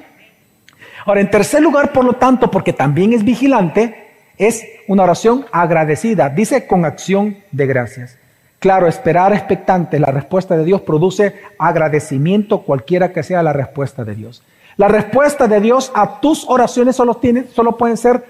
Ahora, 1.07 1.21
en 1.21 1.31
tercer 1.31 1.61
lugar, 1.61 1.93
por 1.93 2.05
lo 2.05 2.15
tanto, 2.15 2.51
porque 2.51 2.73
también 2.73 3.13
es 3.13 3.25
vigilante, 3.25 4.04
es 4.39 4.65
una 4.89 5.05
oración 5.05 5.47
agradecida, 5.53 6.29
dice 6.29 6.67
con 6.67 6.85
acción 6.85 7.39
de 7.53 7.67
gracias. 7.67 8.19
Claro, 8.59 8.87
esperar 8.87 9.33
expectante 9.33 9.99
la 9.99 10.11
respuesta 10.11 10.57
de 10.57 10.65
Dios 10.65 10.81
produce 10.81 11.35
agradecimiento 11.59 12.63
cualquiera 12.63 13.13
que 13.13 13.23
sea 13.23 13.43
la 13.43 13.53
respuesta 13.53 14.05
de 14.05 14.15
Dios. 14.15 14.43
La 14.77 14.89
respuesta 14.89 15.47
de 15.47 15.61
Dios 15.61 15.93
a 15.95 16.21
tus 16.21 16.45
oraciones 16.49 16.97
solo, 16.97 17.15
tiene, 17.17 17.45
solo 17.45 17.77
pueden 17.77 17.97
ser 17.97 18.25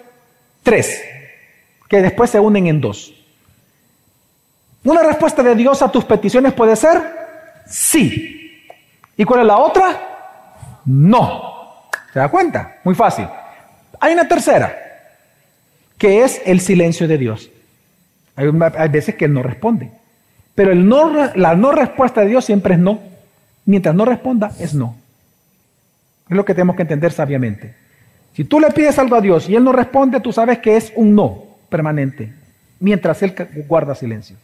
tres, 0.62 1.02
que 1.88 2.02
después 2.02 2.30
se 2.30 2.40
unen 2.40 2.66
en 2.66 2.80
dos. 2.80 3.14
Una 4.82 5.02
respuesta 5.02 5.42
de 5.42 5.54
Dios 5.54 5.80
a 5.80 5.90
tus 5.90 6.04
peticiones 6.04 6.52
puede 6.52 6.76
ser 6.76 7.00
sí. 7.66 8.66
¿Y 9.16 9.24
cuál 9.24 9.40
es 9.40 9.46
la 9.46 9.56
otra? 9.56 10.80
No. 10.84 11.88
¿Se 12.12 12.18
da 12.18 12.28
cuenta? 12.28 12.76
Muy 12.84 12.94
fácil. 12.94 13.26
Hay 14.00 14.12
una 14.12 14.28
tercera 14.28 14.83
que 15.98 16.24
es 16.24 16.40
el 16.44 16.60
silencio 16.60 17.08
de 17.08 17.18
Dios. 17.18 17.50
Hay, 18.36 18.88
veces 18.88 19.14
que 19.14 19.26
Él 19.26 19.32
no 19.32 19.42
responde. 19.42 19.90
Pero 20.54 20.74
la 20.74 21.54
no 21.54 21.72
respuesta 21.72 22.20
de 22.22 22.28
Dios 22.28 22.44
siempre 22.44 22.74
es 22.74 22.80
no. 22.80 23.00
Mientras 23.64 23.94
no 23.94 24.04
responda, 24.04 24.52
es 24.58 24.74
no. 24.74 24.96
Es 26.28 26.36
lo 26.36 26.44
que 26.44 26.54
tenemos 26.54 26.76
que 26.76 26.82
entender 26.82 27.12
sabiamente. 27.12 27.74
Si 28.34 28.44
tú 28.44 28.58
le 28.58 28.70
pides 28.70 28.98
algo 28.98 29.16
a 29.16 29.20
Dios 29.20 29.48
y 29.48 29.54
Él 29.54 29.64
no 29.64 29.72
responde, 29.72 30.20
tú 30.20 30.32
sabes 30.32 30.58
que 30.58 30.76
es 30.76 30.92
un 30.96 31.14
no 31.14 31.44
permanente, 31.68 32.32
mientras 32.80 33.22
Él 33.22 33.34
guarda 33.68 33.94
silencio. 33.94 34.36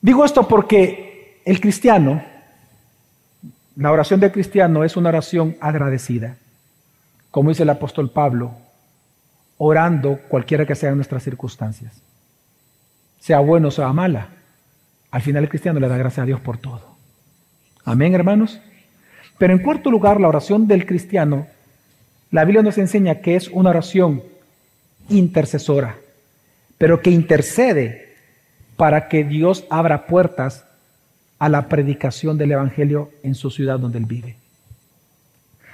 Digo 0.00 0.24
esto 0.24 0.46
porque 0.48 1.40
el 1.44 1.60
cristiano, 1.60 2.22
la 3.76 3.92
oración 3.92 4.20
del 4.20 4.32
cristiano 4.32 4.84
es 4.84 4.96
una 4.96 5.10
oración 5.10 5.56
agradecida. 5.60 6.36
Como 7.30 7.50
dice 7.50 7.64
el 7.64 7.70
apóstol 7.70 8.10
Pablo, 8.10 8.52
orando 9.62 10.18
cualquiera 10.28 10.64
que 10.64 10.74
sean 10.74 10.96
nuestras 10.96 11.22
circunstancias. 11.22 12.00
Sea 13.18 13.40
bueno 13.40 13.68
o 13.68 13.70
sea 13.70 13.92
mala. 13.92 14.28
Al 15.10 15.20
final 15.20 15.42
el 15.42 15.50
cristiano 15.50 15.78
le 15.78 15.86
da 15.86 15.98
gracias 15.98 16.22
a 16.22 16.26
Dios 16.26 16.40
por 16.40 16.56
todo. 16.56 16.96
Amén, 17.84 18.14
hermanos. 18.14 18.58
Pero 19.36 19.52
en 19.52 19.58
cuarto 19.58 19.90
lugar, 19.90 20.18
la 20.18 20.28
oración 20.28 20.66
del 20.66 20.86
cristiano, 20.86 21.46
la 22.30 22.46
Biblia 22.46 22.62
nos 22.62 22.78
enseña 22.78 23.20
que 23.20 23.36
es 23.36 23.48
una 23.48 23.68
oración 23.68 24.22
intercesora, 25.10 25.98
pero 26.78 27.02
que 27.02 27.10
intercede 27.10 28.14
para 28.78 29.08
que 29.08 29.24
Dios 29.24 29.66
abra 29.68 30.06
puertas 30.06 30.64
a 31.38 31.50
la 31.50 31.68
predicación 31.68 32.38
del 32.38 32.52
Evangelio 32.52 33.10
en 33.22 33.34
su 33.34 33.50
ciudad 33.50 33.78
donde 33.78 33.98
él 33.98 34.06
vive. 34.06 34.39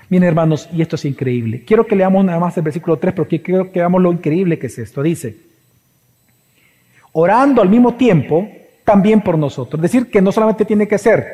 Miren 0.09 0.29
hermanos, 0.29 0.69
y 0.73 0.83
esto 0.83 0.97
es 0.97 1.05
increíble. 1.05 1.65
Quiero 1.67 1.87
que 1.87 1.97
leamos 1.97 2.25
nada 2.25 2.39
más 2.39 2.57
el 2.57 2.63
versículo 2.63 2.97
3 2.97 3.15
porque 3.15 3.43
quiero 3.43 3.73
que 3.73 3.81
veamos 3.81 4.01
lo 4.01 4.13
increíble 4.13 4.59
que 4.59 4.69
es 4.69 4.79
esto. 4.79 5.03
Dice, 5.03 5.37
orando 7.13 7.61
al 7.61 7.69
mismo 7.69 7.95
tiempo 7.95 8.49
también 8.85 9.21
por 9.21 9.37
nosotros. 9.37 9.79
Es 9.79 9.91
decir, 9.91 10.11
que 10.11 10.23
no 10.23 10.31
solamente 10.31 10.65
tiene 10.65 10.87
que 10.87 10.99
ser 10.99 11.27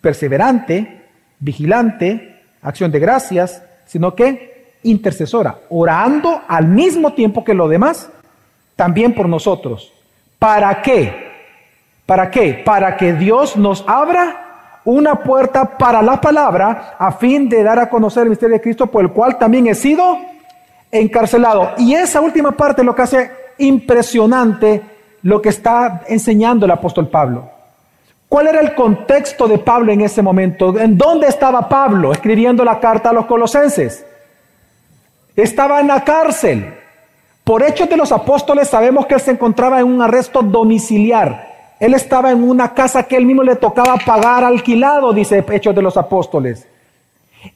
perseverante, 0.00 1.04
vigilante, 1.38 2.42
acción 2.60 2.90
de 2.90 2.98
gracias, 2.98 3.62
sino 3.86 4.14
que 4.14 4.72
intercesora, 4.82 5.60
orando 5.70 6.42
al 6.46 6.68
mismo 6.68 7.14
tiempo 7.14 7.42
que 7.42 7.54
lo 7.54 7.68
demás, 7.68 8.10
también 8.76 9.14
por 9.14 9.28
nosotros. 9.28 9.92
¿Para 10.38 10.82
qué? 10.82 11.32
¿Para 12.04 12.30
qué? 12.30 12.62
Para 12.64 12.98
que 12.98 13.14
Dios 13.14 13.56
nos 13.56 13.82
abra 13.86 14.43
una 14.84 15.16
puerta 15.16 15.76
para 15.78 16.02
la 16.02 16.20
palabra 16.20 16.96
a 16.98 17.12
fin 17.12 17.48
de 17.48 17.62
dar 17.62 17.78
a 17.78 17.88
conocer 17.88 18.24
el 18.24 18.30
misterio 18.30 18.56
de 18.56 18.60
Cristo 18.62 18.86
por 18.86 19.04
el 19.04 19.12
cual 19.12 19.38
también 19.38 19.66
he 19.66 19.74
sido 19.74 20.18
encarcelado. 20.90 21.72
Y 21.78 21.94
esa 21.94 22.20
última 22.20 22.52
parte 22.52 22.82
es 22.82 22.86
lo 22.86 22.94
que 22.94 23.02
hace 23.02 23.30
impresionante 23.58 24.82
lo 25.22 25.40
que 25.40 25.48
está 25.48 26.02
enseñando 26.08 26.66
el 26.66 26.72
apóstol 26.72 27.08
Pablo. 27.08 27.50
¿Cuál 28.28 28.48
era 28.48 28.60
el 28.60 28.74
contexto 28.74 29.46
de 29.46 29.58
Pablo 29.58 29.92
en 29.92 30.00
ese 30.00 30.20
momento? 30.20 30.78
¿En 30.78 30.98
dónde 30.98 31.28
estaba 31.28 31.68
Pablo 31.68 32.12
escribiendo 32.12 32.64
la 32.64 32.80
carta 32.80 33.10
a 33.10 33.12
los 33.12 33.26
colosenses? 33.26 34.04
Estaba 35.36 35.80
en 35.80 35.88
la 35.88 36.04
cárcel. 36.04 36.74
Por 37.42 37.62
hechos 37.62 37.88
de 37.88 37.96
los 37.96 38.12
apóstoles 38.12 38.68
sabemos 38.68 39.06
que 39.06 39.14
él 39.14 39.20
se 39.20 39.30
encontraba 39.30 39.80
en 39.80 39.86
un 39.86 40.02
arresto 40.02 40.42
domiciliar. 40.42 41.53
Él 41.80 41.94
estaba 41.94 42.30
en 42.30 42.42
una 42.42 42.72
casa 42.72 43.02
que 43.02 43.16
él 43.16 43.26
mismo 43.26 43.42
le 43.42 43.56
tocaba 43.56 43.96
pagar 43.96 44.44
alquilado, 44.44 45.12
dice 45.12 45.44
Hechos 45.48 45.74
de 45.74 45.82
los 45.82 45.96
Apóstoles. 45.96 46.66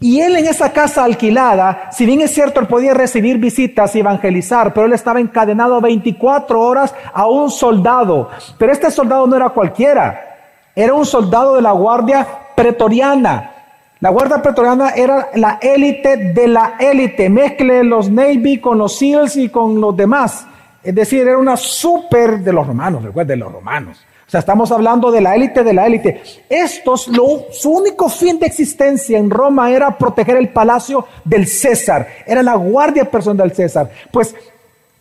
Y 0.01 0.21
él 0.21 0.37
en 0.37 0.47
esa 0.47 0.73
casa 0.73 1.05
alquilada, 1.05 1.91
si 1.93 2.05
bien 2.05 2.21
es 2.21 2.35
cierto, 2.35 2.61
él 2.61 2.67
podía 2.67 2.93
recibir 2.93 3.39
visitas 3.39 3.95
y 3.97 4.01
evangelizar, 4.01 4.75
pero 4.75 4.87
él 4.87 4.93
estaba 4.93 5.21
encadenado 5.21 5.81
24 5.81 6.61
horas 6.61 6.95
a 7.13 7.27
un 7.27 7.51
soldado. 7.51 8.29
Pero 8.59 8.73
este 8.73 8.91
soldado 8.91 9.27
no 9.27 9.37
era 9.37 9.49
cualquiera, 9.49 10.37
era 10.75 10.93
un 10.93 11.07
soldado 11.07 11.57
de 11.57 11.63
la 11.63 11.73
guardia 11.73 12.27
pretoriana. 12.55 13.53
La 14.01 14.11
guardia 14.11 14.43
pretoriana 14.43 14.91
era 14.91 15.31
la 15.35 15.59
élite 15.61 16.33
de 16.33 16.49
la 16.49 16.75
élite. 16.79 17.29
Mezcle 17.29 17.83
los 17.83 18.11
Navy 18.11 18.61
con 18.61 18.79
los 18.79 18.97
SEALs 18.97 19.37
y 19.37 19.49
con 19.49 19.81
los 19.81 19.97
demás. 19.97 20.47
Es 20.83 20.95
decir, 20.95 21.27
era 21.27 21.39
una 21.39 21.57
super 21.57 22.39
de 22.39 22.53
los 22.53 22.67
romanos, 22.67 23.03
recuerden, 23.03 23.39
de 23.39 23.45
los 23.45 23.53
romanos. 23.53 24.05
O 24.29 24.31
sea, 24.31 24.41
estamos 24.41 24.71
hablando 24.73 25.11
de 25.11 25.23
la 25.23 25.35
élite 25.35 25.65
de 25.65 25.73
la 25.73 25.87
élite. 25.87 26.21
Estos, 26.51 27.11
su 27.51 27.71
único 27.71 28.11
fin 28.11 28.39
de 28.39 28.45
existencia 28.45 29.17
en 29.17 29.31
Roma 29.31 29.71
era 29.71 29.97
proteger 29.97 30.37
el 30.37 30.51
palacio 30.51 31.07
del 31.25 31.47
César. 31.47 32.07
Era 32.27 32.43
la 32.43 32.55
guardia 32.55 33.11
personal 33.11 33.49
del 33.49 33.57
César. 33.57 33.91
Pues 34.13 34.35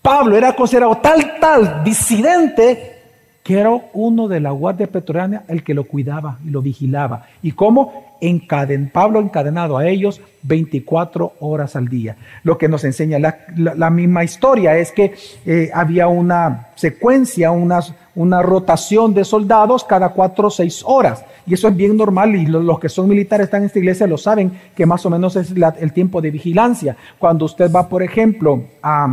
Pablo 0.01 0.37
era 0.37 0.55
considerado 0.55 0.95
tal, 0.99 1.39
tal 1.41 1.83
disidente 1.83 2.93
que 3.43 3.59
era 3.59 3.71
uno 3.93 4.29
de 4.29 4.39
la 4.39 4.51
guardia 4.51 4.87
pretoriana 4.87 5.43
el 5.49 5.63
que 5.63 5.73
lo 5.73 5.83
cuidaba 5.83 6.37
y 6.45 6.49
lo 6.49 6.61
vigilaba. 6.61 7.27
¿Y 7.41 7.51
cómo? 7.51 8.17
Encaden, 8.19 8.89
Pablo 8.89 9.21
encadenado 9.21 9.77
a 9.77 9.87
ellos 9.87 10.19
24 10.43 11.33
horas 11.39 11.75
al 11.75 11.87
día. 11.87 12.15
Lo 12.43 12.57
que 12.57 12.67
nos 12.67 12.83
enseña 12.83 13.19
la, 13.19 13.89
misma 13.89 14.23
historia 14.23 14.77
es 14.77 14.91
que 14.91 15.15
eh, 15.45 15.69
había 15.73 16.07
una 16.07 16.67
secuencia, 16.75 17.51
unas 17.51 17.93
una 18.17 18.41
rotación 18.41 19.13
de 19.13 19.23
soldados 19.23 19.83
cada 19.83 20.09
cuatro 20.09 20.47
o 20.47 20.51
seis 20.51 20.83
horas. 20.83 21.23
Y 21.45 21.53
eso 21.53 21.67
es 21.67 21.75
bien 21.75 21.95
normal 21.95 22.35
y 22.35 22.47
los, 22.47 22.79
que 22.79 22.89
son 22.89 23.07
militares 23.07 23.45
están 23.45 23.61
en 23.61 23.67
esta 23.67 23.79
iglesia 23.79 24.07
lo 24.07 24.17
saben 24.17 24.51
que 24.75 24.85
más 24.87 25.05
o 25.05 25.09
menos 25.09 25.35
es 25.35 25.53
el 25.79 25.93
tiempo 25.93 26.19
de 26.19 26.31
vigilancia. 26.31 26.97
Cuando 27.19 27.45
usted 27.45 27.71
va, 27.71 27.87
por 27.87 28.01
ejemplo, 28.01 28.63
a, 28.81 29.07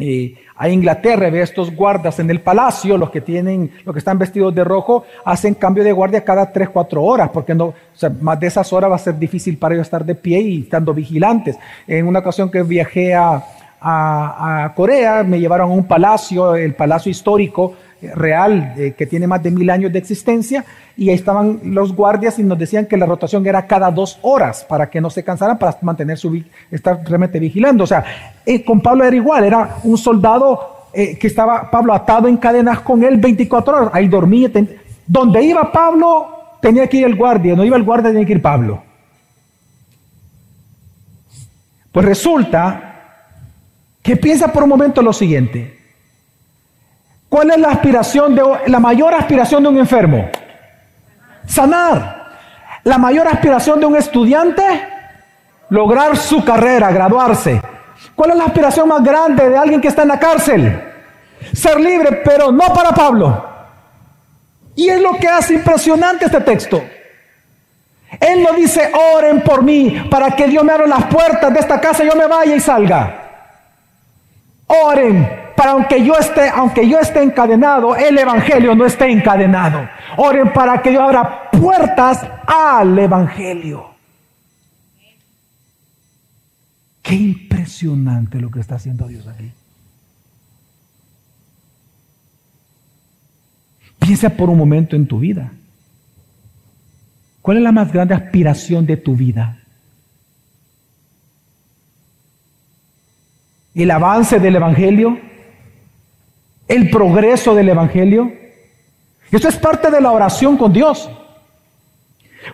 eh, 0.00 0.34
a 0.56 0.68
Inglaterra, 0.68 1.30
ve 1.30 1.40
estos 1.40 1.72
guardas 1.72 2.18
en 2.18 2.28
el 2.28 2.40
palacio, 2.40 2.98
los 2.98 3.10
que 3.10 3.20
tienen, 3.20 3.70
los 3.84 3.94
que 3.94 4.00
están 4.00 4.18
vestidos 4.18 4.52
de 4.52 4.64
rojo, 4.64 5.04
hacen 5.24 5.54
cambio 5.54 5.84
de 5.84 5.92
guardia 5.92 6.24
cada 6.24 6.50
tres, 6.50 6.68
cuatro 6.70 7.04
horas, 7.04 7.30
porque 7.32 7.54
no, 7.54 7.74
más 8.20 8.40
de 8.40 8.48
esas 8.48 8.72
horas 8.72 8.90
va 8.90 8.96
a 8.96 8.98
ser 8.98 9.16
difícil 9.20 9.56
para 9.56 9.76
ellos 9.76 9.86
estar 9.86 10.04
de 10.04 10.16
pie 10.16 10.40
y 10.40 10.62
estando 10.62 10.92
vigilantes. 10.92 11.56
En 11.86 12.08
una 12.08 12.18
ocasión 12.18 12.50
que 12.50 12.64
viajé 12.64 13.14
a, 13.14 13.44
a 13.80 14.72
Corea, 14.74 15.22
me 15.22 15.38
llevaron 15.38 15.70
a 15.70 15.74
un 15.74 15.84
palacio, 15.84 16.56
el 16.56 16.74
palacio 16.74 17.10
histórico, 17.10 17.74
real 18.02 18.74
eh, 18.76 18.94
que 18.96 19.06
tiene 19.06 19.26
más 19.26 19.42
de 19.42 19.50
mil 19.50 19.68
años 19.70 19.92
de 19.92 19.98
existencia 19.98 20.64
y 20.96 21.08
ahí 21.08 21.14
estaban 21.14 21.60
los 21.64 21.94
guardias 21.94 22.38
y 22.38 22.42
nos 22.42 22.58
decían 22.58 22.86
que 22.86 22.96
la 22.96 23.06
rotación 23.06 23.46
era 23.46 23.66
cada 23.66 23.90
dos 23.90 24.18
horas 24.22 24.64
para 24.68 24.88
que 24.88 25.00
no 25.00 25.10
se 25.10 25.22
cansaran, 25.22 25.58
para 25.58 25.76
mantener 25.82 26.18
su, 26.18 26.42
estar 26.70 27.00
realmente 27.04 27.38
vigilando. 27.38 27.84
O 27.84 27.86
sea, 27.86 28.04
eh, 28.44 28.64
con 28.64 28.80
Pablo 28.80 29.04
era 29.04 29.16
igual, 29.16 29.44
era 29.44 29.76
un 29.84 29.98
soldado 29.98 30.88
eh, 30.92 31.18
que 31.18 31.26
estaba 31.26 31.70
Pablo 31.70 31.92
atado 31.92 32.28
en 32.28 32.36
cadenas 32.36 32.80
con 32.80 33.02
él 33.02 33.18
24 33.18 33.76
horas, 33.76 33.90
ahí 33.92 34.08
dormía. 34.08 34.50
donde 35.06 35.42
iba 35.42 35.70
Pablo 35.70 36.28
tenía 36.60 36.86
que 36.86 36.98
ir 36.98 37.06
el 37.06 37.16
guardia, 37.16 37.54
no 37.54 37.64
iba 37.64 37.76
el 37.76 37.82
guardia 37.82 38.10
tenía 38.10 38.26
que 38.26 38.32
ir 38.32 38.42
Pablo. 38.42 38.82
Pues 41.92 42.04
resulta 42.04 42.86
que 44.02 44.16
piensa 44.16 44.52
por 44.52 44.62
un 44.62 44.68
momento 44.68 45.02
lo 45.02 45.12
siguiente. 45.12 45.75
¿Cuál 47.28 47.50
es 47.50 47.58
la 47.58 47.70
aspiración 47.70 48.34
de 48.34 48.42
la 48.66 48.80
mayor 48.80 49.14
aspiración 49.14 49.62
de 49.62 49.68
un 49.68 49.78
enfermo? 49.78 50.30
Sanar. 51.46 52.26
La 52.84 52.98
mayor 52.98 53.26
aspiración 53.26 53.80
de 53.80 53.86
un 53.86 53.96
estudiante, 53.96 54.62
lograr 55.70 56.16
su 56.16 56.44
carrera, 56.44 56.92
graduarse. 56.92 57.60
¿Cuál 58.14 58.30
es 58.30 58.36
la 58.36 58.44
aspiración 58.44 58.88
más 58.88 59.02
grande 59.02 59.48
de 59.48 59.56
alguien 59.56 59.80
que 59.80 59.88
está 59.88 60.02
en 60.02 60.08
la 60.08 60.20
cárcel? 60.20 60.82
Ser 61.52 61.80
libre, 61.80 62.22
pero 62.24 62.52
no 62.52 62.72
para 62.72 62.90
Pablo. 62.90 63.44
Y 64.76 64.88
es 64.88 65.00
lo 65.00 65.14
que 65.14 65.26
hace 65.26 65.54
impresionante 65.54 66.26
este 66.26 66.40
texto. 66.42 66.80
Él 68.20 68.42
no 68.42 68.52
dice, 68.52 68.92
oren 69.14 69.42
por 69.42 69.62
mí 69.62 70.06
para 70.08 70.30
que 70.30 70.46
Dios 70.46 70.62
me 70.62 70.72
abra 70.72 70.86
las 70.86 71.06
puertas 71.06 71.52
de 71.52 71.58
esta 71.58 71.80
casa 71.80 72.04
y 72.04 72.08
yo 72.08 72.14
me 72.14 72.26
vaya 72.26 72.54
y 72.54 72.60
salga. 72.60 73.22
Oren 74.68 75.45
para 75.56 75.72
aunque 75.72 76.04
yo 76.04 76.14
esté, 76.18 76.48
aunque 76.50 76.88
yo 76.88 76.98
esté 76.98 77.22
encadenado, 77.22 77.96
el 77.96 78.16
evangelio 78.18 78.74
no 78.74 78.84
esté 78.84 79.10
encadenado. 79.10 79.88
Oren 80.18 80.52
para 80.52 80.82
que 80.82 80.90
Dios 80.90 81.02
abra 81.02 81.50
puertas 81.50 82.24
al 82.46 82.98
evangelio. 82.98 83.86
Qué 87.02 87.14
impresionante 87.14 88.40
lo 88.40 88.50
que 88.50 88.60
está 88.60 88.74
haciendo 88.74 89.08
Dios 89.08 89.26
aquí. 89.26 89.50
Piensa 93.98 94.30
por 94.30 94.50
un 94.50 94.58
momento 94.58 94.94
en 94.94 95.06
tu 95.06 95.18
vida. 95.18 95.50
¿Cuál 97.40 97.58
es 97.58 97.62
la 97.62 97.72
más 97.72 97.92
grande 97.92 98.14
aspiración 98.14 98.86
de 98.86 98.96
tu 98.96 99.16
vida? 99.16 99.58
¿El 103.74 103.90
avance 103.90 104.40
del 104.40 104.56
Evangelio? 104.56 105.25
El 106.68 106.90
progreso 106.90 107.54
del 107.54 107.68
Evangelio. 107.68 108.32
Esto 109.30 109.48
es 109.48 109.56
parte 109.56 109.90
de 109.90 110.00
la 110.00 110.12
oración 110.12 110.56
con 110.56 110.72
Dios. 110.72 111.10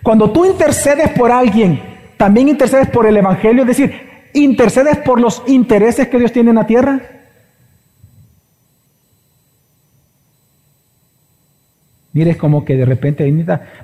Cuando 0.02 0.30
tú 0.30 0.44
intercedes 0.44 1.10
por 1.10 1.30
alguien, 1.30 1.80
también 2.16 2.48
intercedes 2.48 2.88
por 2.88 3.06
el 3.06 3.16
Evangelio, 3.16 3.62
es 3.62 3.68
decir, 3.68 3.92
intercedes 4.32 4.98
por 4.98 5.20
los 5.20 5.42
intereses 5.46 6.08
que 6.08 6.18
Dios 6.18 6.32
tiene 6.32 6.50
en 6.50 6.56
la 6.56 6.66
tierra. 6.66 7.00
Mires 12.12 12.36
como 12.36 12.64
que 12.64 12.76
de 12.76 12.84
repente 12.84 13.24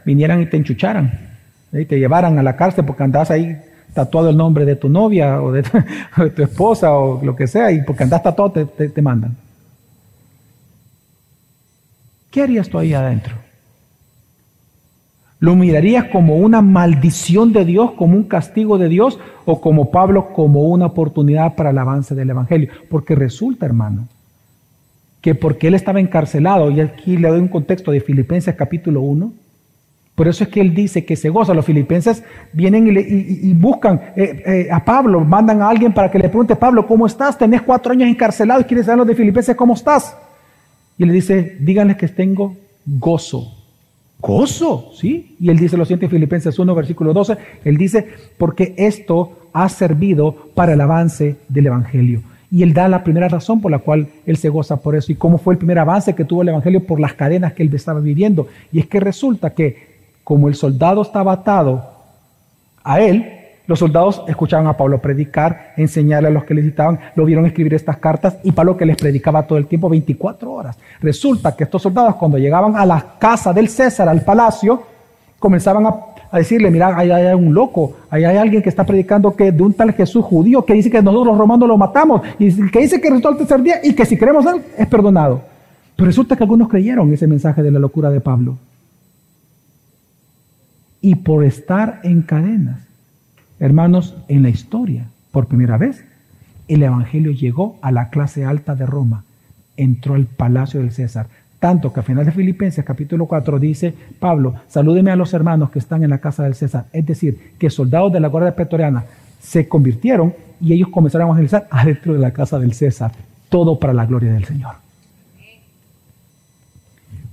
vinieran 0.04 0.42
y 0.42 0.46
te 0.46 0.56
enchucharan, 0.56 1.36
y 1.72 1.84
te 1.86 1.98
llevaran 1.98 2.38
a 2.38 2.42
la 2.42 2.56
cárcel 2.56 2.84
porque 2.84 3.02
andas 3.02 3.30
ahí 3.30 3.56
tatuado 3.94 4.30
el 4.30 4.36
nombre 4.36 4.66
de 4.66 4.76
tu 4.76 4.88
novia 4.88 5.42
o 5.42 5.50
de 5.50 5.62
tu, 5.62 6.42
esposa 6.42 6.92
o 6.92 7.24
lo 7.24 7.34
que 7.34 7.46
sea, 7.46 7.70
y 7.70 7.82
porque 7.82 8.04
andas 8.04 8.22
tatuado 8.22 8.66
te, 8.66 8.88
te 8.88 9.02
mandan. 9.02 9.36
¿Qué 12.30 12.42
harías 12.42 12.68
tú 12.68 12.78
ahí 12.78 12.92
adentro? 12.92 13.34
¿Lo 15.40 15.54
mirarías 15.54 16.06
como 16.06 16.36
una 16.36 16.62
maldición 16.62 17.52
de 17.52 17.64
Dios, 17.64 17.92
como 17.92 18.16
un 18.16 18.24
castigo 18.24 18.76
de 18.76 18.88
Dios, 18.88 19.18
o 19.44 19.60
como 19.60 19.90
Pablo, 19.90 20.32
como 20.32 20.62
una 20.64 20.86
oportunidad 20.86 21.54
para 21.54 21.70
el 21.70 21.78
avance 21.78 22.14
del 22.14 22.30
Evangelio? 22.30 22.70
Porque 22.90 23.14
resulta, 23.14 23.64
hermano, 23.64 24.08
que 25.20 25.36
porque 25.36 25.68
él 25.68 25.74
estaba 25.74 26.00
encarcelado, 26.00 26.70
y 26.70 26.80
aquí 26.80 27.16
le 27.16 27.28
doy 27.28 27.40
un 27.40 27.48
contexto 27.48 27.92
de 27.92 28.00
Filipenses 28.00 28.54
capítulo 28.56 29.00
1, 29.00 29.32
por 30.16 30.26
eso 30.26 30.42
es 30.42 30.50
que 30.50 30.60
él 30.60 30.74
dice 30.74 31.04
que 31.04 31.14
se 31.14 31.28
goza. 31.28 31.54
Los 31.54 31.64
filipenses 31.64 32.24
vienen 32.52 32.88
y, 32.88 33.54
buscan 33.54 34.00
eh, 34.16 34.42
eh, 34.44 34.68
a 34.68 34.84
Pablo, 34.84 35.20
mandan 35.20 35.62
a 35.62 35.68
alguien 35.68 35.94
para 35.94 36.10
que 36.10 36.18
le 36.18 36.28
pregunte, 36.28 36.56
Pablo, 36.56 36.88
¿cómo 36.88 37.06
estás? 37.06 37.38
Tenés 37.38 37.62
cuatro 37.62 37.92
años 37.92 38.08
encarcelado 38.08 38.60
y 38.60 38.64
quieres 38.64 38.86
saber 38.86 38.98
los 38.98 39.06
de 39.06 39.14
Filipenses, 39.14 39.54
¿cómo 39.54 39.74
estás? 39.74 40.16
Y 40.98 41.04
le 41.04 41.12
dice, 41.12 41.56
díganle 41.60 41.96
que 41.96 42.08
tengo 42.08 42.56
gozo. 42.84 43.54
Gozo, 44.20 44.90
¿sí? 44.94 45.36
Y 45.38 45.48
él 45.48 45.58
dice 45.58 45.76
lo 45.76 45.84
siguiente 45.84 46.06
en 46.06 46.10
Filipenses 46.10 46.58
1, 46.58 46.74
versículo 46.74 47.12
12. 47.12 47.36
Él 47.64 47.76
dice, 47.76 48.06
porque 48.36 48.74
esto 48.76 49.48
ha 49.52 49.68
servido 49.68 50.34
para 50.54 50.72
el 50.72 50.80
avance 50.80 51.36
del 51.48 51.66
Evangelio. 51.66 52.22
Y 52.50 52.62
él 52.62 52.74
da 52.74 52.88
la 52.88 53.04
primera 53.04 53.28
razón 53.28 53.60
por 53.60 53.70
la 53.70 53.78
cual 53.78 54.08
él 54.26 54.36
se 54.36 54.48
goza 54.48 54.78
por 54.78 54.96
eso. 54.96 55.12
¿Y 55.12 55.16
cómo 55.16 55.38
fue 55.38 55.54
el 55.54 55.58
primer 55.58 55.78
avance 55.78 56.14
que 56.14 56.24
tuvo 56.24 56.42
el 56.42 56.48
Evangelio? 56.48 56.84
Por 56.84 56.98
las 56.98 57.12
cadenas 57.12 57.52
que 57.52 57.62
él 57.62 57.72
estaba 57.72 58.00
viviendo. 58.00 58.48
Y 58.72 58.80
es 58.80 58.86
que 58.86 58.98
resulta 58.98 59.50
que 59.50 59.86
como 60.24 60.48
el 60.48 60.54
soldado 60.54 61.02
estaba 61.02 61.32
atado 61.32 61.88
a 62.82 63.00
él, 63.00 63.37
Los 63.68 63.80
soldados 63.80 64.22
escuchaban 64.26 64.66
a 64.66 64.72
Pablo 64.72 64.98
predicar, 64.98 65.74
enseñarle 65.76 66.28
a 66.28 66.30
los 66.30 66.44
que 66.44 66.54
le 66.54 66.62
citaban, 66.62 66.98
lo 67.14 67.26
vieron 67.26 67.44
escribir 67.44 67.74
estas 67.74 67.98
cartas 67.98 68.38
y 68.42 68.50
Pablo 68.50 68.78
que 68.78 68.86
les 68.86 68.96
predicaba 68.96 69.42
todo 69.42 69.58
el 69.58 69.66
tiempo, 69.66 69.90
24 69.90 70.50
horas. 70.50 70.78
Resulta 71.02 71.54
que 71.54 71.64
estos 71.64 71.82
soldados 71.82 72.14
cuando 72.14 72.38
llegaban 72.38 72.74
a 72.76 72.86
la 72.86 73.04
casa 73.18 73.52
del 73.52 73.68
César, 73.68 74.08
al 74.08 74.22
palacio, 74.22 74.82
comenzaban 75.38 75.84
a, 75.84 75.96
decirle, 76.32 76.70
mira, 76.70 76.96
ahí 76.96 77.10
hay 77.10 77.34
un 77.34 77.52
loco, 77.52 77.92
ahí 78.08 78.24
hay 78.24 78.38
alguien 78.38 78.62
que 78.62 78.70
está 78.70 78.84
predicando 78.84 79.36
que 79.36 79.52
de 79.52 79.62
un 79.62 79.74
tal 79.74 79.92
Jesús 79.92 80.24
judío 80.24 80.64
que 80.64 80.72
dice 80.72 80.90
que 80.90 81.02
nosotros 81.02 81.26
los 81.26 81.38
romanos 81.38 81.68
lo 81.68 81.76
matamos 81.76 82.22
y 82.38 82.70
que 82.70 82.80
dice 82.80 82.98
que 83.02 83.10
resucitó 83.10 83.32
el 83.32 83.36
tercer 83.36 83.62
día 83.62 83.80
y 83.84 83.92
que 83.92 84.06
si 84.06 84.16
creemos 84.16 84.46
él 84.46 84.62
es 84.78 84.86
perdonado. 84.86 85.42
Pero 85.94 86.06
resulta 86.06 86.36
que 86.36 86.42
algunos 86.42 86.70
creyeron 86.70 87.12
ese 87.12 87.26
mensaje 87.26 87.62
de 87.62 87.70
la 87.70 87.78
locura 87.78 88.08
de 88.08 88.20
Pablo. 88.20 88.56
Y 91.02 91.16
por 91.16 91.44
estar 91.44 92.00
en 92.02 92.22
cadenas, 92.22 92.87
hermanos, 93.60 94.16
en 94.28 94.42
la 94.42 94.48
historia, 94.48 95.08
por 95.32 95.46
primera 95.46 95.76
vez, 95.76 96.04
el 96.68 96.82
Evangelio 96.82 97.32
llegó 97.32 97.78
a 97.82 97.90
la 97.90 98.10
clase 98.10 98.44
alta 98.44 98.74
de 98.74 98.86
Roma, 98.86 99.24
entró 99.76 100.14
al 100.14 100.26
palacio 100.26 100.80
del 100.80 100.92
César. 100.92 101.26
Tanto 101.58 101.92
que 101.92 102.00
al 102.00 102.06
final 102.06 102.24
de 102.24 102.32
Filipenses 102.32 102.84
capítulo 102.84 103.26
4 103.26 103.58
dice, 103.58 103.92
Pablo, 104.20 104.54
salúdeme 104.68 105.10
a 105.10 105.16
los 105.16 105.34
hermanos 105.34 105.70
que 105.70 105.80
están 105.80 106.04
en 106.04 106.10
la 106.10 106.18
casa 106.18 106.44
del 106.44 106.54
César. 106.54 106.86
Es 106.92 107.04
decir, 107.04 107.54
que 107.58 107.70
soldados 107.70 108.12
de 108.12 108.20
la 108.20 108.28
Guardia 108.28 108.54
Pretoriana 108.54 109.04
se 109.40 109.66
convirtieron 109.66 110.34
y 110.60 110.72
ellos 110.72 110.88
comenzaron 110.88 111.24
a 111.24 111.28
evangelizar 111.28 111.66
adentro 111.70 112.12
de 112.12 112.20
la 112.20 112.32
casa 112.32 112.58
del 112.58 112.74
César. 112.74 113.12
Todo 113.48 113.78
para 113.78 113.92
la 113.92 114.06
gloria 114.06 114.32
del 114.32 114.44
Señor. 114.44 114.74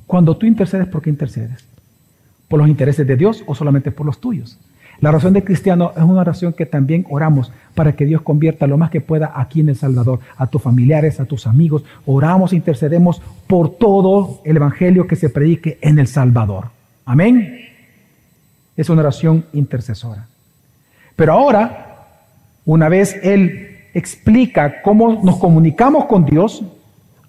Cuando 0.08 0.38
tú 0.38 0.46
intercedes, 0.46 0.88
¿por 0.88 1.02
qué 1.02 1.10
intercedes? 1.10 1.66
¿Por 2.48 2.60
los 2.60 2.70
intereses 2.70 3.06
de 3.06 3.16
Dios 3.16 3.44
o 3.48 3.56
solamente 3.56 3.92
por 3.92 4.06
los 4.06 4.20
tuyos? 4.20 4.58
La 5.02 5.10
oración 5.10 5.34
de 5.34 5.44
cristiano 5.44 5.92
es 5.96 6.04
una 6.04 6.22
oración 6.22 6.54
que 6.54 6.66
también 6.66 7.06
oramos 7.10 7.52
para 7.74 7.94
que 7.94 8.06
Dios 8.06 8.22
convierta 8.22 8.68
lo 8.68 8.78
más 8.78 8.90
que 8.90 9.02
pueda 9.02 9.34
aquí 9.36 9.60
en 9.60 9.70
El 9.70 9.76
Salvador, 9.76 10.20
a 10.38 10.48
tus 10.48 10.62
familiares, 10.62 11.20
a 11.20 11.26
tus 11.26 11.48
amigos. 11.48 11.84
Oramos, 12.06 12.54
intercedemos 12.54 13.22
por 13.48 13.76
todo 13.78 14.42
el 14.46 14.56
Evangelio 14.56 15.08
que 15.08 15.16
se 15.16 15.30
predique 15.30 15.78
en 15.82 16.00
El 16.00 16.08
Salvador. 16.08 16.70
Amén. 17.06 17.60
Es 18.78 18.90
una 18.90 19.02
oración 19.02 19.46
intercesora. 19.54 20.28
Pero 21.16 21.34
ahora, 21.34 22.08
una 22.66 22.90
vez 22.90 23.18
Él 23.22 23.70
explica 23.94 24.82
cómo 24.82 25.22
nos 25.24 25.38
comunicamos 25.38 26.06
con 26.06 26.26
Dios, 26.26 26.64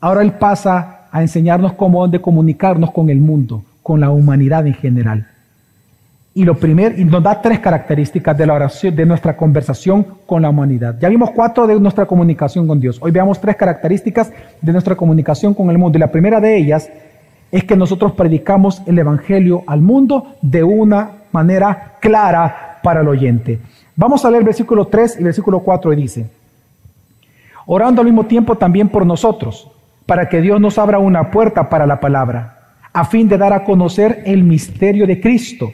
ahora 0.01 0.23
Él 0.23 0.33
pasa 0.33 1.09
a 1.11 1.23
enseñarnos 1.23 1.75
cómo 1.75 2.07
de 2.09 2.21
comunicarnos 2.21 2.91
con 2.93 3.11
el 3.11 3.19
mundo, 3.19 3.65
con 3.83 4.01
la 4.01 4.11
humanidad 4.11 4.67
en 4.67 4.75
general. 4.75 5.29
Y 6.37 6.45
lo 6.45 6.55
primero, 6.55 6.95
y 6.99 7.07
nos 7.07 7.23
da 7.23 7.41
tres 7.41 7.61
características 7.61 8.37
de 8.37 8.45
la 8.45 8.53
oración, 8.53 8.95
de 8.95 9.07
nuestra 9.07 9.35
conversación 9.35 10.07
con 10.27 10.43
la 10.43 10.51
humanidad. 10.51 10.95
Ya 11.01 11.09
vimos 11.09 11.31
cuatro 11.31 11.67
de 11.67 11.81
nuestra 11.81 12.05
comunicación 12.05 12.69
con 12.69 12.79
Dios. 12.79 12.99
Hoy 13.01 13.11
veamos 13.11 13.41
tres 13.41 13.57
características 13.57 14.31
de 14.61 14.73
nuestra 14.73 14.95
comunicación 14.95 15.55
con 15.55 15.71
el 15.71 15.79
mundo. 15.79 15.97
Y 15.97 16.01
la 16.01 16.13
primera 16.13 16.39
de 16.39 16.59
ellas 16.59 16.91
es 17.51 17.65
que 17.65 17.75
nosotros 17.75 18.13
predicamos 18.13 18.83
el 18.85 18.99
Evangelio 18.99 19.65
al 19.67 19.81
mundo 19.81 20.35
de 20.43 20.63
una 20.63 21.23
manera 21.33 21.95
clara 22.01 22.81
para 22.83 23.01
el 23.01 23.09
oyente. 23.09 23.59
Vamos 23.97 24.23
a 24.27 24.31
leer 24.31 24.45
versículo 24.45 24.89
3 24.89 25.17
y 25.19 25.25
versículo 25.25 25.61
4 25.61 25.91
y 25.95 25.97
dice, 25.97 26.31
orando 27.65 28.03
al 28.03 28.09
mismo 28.09 28.27
tiempo 28.27 28.57
también 28.57 28.91
por 28.91 29.07
nosotros 29.07 29.71
para 30.05 30.29
que 30.29 30.43
Dios 30.43 30.61
nos 30.61 30.77
abra 30.77 30.99
una 30.99 31.31
puerta 31.31 31.71
para 31.71 31.87
la 31.87 31.99
palabra, 31.99 32.75
a 32.93 33.07
fin 33.07 33.27
de 33.27 33.39
dar 33.39 33.55
a 33.55 33.65
conocer 33.65 34.23
el 34.27 34.45
misterio 34.45 35.07
de 35.07 35.19
Cristo, 35.19 35.73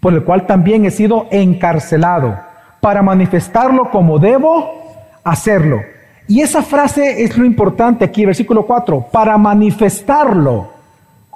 por 0.00 0.14
el 0.14 0.24
cual 0.24 0.46
también 0.46 0.84
he 0.84 0.90
sido 0.90 1.26
encarcelado, 1.30 2.38
para 2.80 3.02
manifestarlo 3.02 3.90
como 3.90 4.18
debo 4.18 4.80
hacerlo. 5.22 5.80
Y 6.26 6.40
esa 6.40 6.62
frase 6.62 7.22
es 7.22 7.36
lo 7.36 7.44
importante 7.44 8.04
aquí, 8.04 8.24
versículo 8.24 8.64
4, 8.64 9.08
para 9.12 9.36
manifestarlo 9.36 10.80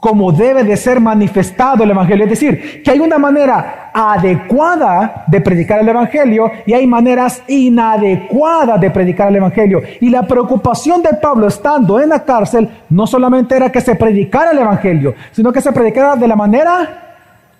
como 0.04 0.32
debe 0.32 0.64
de 0.64 0.76
ser 0.76 1.00
manifestado 1.00 1.82
el 1.82 1.90
Evangelio. 1.90 2.24
Es 2.24 2.30
decir, 2.30 2.82
que 2.82 2.90
hay 2.90 3.00
una 3.00 3.16
manera 3.18 3.90
adecuada 3.94 5.24
de 5.26 5.40
predicar 5.40 5.80
el 5.80 5.88
Evangelio 5.88 6.50
y 6.66 6.74
hay 6.74 6.86
maneras 6.86 7.42
inadecuadas 7.48 8.78
de 8.78 8.90
predicar 8.90 9.28
el 9.28 9.36
Evangelio. 9.36 9.80
Y 10.02 10.10
la 10.10 10.24
preocupación 10.24 11.02
de 11.02 11.14
Pablo 11.14 11.46
estando 11.46 11.98
en 11.98 12.10
la 12.10 12.22
cárcel 12.22 12.68
no 12.90 13.06
solamente 13.06 13.56
era 13.56 13.72
que 13.72 13.80
se 13.80 13.94
predicara 13.94 14.50
el 14.50 14.58
Evangelio, 14.58 15.14
sino 15.32 15.50
que 15.50 15.62
se 15.62 15.72
predicara 15.72 16.16
de 16.16 16.28
la 16.28 16.36
manera 16.36 17.03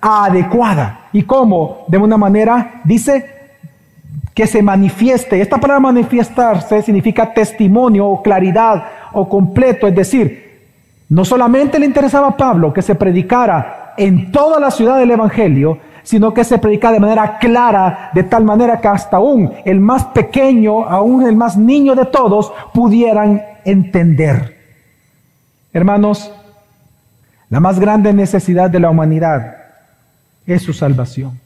adecuada. 0.05 1.09
¿Y 1.13 1.23
cómo? 1.23 1.85
De 1.89 1.97
una 1.97 2.19
manera, 2.19 2.83
dice, 2.85 3.35
que 4.35 4.47
se 4.47 4.63
manifieste. 4.63 5.41
Esta 5.41 5.59
palabra 5.59 5.81
manifestarse 5.81 6.83
significa 6.83 7.33
testimonio 7.33 8.07
o 8.07 8.23
claridad 8.23 8.85
o 9.13 9.29
completo, 9.29 9.87
es 9.87 9.95
decir, 9.95 10.45
no 11.09 11.25
solamente 11.25 11.79
le 11.79 11.87
interesaba 11.87 12.29
a 12.29 12.37
Pablo 12.37 12.73
que 12.73 12.83
se 12.83 12.97
predicara 12.97 13.95
en 13.97 14.33
toda 14.33 14.59
la 14.59 14.71
ciudad 14.71 14.99
del 14.99 15.13
Evangelio, 15.13 15.79
sino 16.03 16.35
que 16.35 16.45
se 16.45 16.59
predicara 16.59 16.95
de 16.95 17.01
manera 17.01 17.39
clara, 17.39 18.11
de 18.13 18.25
tal 18.25 18.45
manera 18.45 18.81
que 18.81 18.89
hasta 18.89 19.17
aún 19.17 19.53
el 19.65 19.81
más 19.81 20.05
pequeño, 20.07 20.85
aún 20.85 21.27
el 21.27 21.37
más 21.37 21.57
niño 21.57 21.95
de 21.95 22.07
todos, 22.07 22.53
pudieran 22.75 23.41
entender. 23.65 24.59
Hermanos, 25.73 26.31
la 27.49 27.61
más 27.61 27.79
grande 27.79 28.13
necesidad 28.13 28.69
de 28.69 28.81
la 28.81 28.91
humanidad 28.91 29.64
es 30.47 30.63
su 30.63 30.73
salvación. 30.73 31.39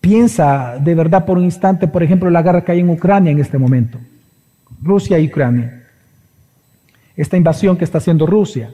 Piensa 0.00 0.78
de 0.78 0.94
verdad 0.94 1.24
por 1.24 1.38
un 1.38 1.44
instante, 1.44 1.86
por 1.86 2.02
ejemplo, 2.02 2.30
la 2.30 2.42
guerra 2.42 2.64
que 2.64 2.72
hay 2.72 2.80
en 2.80 2.88
Ucrania 2.88 3.32
en 3.32 3.38
este 3.38 3.58
momento. 3.58 3.98
Rusia 4.82 5.18
y 5.18 5.26
Ucrania 5.26 5.80
esta 7.20 7.36
invasión 7.36 7.76
que 7.76 7.84
está 7.84 7.98
haciendo 7.98 8.24
Rusia. 8.24 8.72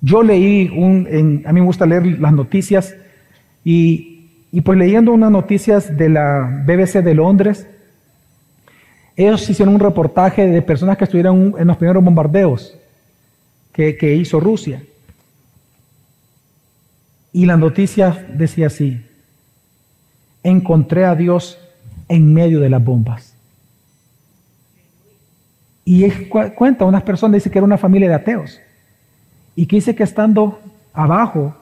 Yo 0.00 0.22
leí, 0.22 0.70
un, 0.74 1.42
a 1.44 1.52
mí 1.52 1.60
me 1.60 1.66
gusta 1.66 1.84
leer 1.84 2.18
las 2.18 2.32
noticias 2.32 2.96
y, 3.62 4.30
pues 4.64 4.78
leyendo 4.78 5.12
unas 5.12 5.30
noticias 5.30 5.94
de 5.94 6.08
la 6.08 6.64
BBC 6.66 7.02
de 7.02 7.14
Londres, 7.14 7.66
ellos 9.14 9.48
hicieron 9.50 9.74
un 9.74 9.80
reportaje 9.80 10.46
de 10.46 10.62
personas 10.62 10.96
que 10.96 11.04
estuvieron 11.04 11.54
en 11.58 11.66
los 11.66 11.76
primeros 11.76 12.02
bombardeos 12.02 12.78
que 13.74 14.14
hizo 14.14 14.40
Rusia. 14.40 14.82
Y 17.32 17.46
la 17.46 17.56
noticia 17.56 18.26
decía 18.32 18.66
así, 18.66 19.04
encontré 20.42 21.04
a 21.04 21.14
Dios 21.14 21.58
en 22.08 22.32
medio 22.32 22.60
de 22.60 22.70
las 22.70 22.82
bombas. 22.82 23.34
Y 25.84 26.08
cuenta, 26.28 26.84
unas 26.84 27.02
personas 27.02 27.34
dice 27.34 27.50
que 27.50 27.58
era 27.58 27.64
una 27.64 27.78
familia 27.78 28.08
de 28.08 28.14
ateos. 28.14 28.60
Y 29.56 29.66
que 29.66 29.76
dice 29.76 29.94
que 29.94 30.02
estando 30.02 30.60
abajo, 30.92 31.54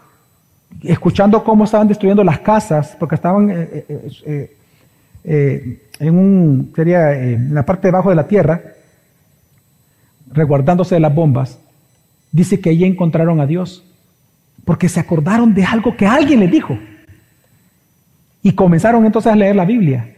escuchando 0.83 1.43
cómo 1.45 1.65
estaban 1.65 1.89
destruyendo 1.89 2.25
las 2.25 2.41
casas, 2.41 2.97
porque 2.99 3.15
estaban 3.15 3.51
eh, 3.51 3.85
eh, 4.27 4.57
eh, 5.25 5.83
en 5.99 6.19
un, 6.19 6.73
sería 6.75 7.13
en 7.13 7.55
la 7.55 7.65
parte 7.65 7.83
de 7.83 7.89
abajo 7.91 8.11
de 8.11 8.17
la 8.17 8.27
tierra, 8.27 8.63
resguardándose 10.31 10.95
de 10.95 11.01
las 11.01 11.15
bombas, 11.15 11.59
dice 12.31 12.61
que 12.61 12.71
allí 12.71 12.85
encontraron 12.85 13.41
a 13.41 13.47
Dios, 13.47 13.85
porque 14.69 14.91
se 14.91 15.01
acordaron 15.01 15.55
de 15.55 15.65
algo 15.65 15.97
que 15.97 16.05
alguien 16.05 16.41
les 16.41 16.51
dijo. 16.51 16.79
Y 18.43 18.53
comenzaron 18.53 19.07
entonces 19.07 19.33
a 19.33 19.35
leer 19.35 19.57
la 19.57 19.65
Biblia. 19.65 20.15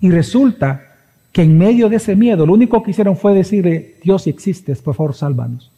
Y 0.00 0.08
resulta 0.08 0.94
que 1.32 1.42
en 1.42 1.58
medio 1.58 1.88
de 1.88 1.96
ese 1.96 2.14
miedo, 2.14 2.46
lo 2.46 2.52
único 2.52 2.80
que 2.80 2.92
hicieron 2.92 3.16
fue 3.16 3.34
decirle, 3.34 3.96
Dios 4.04 4.22
si 4.22 4.30
existes, 4.30 4.80
por 4.80 4.94
favor, 4.94 5.16
sálvanos. 5.16 5.72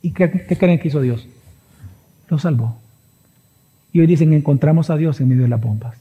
¿Y 0.00 0.12
qué, 0.12 0.30
creen 0.56 0.78
que 0.78 0.86
hizo 0.86 1.00
Dios? 1.00 1.26
Lo 2.28 2.38
salvó. 2.38 2.76
Y 3.92 3.98
hoy 3.98 4.06
dicen, 4.06 4.32
encontramos 4.32 4.88
a 4.88 4.96
Dios 4.96 5.20
en 5.20 5.28
medio 5.28 5.42
de 5.42 5.48
las 5.48 5.60
bombas. 5.60 5.96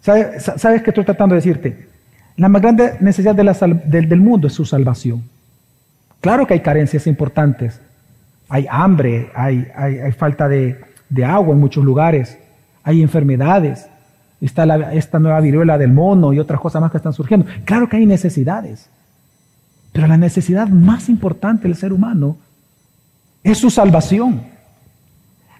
¿Sabes, 0.00 0.44
¿Sabes 0.56 0.82
qué 0.82 0.88
estoy 0.88 1.04
tratando 1.04 1.34
de 1.34 1.42
decirte? 1.42 1.88
La 2.38 2.48
más 2.48 2.62
grande 2.62 2.96
necesidad 3.00 3.34
del, 3.34 4.20
mundo 4.22 4.46
es 4.46 4.54
su 4.54 4.64
salvación. 4.64 5.22
Claro 6.22 6.46
que 6.46 6.54
hay 6.54 6.60
carencias 6.60 7.06
importantes. 7.06 7.78
Hay 8.52 8.66
hambre, 8.68 9.30
hay, 9.34 10.12
falta 10.12 10.46
de, 10.46 10.76
agua 11.26 11.54
en 11.54 11.60
muchos 11.60 11.82
lugares, 11.82 12.38
hay 12.84 13.00
enfermedades, 13.00 13.88
está 14.42 14.92
esta 14.92 15.18
nueva 15.18 15.40
viruela 15.40 15.78
del 15.78 15.90
mono 15.90 16.34
y 16.34 16.38
otras 16.38 16.60
cosas 16.60 16.82
más 16.82 16.90
que 16.90 16.98
están 16.98 17.14
surgiendo. 17.14 17.46
Claro 17.64 17.88
que 17.88 17.96
hay 17.96 18.04
necesidades, 18.04 18.90
pero 19.90 20.06
la 20.06 20.18
necesidad 20.18 20.68
más 20.68 21.08
importante 21.08 21.66
del 21.66 21.78
ser 21.78 21.94
humano 21.94 22.36
es 23.42 23.56
su 23.56 23.70
salvación. 23.70 24.42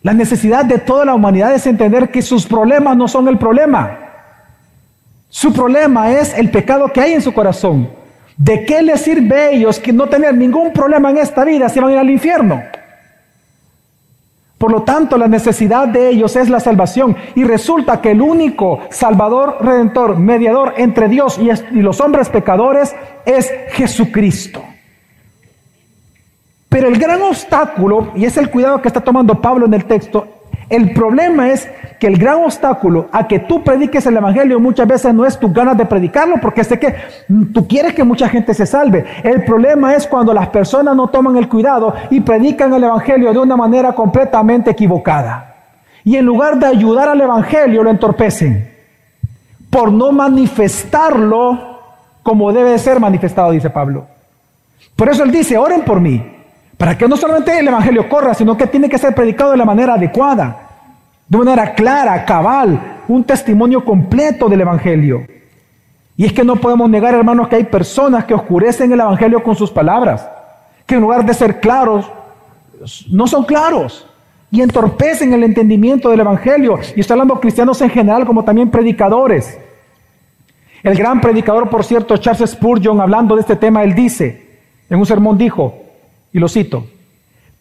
La 0.02 0.12
necesidad 0.12 0.66
de 0.66 0.76
toda 0.76 1.06
la 1.06 1.14
humanidad 1.14 1.54
es 1.54 1.66
entender 1.66 2.10
que 2.10 2.20
sus 2.20 2.44
problemas 2.44 2.94
no 2.94 3.08
son 3.08 3.26
el 3.26 3.38
problema. 3.38 4.00
Su 5.30 5.50
problema 5.50 6.12
es 6.12 6.36
el 6.36 6.50
pecado 6.50 6.92
que 6.92 7.00
hay 7.00 7.14
en 7.14 7.22
su 7.22 7.32
corazón. 7.32 7.88
¿De 8.36 8.66
qué 8.66 8.82
les 8.82 9.00
sirve 9.00 9.34
a 9.34 9.50
ellos 9.50 9.78
que 9.78 9.94
no 9.94 10.10
tener 10.10 10.36
ningún 10.36 10.74
problema 10.74 11.08
en 11.08 11.16
esta 11.16 11.42
vida 11.42 11.70
si 11.70 11.80
van 11.80 11.88
a 11.88 11.92
ir 11.94 11.98
al 11.98 12.10
infierno? 12.10 12.62
Por 14.62 14.70
lo 14.70 14.82
tanto, 14.82 15.18
la 15.18 15.26
necesidad 15.26 15.88
de 15.88 16.10
ellos 16.10 16.36
es 16.36 16.48
la 16.48 16.60
salvación. 16.60 17.16
Y 17.34 17.42
resulta 17.42 18.00
que 18.00 18.12
el 18.12 18.22
único 18.22 18.78
Salvador, 18.90 19.56
Redentor, 19.60 20.16
mediador 20.20 20.74
entre 20.76 21.08
Dios 21.08 21.36
y, 21.36 21.50
los 21.80 22.00
hombres 22.00 22.28
pecadores 22.28 22.94
es 23.26 23.52
Jesucristo. 23.72 24.62
Pero 26.68 26.86
el 26.86 26.96
gran 26.96 27.22
obstáculo, 27.22 28.12
y 28.14 28.24
es 28.24 28.36
el 28.36 28.50
cuidado 28.50 28.80
que 28.80 28.86
está 28.86 29.00
tomando 29.00 29.40
Pablo 29.40 29.66
en 29.66 29.74
el 29.74 29.84
texto, 29.84 30.28
el 30.72 30.92
problema 30.94 31.50
es 31.50 31.68
que 31.98 32.06
el 32.06 32.16
gran 32.16 32.42
obstáculo 32.42 33.08
a 33.12 33.28
que 33.28 33.40
tú 33.40 33.62
prediques 33.62 34.06
el 34.06 34.16
Evangelio 34.16 34.58
muchas 34.58 34.88
veces 34.88 35.12
no 35.12 35.26
es 35.26 35.38
tu 35.38 35.52
ganas 35.52 35.76
de 35.76 35.84
predicarlo, 35.84 36.36
porque 36.40 36.64
sé 36.64 36.78
que 36.78 36.94
tú 37.52 37.68
quieres 37.68 37.92
que 37.92 38.02
mucha 38.04 38.28
gente 38.28 38.54
se 38.54 38.64
salve. 38.64 39.04
El 39.22 39.44
problema 39.44 39.94
es 39.94 40.06
cuando 40.06 40.32
las 40.32 40.48
personas 40.48 40.96
no 40.96 41.08
toman 41.08 41.36
el 41.36 41.48
cuidado 41.48 41.94
y 42.10 42.20
predican 42.20 42.72
el 42.72 42.84
Evangelio 42.84 43.32
de 43.32 43.38
una 43.38 43.54
manera 43.54 43.92
completamente 43.92 44.70
equivocada. 44.70 45.54
Y 46.04 46.16
en 46.16 46.24
lugar 46.24 46.58
de 46.58 46.66
ayudar 46.66 47.08
al 47.08 47.20
Evangelio, 47.20 47.82
lo 47.82 47.90
entorpecen 47.90 48.72
por 49.68 49.92
no 49.92 50.10
manifestarlo 50.10 51.78
como 52.22 52.52
debe 52.52 52.78
ser 52.78 52.98
manifestado, 52.98 53.50
dice 53.50 53.70
Pablo. 53.70 54.06
Por 54.96 55.08
eso 55.08 55.22
él 55.22 55.30
dice, 55.30 55.58
oren 55.58 55.82
por 55.82 56.00
mí, 56.00 56.22
para 56.76 56.98
que 56.98 57.06
no 57.06 57.16
solamente 57.16 57.58
el 57.58 57.68
Evangelio 57.68 58.08
corra, 58.08 58.34
sino 58.34 58.56
que 58.56 58.66
tiene 58.66 58.88
que 58.88 58.98
ser 58.98 59.14
predicado 59.14 59.52
de 59.52 59.56
la 59.56 59.64
manera 59.64 59.94
adecuada, 59.94 60.61
de 61.28 61.38
manera 61.38 61.74
clara, 61.74 62.24
cabal, 62.24 63.02
un 63.08 63.24
testimonio 63.24 63.84
completo 63.84 64.48
del 64.48 64.60
Evangelio. 64.60 65.26
Y 66.16 66.26
es 66.26 66.32
que 66.32 66.44
no 66.44 66.56
podemos 66.56 66.88
negar, 66.90 67.14
hermanos, 67.14 67.48
que 67.48 67.56
hay 67.56 67.64
personas 67.64 68.24
que 68.24 68.34
oscurecen 68.34 68.92
el 68.92 69.00
Evangelio 69.00 69.42
con 69.42 69.56
sus 69.56 69.70
palabras, 69.70 70.28
que 70.86 70.94
en 70.96 71.00
lugar 71.00 71.24
de 71.24 71.34
ser 71.34 71.60
claros, 71.60 72.10
no 73.08 73.26
son 73.26 73.44
claros 73.44 74.06
y 74.50 74.60
entorpecen 74.60 75.32
el 75.32 75.44
entendimiento 75.44 76.10
del 76.10 76.20
Evangelio. 76.20 76.78
Y 76.94 77.00
estoy 77.00 77.14
hablando 77.14 77.34
de 77.34 77.40
cristianos 77.40 77.80
en 77.80 77.90
general 77.90 78.26
como 78.26 78.44
también 78.44 78.70
predicadores. 78.70 79.58
El 80.82 80.94
gran 80.96 81.20
predicador, 81.20 81.70
por 81.70 81.84
cierto, 81.84 82.16
Charles 82.16 82.50
Spurgeon, 82.50 83.00
hablando 83.00 83.34
de 83.34 83.40
este 83.40 83.56
tema, 83.56 83.82
él 83.82 83.94
dice, 83.94 84.60
en 84.90 84.98
un 84.98 85.06
sermón 85.06 85.38
dijo, 85.38 85.74
y 86.32 86.38
lo 86.38 86.48
cito. 86.48 86.86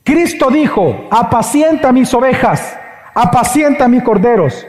Cristo 0.03 0.49
dijo, 0.49 1.07
apacienta 1.11 1.91
mis 1.91 2.13
ovejas, 2.13 2.75
apacienta 3.13 3.87
mis 3.87 4.03
corderos. 4.03 4.65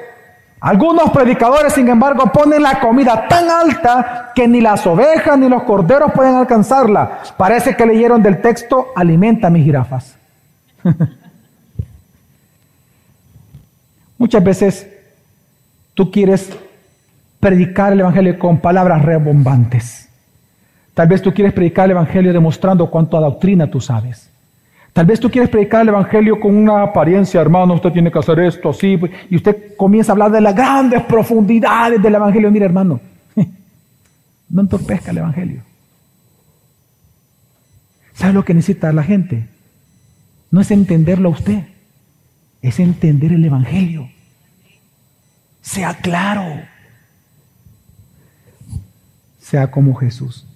Algunos 0.61 1.11
predicadores, 1.11 1.73
sin 1.73 1.89
embargo, 1.89 2.31
ponen 2.33 2.63
la 2.63 2.79
comida 2.79 3.27
tan 3.29 3.51
alta 3.51 4.31
que 4.33 4.47
ni 4.47 4.61
las 4.61 4.87
ovejas 4.87 5.37
ni 5.37 5.49
los 5.49 5.65
corderos 5.65 6.13
pueden 6.13 6.37
alcanzarla. 6.37 7.19
Parece 7.37 7.75
que 7.75 7.85
leyeron 7.85 8.23
del 8.23 8.41
texto, 8.41 8.93
alimenta 8.95 9.51
mis 9.51 9.65
jirafas. 9.65 10.17
Muchas 14.19 14.45
veces 14.45 14.87
tú 15.95 16.13
quieres 16.13 16.49
predicar 17.41 17.93
el 17.93 18.01
Evangelio 18.01 18.39
con 18.39 18.61
palabras 18.61 19.03
rebombantes. 19.03 20.09
Tal 20.95 21.09
vez 21.09 21.21
tú 21.21 21.35
quieres 21.35 21.53
predicar 21.53 21.87
el 21.87 21.93
Evangelio 21.93 22.33
demostrando 22.33 22.89
cuánto 22.89 23.21
doctrina 23.21 23.69
tú 23.69 23.81
sabes. 23.81 24.32
Tal 24.93 25.07
vez 25.07 25.19
tú 25.19 25.31
quieres 25.31 25.49
predicar 25.49 25.83
el 25.83 25.89
Evangelio 25.89 26.39
con 26.39 26.55
una 26.55 26.83
apariencia, 26.83 27.41
hermano, 27.41 27.75
usted 27.75 27.93
tiene 27.93 28.13
que 28.13 28.19
hacer 28.19 28.39
esto 28.41 28.71
así, 28.71 29.01
y 29.31 29.37
usted 29.37 29.75
comienza 29.77 30.13
a 30.13 30.15
hablar 30.15 30.31
de 30.31 30.41
las 30.43 30.55
grandes 30.55 31.03
profundidades 31.05 32.03
del 32.03 32.15
Evangelio. 32.15 32.51
Mire, 32.51 32.67
hermano, 32.67 33.01
no 34.51 34.61
entorpezca 34.61 35.11
el 35.11 35.19
Evangelio. 35.19 35.63
¿Sabe 38.13 38.35
lo 38.35 38.45
que 38.45 38.53
necesita 38.53 38.93
la 38.93 39.03
gente? 39.03 39.49
No 40.51 40.61
es 40.61 40.71
entenderlo 40.71 41.31
a 41.31 41.33
usted, 41.33 41.65
es 42.61 42.79
entender 42.79 43.33
el 43.33 43.45
Evangelio. 43.45 44.11
Sea 45.63 45.95
claro. 45.95 46.45
Sea 49.39 49.71
como 49.71 49.95
Jesús. 49.95 50.47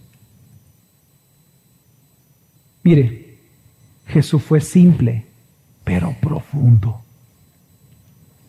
Mire, 2.82 3.25
Jesús 4.06 4.42
fue 4.42 4.60
simple, 4.60 5.26
pero 5.84 6.14
profundo. 6.20 7.02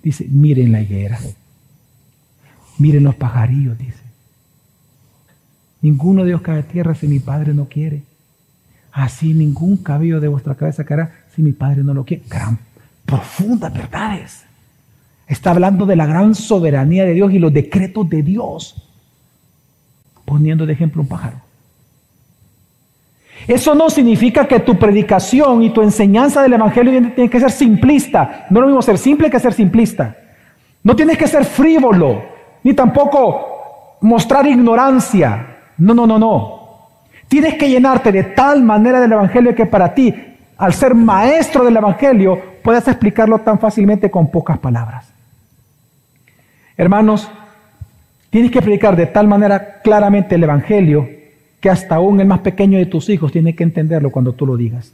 Dice, 0.03 0.27
miren 0.29 0.71
la 0.71 0.81
higuera, 0.81 1.19
miren 2.77 3.03
los 3.03 3.15
pajarillos, 3.15 3.77
dice. 3.77 4.03
Ninguno 5.81 6.23
de 6.23 6.29
ellos 6.29 6.41
cae 6.41 6.59
a 6.59 6.67
tierra 6.67 6.95
si 6.95 7.07
mi 7.07 7.19
Padre 7.19 7.53
no 7.53 7.65
quiere. 7.65 8.03
Así 8.91 9.33
ningún 9.33 9.77
cabello 9.77 10.19
de 10.19 10.27
vuestra 10.27 10.55
cabeza 10.55 10.83
caerá 10.83 11.11
si 11.35 11.41
mi 11.41 11.51
Padre 11.51 11.83
no 11.83 11.93
lo 11.93 12.03
quiere. 12.03 12.23
Gran, 12.29 12.57
profundas 13.05 13.73
verdades. 13.73 14.43
Está 15.27 15.51
hablando 15.51 15.85
de 15.85 15.95
la 15.95 16.05
gran 16.05 16.33
soberanía 16.33 17.03
de 17.03 17.13
Dios 17.13 17.31
y 17.33 17.39
los 17.39 17.53
decretos 17.53 18.09
de 18.09 18.23
Dios, 18.23 18.89
poniendo 20.25 20.65
de 20.65 20.73
ejemplo 20.73 21.01
un 21.01 21.07
pájaro. 21.07 21.46
Eso 23.47 23.73
no 23.73 23.89
significa 23.89 24.45
que 24.45 24.59
tu 24.59 24.77
predicación 24.77 25.63
y 25.63 25.69
tu 25.69 25.81
enseñanza 25.81 26.41
del 26.41 26.53
Evangelio 26.53 27.13
tiene 27.13 27.29
que 27.29 27.39
ser 27.39 27.51
simplista. 27.51 28.45
No 28.49 28.59
es 28.59 28.61
lo 28.61 28.67
mismo 28.67 28.81
ser 28.81 28.97
simple 28.97 29.29
que 29.29 29.39
ser 29.39 29.53
simplista. 29.53 30.17
No 30.83 30.95
tienes 30.95 31.17
que 31.17 31.27
ser 31.27 31.45
frívolo, 31.45 32.23
ni 32.63 32.73
tampoco 32.73 33.97
mostrar 34.01 34.45
ignorancia. 34.47 35.57
No, 35.77 35.93
no, 35.93 36.05
no, 36.05 36.19
no. 36.19 36.57
Tienes 37.29 37.55
que 37.55 37.69
llenarte 37.69 38.11
de 38.11 38.23
tal 38.23 38.63
manera 38.63 38.99
del 38.99 39.13
Evangelio 39.13 39.55
que 39.55 39.65
para 39.65 39.93
ti, 39.93 40.13
al 40.57 40.73
ser 40.73 40.93
maestro 40.93 41.63
del 41.63 41.77
Evangelio, 41.77 42.41
puedas 42.61 42.85
explicarlo 42.87 43.39
tan 43.39 43.59
fácilmente 43.59 44.11
con 44.11 44.29
pocas 44.29 44.57
palabras. 44.57 45.07
Hermanos, 46.75 47.29
tienes 48.29 48.51
que 48.51 48.61
predicar 48.61 48.97
de 48.97 49.07
tal 49.07 49.25
manera 49.27 49.79
claramente 49.81 50.35
el 50.35 50.43
Evangelio 50.43 51.16
que 51.59 51.69
hasta 51.69 51.95
aún 51.95 52.19
el 52.19 52.27
más 52.27 52.39
pequeño 52.39 52.77
de 52.77 52.85
tus 52.85 53.09
hijos 53.09 53.31
tiene 53.31 53.55
que 53.55 53.63
entenderlo 53.63 54.11
cuando 54.11 54.33
tú 54.33 54.45
lo 54.45 54.55
digas. 54.55 54.93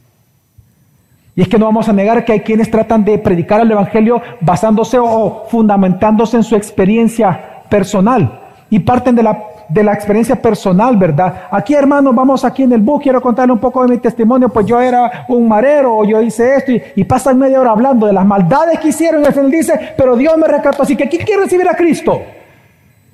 Y 1.36 1.42
es 1.42 1.48
que 1.48 1.58
no 1.58 1.66
vamos 1.66 1.88
a 1.88 1.92
negar 1.92 2.24
que 2.24 2.32
hay 2.32 2.40
quienes 2.40 2.70
tratan 2.70 3.04
de 3.04 3.18
predicar 3.18 3.60
el 3.60 3.70
Evangelio 3.70 4.22
basándose 4.40 4.98
o 4.98 5.46
fundamentándose 5.48 6.36
en 6.36 6.44
su 6.44 6.54
experiencia 6.54 7.64
personal 7.68 8.40
y 8.70 8.78
parten 8.78 9.16
de 9.16 9.22
la, 9.24 9.42
de 9.68 9.82
la 9.82 9.92
experiencia 9.92 10.40
personal, 10.40 10.96
¿verdad? 10.96 11.48
Aquí, 11.50 11.74
hermanos, 11.74 12.14
vamos 12.14 12.44
aquí 12.44 12.62
en 12.62 12.72
el 12.72 12.80
bus, 12.80 13.02
quiero 13.02 13.20
contarle 13.20 13.52
un 13.52 13.58
poco 13.58 13.82
de 13.82 13.88
mi 13.88 13.98
testimonio, 13.98 14.48
pues 14.48 14.64
yo 14.66 14.80
era 14.80 15.26
un 15.28 15.48
marero 15.48 15.96
o 15.98 16.04
yo 16.04 16.22
hice 16.22 16.56
esto 16.56 16.72
y, 16.94 17.04
pasan 17.04 17.38
media 17.38 17.60
hora 17.60 17.72
hablando 17.72 18.06
de 18.06 18.12
las 18.12 18.24
maldades 18.24 18.78
que 18.78 18.88
hicieron 18.88 19.22
y 19.22 19.26
al 19.26 19.32
final 19.32 19.50
dice, 19.50 19.94
pero 19.96 20.16
Dios 20.16 20.36
me 20.38 20.46
rescató, 20.46 20.84
así 20.84 20.96
que 20.96 21.08
¿quién 21.08 21.24
quiere 21.24 21.42
recibir 21.42 21.68
a 21.68 21.74
Cristo? 21.74 22.22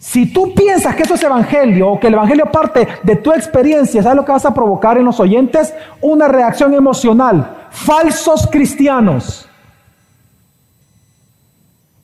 Si 0.01 0.33
tú 0.33 0.55
piensas 0.55 0.97
que 0.97 1.03
eso 1.03 1.13
es 1.13 1.23
evangelio 1.23 1.91
o 1.91 2.01
que 2.01 2.07
el 2.07 2.15
evangelio 2.15 2.47
parte 2.47 2.89
de 3.03 3.17
tu 3.17 3.35
experiencia, 3.35 4.03
¿sabes 4.03 4.17
lo 4.17 4.25
que 4.25 4.33
vas 4.33 4.47
a 4.47 4.55
provocar 4.55 4.97
en 4.97 5.05
los 5.05 5.21
oyentes? 5.21 5.75
Una 6.01 6.27
reacción 6.27 6.73
emocional. 6.73 7.67
Falsos 7.69 8.49
cristianos. 8.51 9.47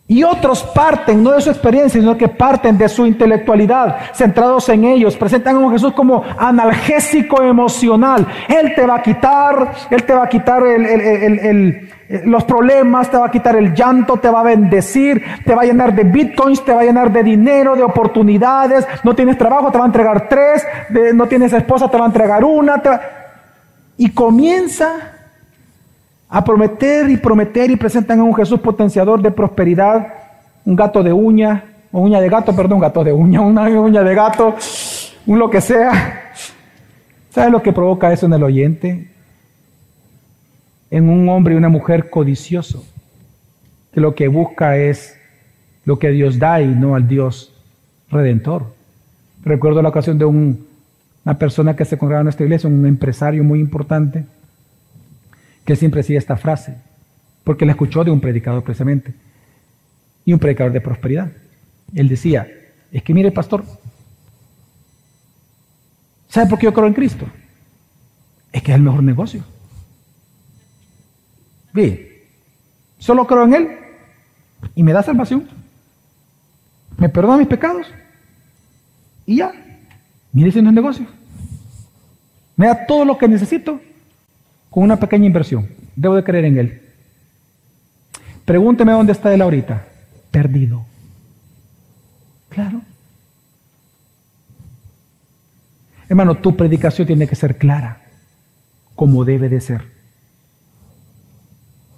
Y 0.06 0.22
otros 0.22 0.62
parten 0.62 1.22
no 1.22 1.32
de 1.32 1.40
su 1.40 1.48
experiencia, 1.48 1.98
sino 1.98 2.18
que 2.18 2.28
parten 2.28 2.76
de 2.76 2.86
su 2.90 3.06
intelectualidad, 3.06 3.96
centrados 4.12 4.68
en 4.68 4.84
ellos. 4.84 5.16
Presentan 5.16 5.64
a 5.64 5.70
Jesús 5.70 5.94
como 5.94 6.22
analgésico 6.38 7.42
emocional. 7.42 8.26
Él 8.46 8.74
te 8.74 8.86
va 8.86 8.96
a 8.96 9.02
quitar, 9.02 9.72
Él 9.90 10.04
te 10.04 10.12
va 10.12 10.24
a 10.24 10.28
quitar 10.28 10.62
los 12.08 12.44
problemas, 12.44 13.10
te 13.10 13.16
va 13.16 13.26
a 13.26 13.30
quitar 13.30 13.56
el 13.56 13.74
llanto, 13.74 14.16
te 14.18 14.30
va 14.30 14.40
a 14.40 14.44
bendecir, 14.44 15.22
te 15.44 15.54
va 15.54 15.62
a 15.62 15.64
llenar 15.64 15.94
de 15.94 16.04
bitcoins, 16.04 16.64
te 16.64 16.72
va 16.72 16.82
a 16.82 16.84
llenar 16.84 17.12
de 17.12 17.22
dinero, 17.22 17.74
de 17.74 17.82
oportunidades. 17.82 18.86
No 19.02 19.14
tienes 19.14 19.36
trabajo, 19.36 19.70
te 19.70 19.78
va 19.78 19.84
a 19.84 19.88
entregar 19.88 20.28
tres. 20.28 20.64
no 21.14 21.26
tienes 21.26 21.52
esposa, 21.52 21.90
te 21.90 21.98
va 21.98 22.04
a 22.04 22.08
entregar 22.08 22.44
una. 22.44 22.80
Y 23.96 24.10
comienza 24.10 25.12
a 26.28 26.44
prometer 26.44 27.08
y 27.10 27.16
prometer 27.16 27.70
y 27.70 27.76
presentan 27.76 28.20
a 28.20 28.24
un 28.24 28.34
Jesús 28.34 28.60
potenciador 28.60 29.20
de 29.20 29.30
prosperidad, 29.30 30.06
un 30.64 30.76
gato 30.76 31.02
de 31.02 31.12
uña, 31.12 31.64
o 31.92 32.00
uña 32.00 32.20
de 32.20 32.28
gato, 32.28 32.54
perdón, 32.54 32.80
gato 32.80 33.02
de 33.02 33.12
uña, 33.12 33.40
una 33.40 33.62
uña 33.62 34.02
de 34.02 34.14
gato, 34.14 34.54
un 35.26 35.38
lo 35.38 35.48
que 35.48 35.60
sea. 35.60 36.32
¿Sabe 37.30 37.50
lo 37.50 37.62
que 37.62 37.72
provoca 37.72 38.12
eso 38.12 38.26
en 38.26 38.32
el 38.32 38.42
oyente? 38.42 39.15
En 40.90 41.08
un 41.08 41.28
hombre 41.28 41.54
y 41.54 41.56
una 41.56 41.68
mujer 41.68 42.10
codicioso, 42.10 42.84
que 43.92 44.00
lo 44.00 44.14
que 44.14 44.28
busca 44.28 44.76
es 44.76 45.16
lo 45.84 45.98
que 45.98 46.10
Dios 46.10 46.38
da 46.38 46.60
y 46.60 46.66
no 46.66 46.94
al 46.94 47.08
Dios 47.08 47.52
redentor. 48.10 48.74
Recuerdo 49.42 49.82
la 49.82 49.88
ocasión 49.88 50.18
de 50.18 50.24
una 50.24 51.38
persona 51.38 51.76
que 51.76 51.84
se 51.84 51.96
congregaba 51.96 52.20
en 52.20 52.26
nuestra 52.26 52.44
iglesia, 52.44 52.68
un 52.68 52.86
empresario 52.86 53.42
muy 53.42 53.60
importante, 53.60 54.26
que 55.64 55.76
siempre 55.76 56.00
decía 56.00 56.18
esta 56.18 56.36
frase, 56.36 56.76
porque 57.44 57.64
la 57.64 57.72
escuchó 57.72 58.04
de 58.04 58.10
un 58.10 58.20
predicador 58.20 58.62
precisamente, 58.62 59.14
y 60.24 60.32
un 60.32 60.38
predicador 60.38 60.72
de 60.72 60.80
prosperidad. 60.80 61.30
Él 61.94 62.08
decía, 62.08 62.48
es 62.92 63.02
que 63.02 63.14
mire 63.14 63.30
pastor, 63.30 63.64
¿sabe 66.28 66.48
por 66.48 66.58
qué 66.58 66.66
yo 66.66 66.74
creo 66.74 66.86
en 66.86 66.94
Cristo? 66.94 67.26
Es 68.52 68.62
que 68.62 68.72
es 68.72 68.76
el 68.76 68.82
mejor 68.82 69.02
negocio. 69.02 69.42
Ve, 71.76 72.24
Solo 72.98 73.26
creo 73.26 73.44
en 73.44 73.54
Él 73.54 73.68
y 74.74 74.82
me 74.82 74.94
da 74.94 75.02
salvación. 75.02 75.46
Me 76.96 77.10
perdona 77.10 77.36
mis 77.36 77.46
pecados 77.46 77.86
y 79.26 79.36
ya. 79.36 79.52
Mire 80.32 80.50
si 80.50 80.62
no 80.62 80.70
es 80.70 80.74
negocio. 80.74 81.06
Me 82.56 82.66
da 82.66 82.86
todo 82.86 83.04
lo 83.04 83.18
que 83.18 83.28
necesito 83.28 83.78
con 84.70 84.84
una 84.84 84.96
pequeña 84.98 85.26
inversión. 85.26 85.68
Debo 85.94 86.14
de 86.14 86.24
creer 86.24 86.46
en 86.46 86.58
Él. 86.58 86.82
Pregúnteme 88.46 88.92
dónde 88.92 89.12
está 89.12 89.34
Él 89.34 89.42
ahorita. 89.42 89.86
Perdido. 90.30 90.86
Claro. 92.48 92.80
Hermano, 96.08 96.36
tu 96.36 96.56
predicación 96.56 97.06
tiene 97.06 97.26
que 97.26 97.34
ser 97.34 97.58
clara, 97.58 98.00
como 98.94 99.26
debe 99.26 99.50
de 99.50 99.60
ser. 99.60 99.95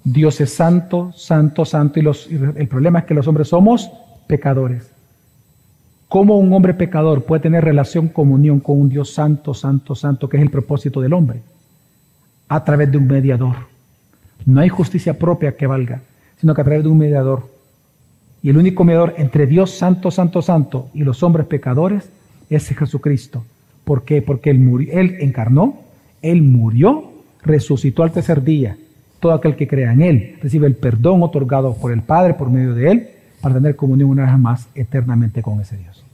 Dios 0.04 0.40
es 0.40 0.52
santo, 0.54 1.12
santo, 1.14 1.64
santo, 1.64 1.98
y, 1.98 2.02
los, 2.02 2.28
el 2.30 2.68
problema 2.68 3.00
es 3.00 3.04
que 3.04 3.14
los 3.14 3.26
hombres 3.26 3.48
somos 3.48 3.90
pecadores. 4.26 4.90
¿Cómo 6.08 6.38
un 6.38 6.52
hombre 6.54 6.72
pecador 6.72 7.24
puede 7.24 7.42
tener 7.42 7.64
relación, 7.64 8.08
comunión 8.08 8.60
con 8.60 8.80
un 8.80 8.88
Dios 8.88 9.12
santo, 9.12 9.52
santo, 9.52 9.94
santo, 9.94 10.28
que 10.28 10.38
es 10.38 10.42
el 10.42 10.50
propósito 10.50 11.00
del 11.00 11.12
hombre? 11.12 11.40
A 12.48 12.64
través 12.64 12.90
de 12.90 12.96
un 12.96 13.06
mediador. 13.06 13.56
No 14.46 14.60
hay 14.60 14.70
justicia 14.70 15.18
propia 15.18 15.56
que 15.56 15.66
valga, 15.66 16.00
sino 16.40 16.54
que 16.54 16.62
a 16.62 16.64
través 16.64 16.82
de 16.82 16.88
un 16.88 16.96
mediador. 16.96 17.50
Y 18.42 18.48
el 18.48 18.56
único 18.56 18.84
mediador 18.84 19.14
entre 19.18 19.46
Dios 19.46 19.72
santo, 19.72 20.10
santo, 20.10 20.40
santo 20.40 20.88
y 20.94 21.02
los 21.02 21.22
hombres 21.22 21.46
pecadores 21.46 22.08
es 22.48 22.68
Jesucristo. 22.68 23.44
¿Por 23.84 24.04
qué? 24.04 24.22
Porque 24.22 24.48
él, 24.48 24.58
murió, 24.58 24.98
él 24.98 25.16
encarnó, 25.20 25.80
Él 26.22 26.42
murió, 26.42 27.12
resucitó 27.42 28.02
al 28.02 28.12
tercer 28.12 28.42
día. 28.42 28.78
Todo 29.20 29.32
aquel 29.32 29.56
que 29.56 29.66
crea 29.66 29.92
en 29.92 30.02
Él 30.02 30.38
recibe 30.40 30.66
el 30.66 30.76
perdón 30.76 31.22
otorgado 31.22 31.74
por 31.74 31.92
el 31.92 32.02
Padre 32.02 32.34
por 32.34 32.50
medio 32.50 32.74
de 32.74 32.90
Él 32.90 33.08
para 33.40 33.54
tener 33.54 33.76
comunión 33.76 34.10
una 34.10 34.26
vez 34.26 34.38
más 34.38 34.68
eternamente 34.74 35.42
con 35.42 35.60
ese 35.60 35.76
Dios. 35.76 36.04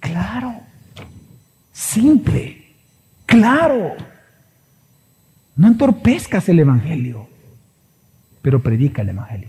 Claro, 0.00 0.54
simple, 1.72 2.64
claro. 3.26 3.92
No 5.56 5.68
entorpezcas 5.68 6.48
el 6.48 6.60
Evangelio, 6.60 7.26
pero 8.42 8.62
predica 8.62 9.02
el 9.02 9.08
Evangelio. 9.08 9.48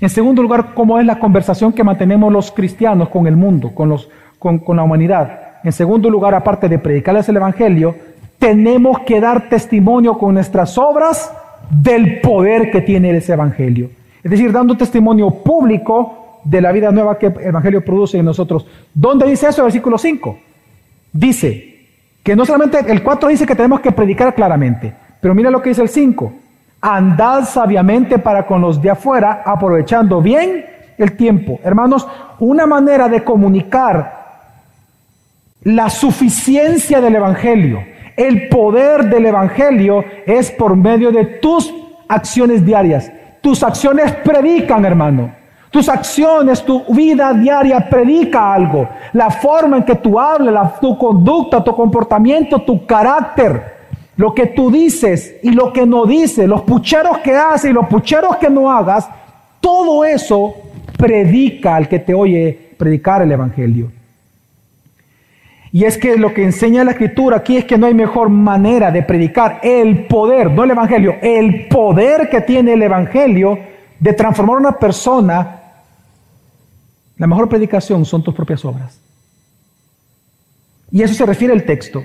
En 0.00 0.10
segundo 0.10 0.42
lugar, 0.42 0.74
¿cómo 0.74 0.98
es 0.98 1.06
la 1.06 1.18
conversación 1.18 1.72
que 1.72 1.84
mantenemos 1.84 2.32
los 2.32 2.50
cristianos 2.50 3.08
con 3.08 3.26
el 3.26 3.36
mundo, 3.36 3.74
con, 3.74 3.88
los, 3.88 4.08
con, 4.38 4.58
con 4.58 4.76
la 4.76 4.82
humanidad? 4.82 5.40
En 5.64 5.72
segundo 5.72 6.10
lugar, 6.10 6.34
aparte 6.34 6.68
de 6.68 6.78
predicarles 6.78 7.28
el 7.28 7.36
Evangelio, 7.36 7.94
tenemos 8.42 8.98
que 9.06 9.20
dar 9.20 9.48
testimonio 9.48 10.18
con 10.18 10.34
nuestras 10.34 10.76
obras 10.76 11.32
del 11.70 12.20
poder 12.20 12.72
que 12.72 12.80
tiene 12.80 13.16
ese 13.16 13.34
Evangelio. 13.34 13.88
Es 14.20 14.32
decir, 14.32 14.50
dando 14.50 14.76
testimonio 14.76 15.30
público 15.30 16.40
de 16.42 16.60
la 16.60 16.72
vida 16.72 16.90
nueva 16.90 17.16
que 17.16 17.26
el 17.26 17.40
Evangelio 17.40 17.84
produce 17.84 18.18
en 18.18 18.24
nosotros. 18.24 18.66
¿Dónde 18.92 19.28
dice 19.28 19.46
eso? 19.46 19.62
Versículo 19.62 19.96
5. 19.96 20.38
Dice 21.12 21.86
que 22.24 22.34
no 22.34 22.44
solamente 22.44 22.80
el 22.80 23.04
4 23.04 23.28
dice 23.28 23.46
que 23.46 23.54
tenemos 23.54 23.78
que 23.78 23.92
predicar 23.92 24.34
claramente, 24.34 24.92
pero 25.20 25.36
mira 25.36 25.48
lo 25.48 25.62
que 25.62 25.68
dice 25.68 25.82
el 25.82 25.88
5. 25.88 26.32
Andad 26.80 27.44
sabiamente 27.44 28.18
para 28.18 28.44
con 28.44 28.60
los 28.60 28.82
de 28.82 28.90
afuera, 28.90 29.44
aprovechando 29.46 30.20
bien 30.20 30.64
el 30.98 31.16
tiempo. 31.16 31.60
Hermanos, 31.62 32.08
una 32.40 32.66
manera 32.66 33.08
de 33.08 33.22
comunicar 33.22 34.20
la 35.62 35.88
suficiencia 35.88 37.00
del 37.00 37.14
Evangelio, 37.14 37.92
el 38.16 38.48
poder 38.48 39.08
del 39.08 39.26
Evangelio 39.26 40.04
es 40.26 40.50
por 40.50 40.76
medio 40.76 41.10
de 41.10 41.24
tus 41.24 41.72
acciones 42.08 42.64
diarias. 42.64 43.10
Tus 43.40 43.62
acciones 43.62 44.12
predican, 44.24 44.84
hermano. 44.84 45.32
Tus 45.70 45.88
acciones, 45.88 46.62
tu 46.62 46.84
vida 46.94 47.32
diaria 47.32 47.88
predica 47.88 48.52
algo. 48.52 48.88
La 49.14 49.30
forma 49.30 49.78
en 49.78 49.84
que 49.84 49.94
tú 49.94 50.20
hablas, 50.20 50.78
tu 50.80 50.98
conducta, 50.98 51.64
tu 51.64 51.74
comportamiento, 51.74 52.60
tu 52.60 52.84
carácter, 52.86 53.72
lo 54.16 54.34
que 54.34 54.48
tú 54.48 54.70
dices 54.70 55.36
y 55.42 55.50
lo 55.50 55.72
que 55.72 55.86
no 55.86 56.04
dices, 56.04 56.46
los 56.46 56.62
pucheros 56.62 57.18
que 57.18 57.34
haces 57.34 57.70
y 57.70 57.72
los 57.72 57.86
pucheros 57.86 58.36
que 58.36 58.50
no 58.50 58.70
hagas, 58.70 59.08
todo 59.60 60.04
eso 60.04 60.54
predica 60.98 61.76
al 61.76 61.88
que 61.88 61.98
te 61.98 62.12
oye 62.12 62.74
predicar 62.76 63.22
el 63.22 63.32
Evangelio. 63.32 63.90
Y 65.74 65.84
es 65.84 65.96
que 65.96 66.16
lo 66.16 66.34
que 66.34 66.44
enseña 66.44 66.84
la 66.84 66.90
escritura 66.90 67.38
aquí 67.38 67.56
es 67.56 67.64
que 67.64 67.78
no 67.78 67.86
hay 67.86 67.94
mejor 67.94 68.28
manera 68.28 68.90
de 68.90 69.02
predicar 69.02 69.58
el 69.62 70.06
poder, 70.06 70.50
no 70.50 70.64
el 70.64 70.70
evangelio, 70.70 71.16
el 71.22 71.66
poder 71.68 72.28
que 72.28 72.42
tiene 72.42 72.74
el 72.74 72.82
evangelio 72.82 73.58
de 73.98 74.12
transformar 74.12 74.56
a 74.56 74.60
una 74.60 74.78
persona. 74.78 75.62
La 77.16 77.26
mejor 77.26 77.48
predicación 77.48 78.04
son 78.04 78.22
tus 78.22 78.34
propias 78.34 78.62
obras. 78.66 79.00
Y 80.90 81.02
eso 81.02 81.14
se 81.14 81.24
refiere 81.24 81.54
al 81.54 81.64
texto. 81.64 82.04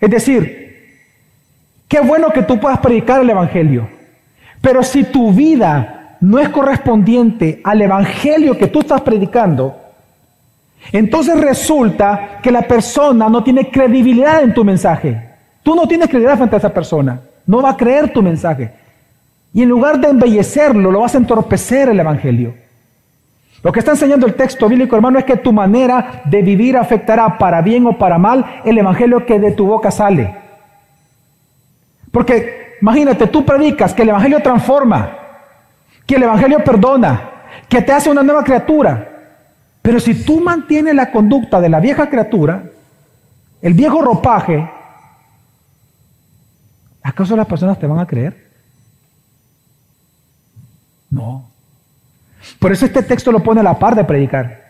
Es 0.00 0.10
decir, 0.10 1.00
qué 1.88 1.98
bueno 2.00 2.30
que 2.30 2.42
tú 2.42 2.60
puedas 2.60 2.78
predicar 2.78 3.20
el 3.20 3.30
evangelio, 3.30 3.88
pero 4.60 4.84
si 4.84 5.02
tu 5.02 5.32
vida 5.32 6.18
no 6.20 6.38
es 6.38 6.50
correspondiente 6.50 7.60
al 7.64 7.82
evangelio 7.82 8.56
que 8.56 8.68
tú 8.68 8.80
estás 8.80 9.00
predicando, 9.00 9.85
entonces 10.92 11.40
resulta 11.40 12.38
que 12.42 12.50
la 12.50 12.62
persona 12.62 13.28
no 13.28 13.42
tiene 13.42 13.70
credibilidad 13.70 14.42
en 14.42 14.54
tu 14.54 14.64
mensaje. 14.64 15.30
Tú 15.62 15.74
no 15.74 15.88
tienes 15.88 16.08
credibilidad 16.08 16.36
frente 16.36 16.56
a 16.56 16.58
esa 16.58 16.72
persona. 16.72 17.20
No 17.46 17.62
va 17.62 17.70
a 17.70 17.76
creer 17.76 18.12
tu 18.12 18.22
mensaje. 18.22 18.72
Y 19.52 19.62
en 19.62 19.68
lugar 19.68 19.98
de 19.98 20.08
embellecerlo, 20.08 20.90
lo 20.90 21.00
vas 21.00 21.14
a 21.14 21.18
entorpecer 21.18 21.88
el 21.88 21.98
Evangelio. 21.98 22.54
Lo 23.62 23.72
que 23.72 23.80
está 23.80 23.92
enseñando 23.92 24.26
el 24.26 24.34
texto 24.34 24.68
bíblico, 24.68 24.94
hermano, 24.94 25.18
es 25.18 25.24
que 25.24 25.38
tu 25.38 25.52
manera 25.52 26.22
de 26.24 26.42
vivir 26.42 26.76
afectará 26.76 27.36
para 27.38 27.62
bien 27.62 27.86
o 27.86 27.98
para 27.98 28.18
mal 28.18 28.60
el 28.64 28.78
Evangelio 28.78 29.24
que 29.26 29.40
de 29.40 29.52
tu 29.52 29.66
boca 29.66 29.90
sale. 29.90 30.36
Porque 32.12 32.76
imagínate, 32.80 33.26
tú 33.26 33.44
predicas 33.44 33.92
que 33.92 34.02
el 34.02 34.10
Evangelio 34.10 34.40
transforma, 34.40 35.18
que 36.06 36.14
el 36.14 36.22
Evangelio 36.22 36.62
perdona, 36.62 37.30
que 37.68 37.82
te 37.82 37.92
hace 37.92 38.10
una 38.10 38.22
nueva 38.22 38.44
criatura. 38.44 39.15
Pero 39.86 40.00
si 40.00 40.24
tú 40.24 40.40
mantienes 40.40 40.96
la 40.96 41.12
conducta 41.12 41.60
de 41.60 41.68
la 41.68 41.78
vieja 41.78 42.10
criatura, 42.10 42.64
el 43.62 43.72
viejo 43.72 44.02
ropaje, 44.02 44.68
¿acaso 47.04 47.36
las 47.36 47.46
personas 47.46 47.78
te 47.78 47.86
van 47.86 48.00
a 48.00 48.06
creer? 48.06 48.48
No. 51.08 51.48
Por 52.58 52.72
eso 52.72 52.84
este 52.84 53.00
texto 53.04 53.30
lo 53.30 53.44
pone 53.44 53.60
a 53.60 53.62
la 53.62 53.78
par 53.78 53.94
de 53.94 54.02
predicar. 54.02 54.60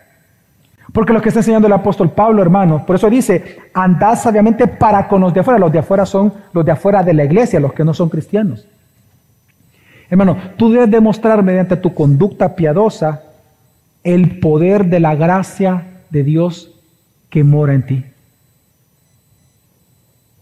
Porque 0.93 1.13
lo 1.13 1.19
que 1.19 1.29
está 1.29 1.39
enseñando 1.39 1.65
el 1.65 1.73
apóstol 1.73 2.11
Pablo, 2.11 2.43
hermano, 2.43 2.85
por 2.85 2.97
eso 2.97 3.09
dice, 3.09 3.57
andad 3.73 4.19
sabiamente 4.19 4.67
para 4.67 5.07
con 5.07 5.21
los 5.21 5.33
de 5.33 5.39
afuera. 5.39 5.57
Los 5.57 5.71
de 5.71 5.79
afuera 5.79 6.05
son 6.05 6.31
los 6.53 6.63
de 6.63 6.73
afuera 6.73 7.01
de 7.01 7.15
la 7.15 7.23
iglesia, 7.23 7.59
los 7.59 7.73
que 7.73 7.83
no 7.83 7.95
son 7.95 8.09
cristianos. 8.09 8.67
Hermano, 10.11 10.37
tú 10.57 10.71
debes 10.71 10.91
demostrar 10.91 11.41
mediante 11.41 11.75
tu 11.75 11.91
conducta 11.95 12.55
piadosa 12.55 13.23
el 14.07 14.39
poder 14.39 14.85
de 14.85 15.01
la 15.01 15.15
gracia 15.15 15.83
de 16.09 16.23
Dios 16.23 16.71
que 17.29 17.43
mora 17.43 17.73
en 17.73 17.85
ti. 17.85 18.05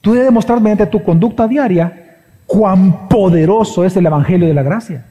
Tú 0.01 0.11
debes 0.13 0.28
demostrar 0.28 0.61
mediante 0.61 0.86
tu 0.86 1.03
conducta 1.03 1.47
diaria 1.47 2.20
cuán 2.45 3.09
poderoso 3.09 3.84
es 3.84 3.97
el 3.97 4.05
Evangelio 4.05 4.47
de 4.47 4.53
la 4.53 4.61
gracia. 4.61 5.05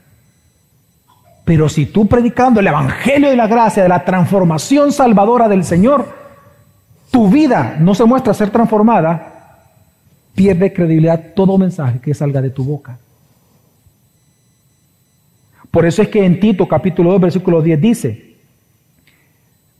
Pero 1.43 1.67
si 1.67 1.85
tú 1.85 2.07
predicando 2.07 2.61
el 2.61 2.67
Evangelio 2.67 3.29
de 3.29 3.35
la 3.35 3.47
gracia, 3.47 3.83
de 3.83 3.89
la 3.89 4.05
transformación 4.05 4.93
salvadora 4.93 5.49
del 5.49 5.65
Señor, 5.65 6.07
tu 7.11 7.27
vida 7.27 7.75
no 7.81 7.93
se 7.93 8.05
muestra 8.05 8.33
ser 8.33 8.51
transformada, 8.51 9.59
pierde 10.33 10.71
credibilidad 10.71 11.33
todo 11.35 11.57
mensaje 11.57 11.99
que 11.99 12.13
salga 12.13 12.41
de 12.41 12.51
tu 12.51 12.63
boca. 12.63 12.97
Por 15.71 15.85
eso 15.85 16.01
es 16.01 16.07
que 16.07 16.23
en 16.23 16.39
Tito 16.39 16.69
capítulo 16.69 17.11
2 17.11 17.19
versículo 17.19 17.61
10 17.61 17.81
dice, 17.81 18.34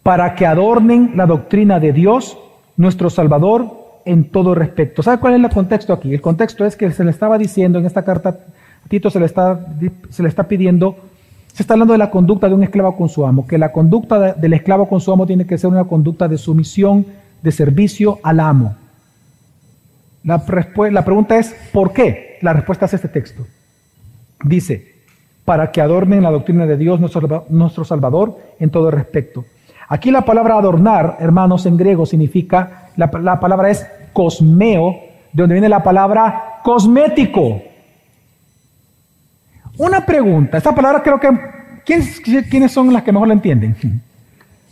para 0.06 0.36
que 0.36 0.46
adornen 0.46 1.14
la 1.16 1.26
doctrina 1.26 1.80
de 1.80 1.92
Dios, 1.92 2.38
nuestro 2.78 3.10
Salvador, 3.10 3.72
en 4.06 4.30
todo 4.30 4.54
respecto. 4.54 5.02
¿Sabe 5.02 5.18
cuál 5.18 5.34
es 5.34 5.44
el 5.44 5.50
contexto 5.50 5.94
aquí? 5.94 6.14
El 6.14 6.22
contexto 6.22 6.64
es 6.64 6.76
que 6.76 6.92
se 6.92 7.04
le 7.04 7.10
estaba 7.10 7.40
diciendo 7.40 7.80
en 7.80 7.88
esta 7.88 8.06
carta, 8.06 8.30
a 8.30 8.88
Tito 8.88 9.10
se 9.10 9.20
le 9.20 9.26
está, 9.26 9.66
se 10.12 10.22
le 10.22 10.30
está 10.30 10.44
pidiendo, 10.44 10.96
se 11.52 11.64
está 11.64 11.74
hablando 11.74 11.94
de 11.94 11.98
la 11.98 12.12
conducta 12.12 12.48
de 12.48 12.54
un 12.54 12.62
esclavo 12.62 12.96
con 12.96 13.10
su 13.10 13.26
amo, 13.26 13.48
que 13.48 13.58
la 13.58 13.72
conducta 13.72 14.34
del 14.34 14.54
esclavo 14.54 14.88
con 14.88 15.02
su 15.02 15.12
amo 15.12 15.26
tiene 15.26 15.48
que 15.48 15.58
ser 15.58 15.72
una 15.72 15.86
conducta 15.86 16.28
de 16.28 16.38
sumisión, 16.38 17.08
de 17.42 17.52
servicio 17.52 18.20
al 18.22 18.42
amo. 18.42 18.76
La, 20.24 20.46
la 20.92 21.04
pregunta 21.04 21.40
es, 21.40 21.56
¿por 21.74 21.94
qué? 21.94 22.38
La 22.44 22.54
respuesta 22.54 22.86
es 22.86 22.94
este 22.94 23.08
texto. 23.08 23.48
Dice, 24.44 25.02
para 25.46 25.72
que 25.72 25.82
adornen 25.82 26.22
la 26.22 26.30
doctrina 26.30 26.68
de 26.68 26.78
Dios, 26.78 27.00
nuestro, 27.00 27.48
nuestro 27.50 27.84
Salvador, 27.84 28.38
en 28.60 28.70
todo 28.70 28.92
respecto. 28.92 29.46
Aquí 29.88 30.12
la 30.12 30.26
palabra 30.26 30.58
adornar, 30.58 31.18
hermanos, 31.20 31.66
en 31.66 31.78
griego 31.78 32.06
significa, 32.06 32.90
la, 32.96 33.10
palabra 33.10 33.70
es 33.70 33.86
cosmeo, 34.14 34.96
de 35.32 35.42
donde 35.42 35.56
viene 35.56 35.70
la 35.70 35.84
palabra 35.84 36.60
cosmético. 36.64 37.62
Una 39.78 40.06
pregunta, 40.06 40.58
esta 40.58 40.74
palabra 40.74 41.04
creo 41.04 41.20
que... 41.20 41.30
¿quiénes, 41.86 42.20
¿Quiénes 42.20 42.72
son 42.72 42.92
las 42.92 43.04
que 43.04 43.12
mejor 43.12 43.28
la 43.28 43.34
entienden? 43.36 43.76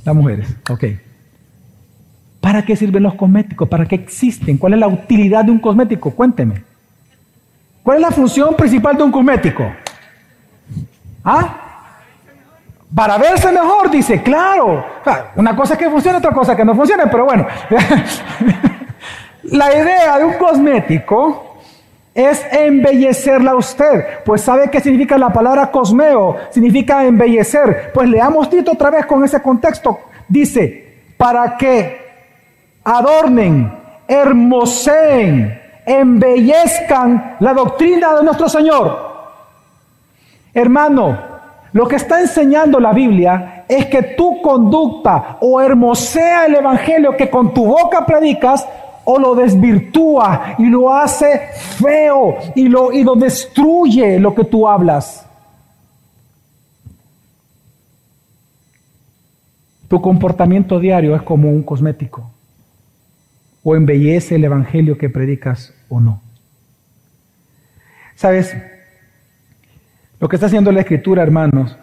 Las 0.05 0.13
mujeres, 0.13 0.53
ok. 0.69 0.83
¿Para 2.41 2.65
qué 2.65 2.75
sirven 2.75 3.03
los 3.03 3.13
cosméticos? 3.13 3.69
¿Para 3.69 3.85
qué 3.85 3.95
existen? 3.95 4.57
¿Cuál 4.57 4.73
es 4.73 4.79
la 4.79 4.89
utilidad 4.89 5.45
de 5.45 5.51
un 5.51 5.59
cosmético? 5.59 6.11
Cuénteme. 6.11 6.61
¿Cuál 7.81 7.97
es 7.97 8.01
la 8.01 8.11
función 8.11 8.53
principal 8.53 8.97
de 8.97 9.03
un 9.03 9.13
cosmético? 9.13 9.63
¿Ah? 11.23 11.62
Para 12.95 13.17
verse 13.17 13.51
mejor, 13.51 13.89
dice, 13.89 14.21
claro. 14.21 14.85
Una 15.35 15.55
cosa 15.55 15.77
que 15.77 15.89
funciona, 15.89 16.19
otra 16.19 16.31
cosa 16.31 16.55
que 16.55 16.63
no 16.63 16.75
funciona, 16.75 17.05
pero 17.09 17.25
bueno. 17.25 17.47
la 19.43 19.75
idea 19.75 20.19
de 20.19 20.25
un 20.25 20.33
cosmético 20.33 21.57
es 22.13 22.45
embellecerla 22.51 23.51
a 23.51 23.55
usted. 23.55 24.23
Pues 24.23 24.41
sabe 24.41 24.69
qué 24.69 24.79
significa 24.79 25.17
la 25.17 25.29
palabra 25.29 25.71
cosmeo, 25.71 26.37
significa 26.51 27.03
embellecer. 27.03 27.91
Pues 27.93 28.07
leamos 28.07 28.49
Tito 28.49 28.73
otra 28.73 28.91
vez 28.91 29.05
con 29.07 29.23
ese 29.23 29.41
contexto. 29.41 29.99
Dice, 30.27 31.13
para 31.17 31.57
que 31.57 31.99
adornen, 32.83 33.73
hermoseen, 34.07 35.59
embellezcan 35.85 37.37
la 37.39 37.53
doctrina 37.53 38.15
de 38.15 38.23
nuestro 38.23 38.47
Señor. 38.47 39.13
Hermano, 40.53 41.32
lo 41.73 41.87
que 41.87 41.95
está 41.95 42.21
enseñando 42.21 42.79
la 42.79 42.93
Biblia 42.93 43.65
es 43.67 43.87
que 43.87 44.03
tu 44.15 44.41
conducta 44.41 45.37
o 45.41 45.59
hermosea 45.59 46.45
el 46.45 46.55
Evangelio 46.55 47.17
que 47.17 47.29
con 47.29 47.51
tu 47.51 47.65
boca 47.65 48.05
predicas 48.05 48.67
o 49.03 49.17
lo 49.17 49.33
desvirtúa 49.33 50.55
y 50.59 50.67
lo 50.67 50.93
hace 50.93 51.49
feo 51.81 52.35
y 52.55 52.69
lo, 52.69 52.93
y 52.93 53.03
lo 53.03 53.15
destruye 53.15 54.19
lo 54.19 54.35
que 54.35 54.43
tú 54.43 54.67
hablas. 54.67 55.25
Tu 59.87 59.99
comportamiento 59.99 60.79
diario 60.79 61.15
es 61.15 61.23
como 61.23 61.49
un 61.49 61.63
cosmético. 61.63 62.29
O 63.63 63.75
embellece 63.75 64.35
el 64.35 64.43
Evangelio 64.43 64.97
que 64.97 65.09
predicas 65.09 65.73
o 65.89 65.99
no. 65.99 66.21
¿Sabes? 68.15 68.55
Lo 70.23 70.29
que 70.29 70.37
está 70.37 70.45
haciendo 70.45 70.71
la 70.71 70.79
Escritura, 70.79 71.21
hermanos, 71.21 71.77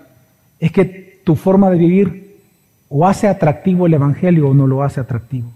es 0.59 0.73
que 0.73 1.21
tu 1.25 1.37
forma 1.37 1.69
de 1.69 1.77
vivir 1.77 2.39
o 2.89 3.07
hace 3.07 3.29
atractivo 3.29 3.85
el 3.85 3.93
Evangelio 3.93 4.49
o 4.49 4.55
no 4.55 4.67
lo 4.67 4.83
hace 4.83 4.99
atractivo. 4.99 5.51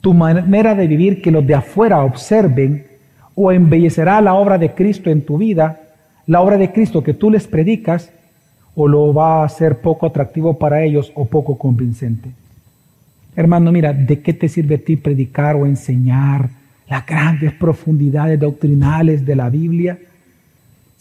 Tu 0.00 0.14
manera 0.14 0.74
de 0.74 0.86
vivir 0.86 1.20
que 1.20 1.30
los 1.30 1.46
de 1.46 1.54
afuera 1.54 2.02
observen 2.02 2.86
o 3.34 3.52
embellecerá 3.52 4.22
la 4.22 4.32
obra 4.32 4.56
de 4.56 4.72
Cristo 4.72 5.10
en 5.10 5.20
tu 5.20 5.36
vida, 5.36 5.82
la 6.26 6.40
obra 6.40 6.56
de 6.56 6.72
Cristo 6.72 7.02
que 7.02 7.12
tú 7.12 7.30
les 7.30 7.46
predicas, 7.46 8.10
o 8.74 8.88
lo 8.88 9.12
va 9.12 9.42
a 9.42 9.44
hacer 9.44 9.82
poco 9.82 10.06
atractivo 10.06 10.58
para 10.58 10.82
ellos 10.82 11.12
o 11.14 11.26
poco 11.26 11.58
convincente. 11.58 12.30
Hermano, 13.36 13.70
mira, 13.70 13.92
¿de 13.92 14.22
qué 14.22 14.32
te 14.32 14.48
sirve 14.48 14.76
a 14.76 14.78
ti 14.78 14.96
predicar 14.96 15.56
o 15.56 15.66
enseñar 15.66 16.48
las 16.88 17.04
grandes 17.04 17.52
profundidades 17.52 18.40
doctrinales 18.40 19.26
de 19.26 19.36
la 19.36 19.50
Biblia? 19.50 19.98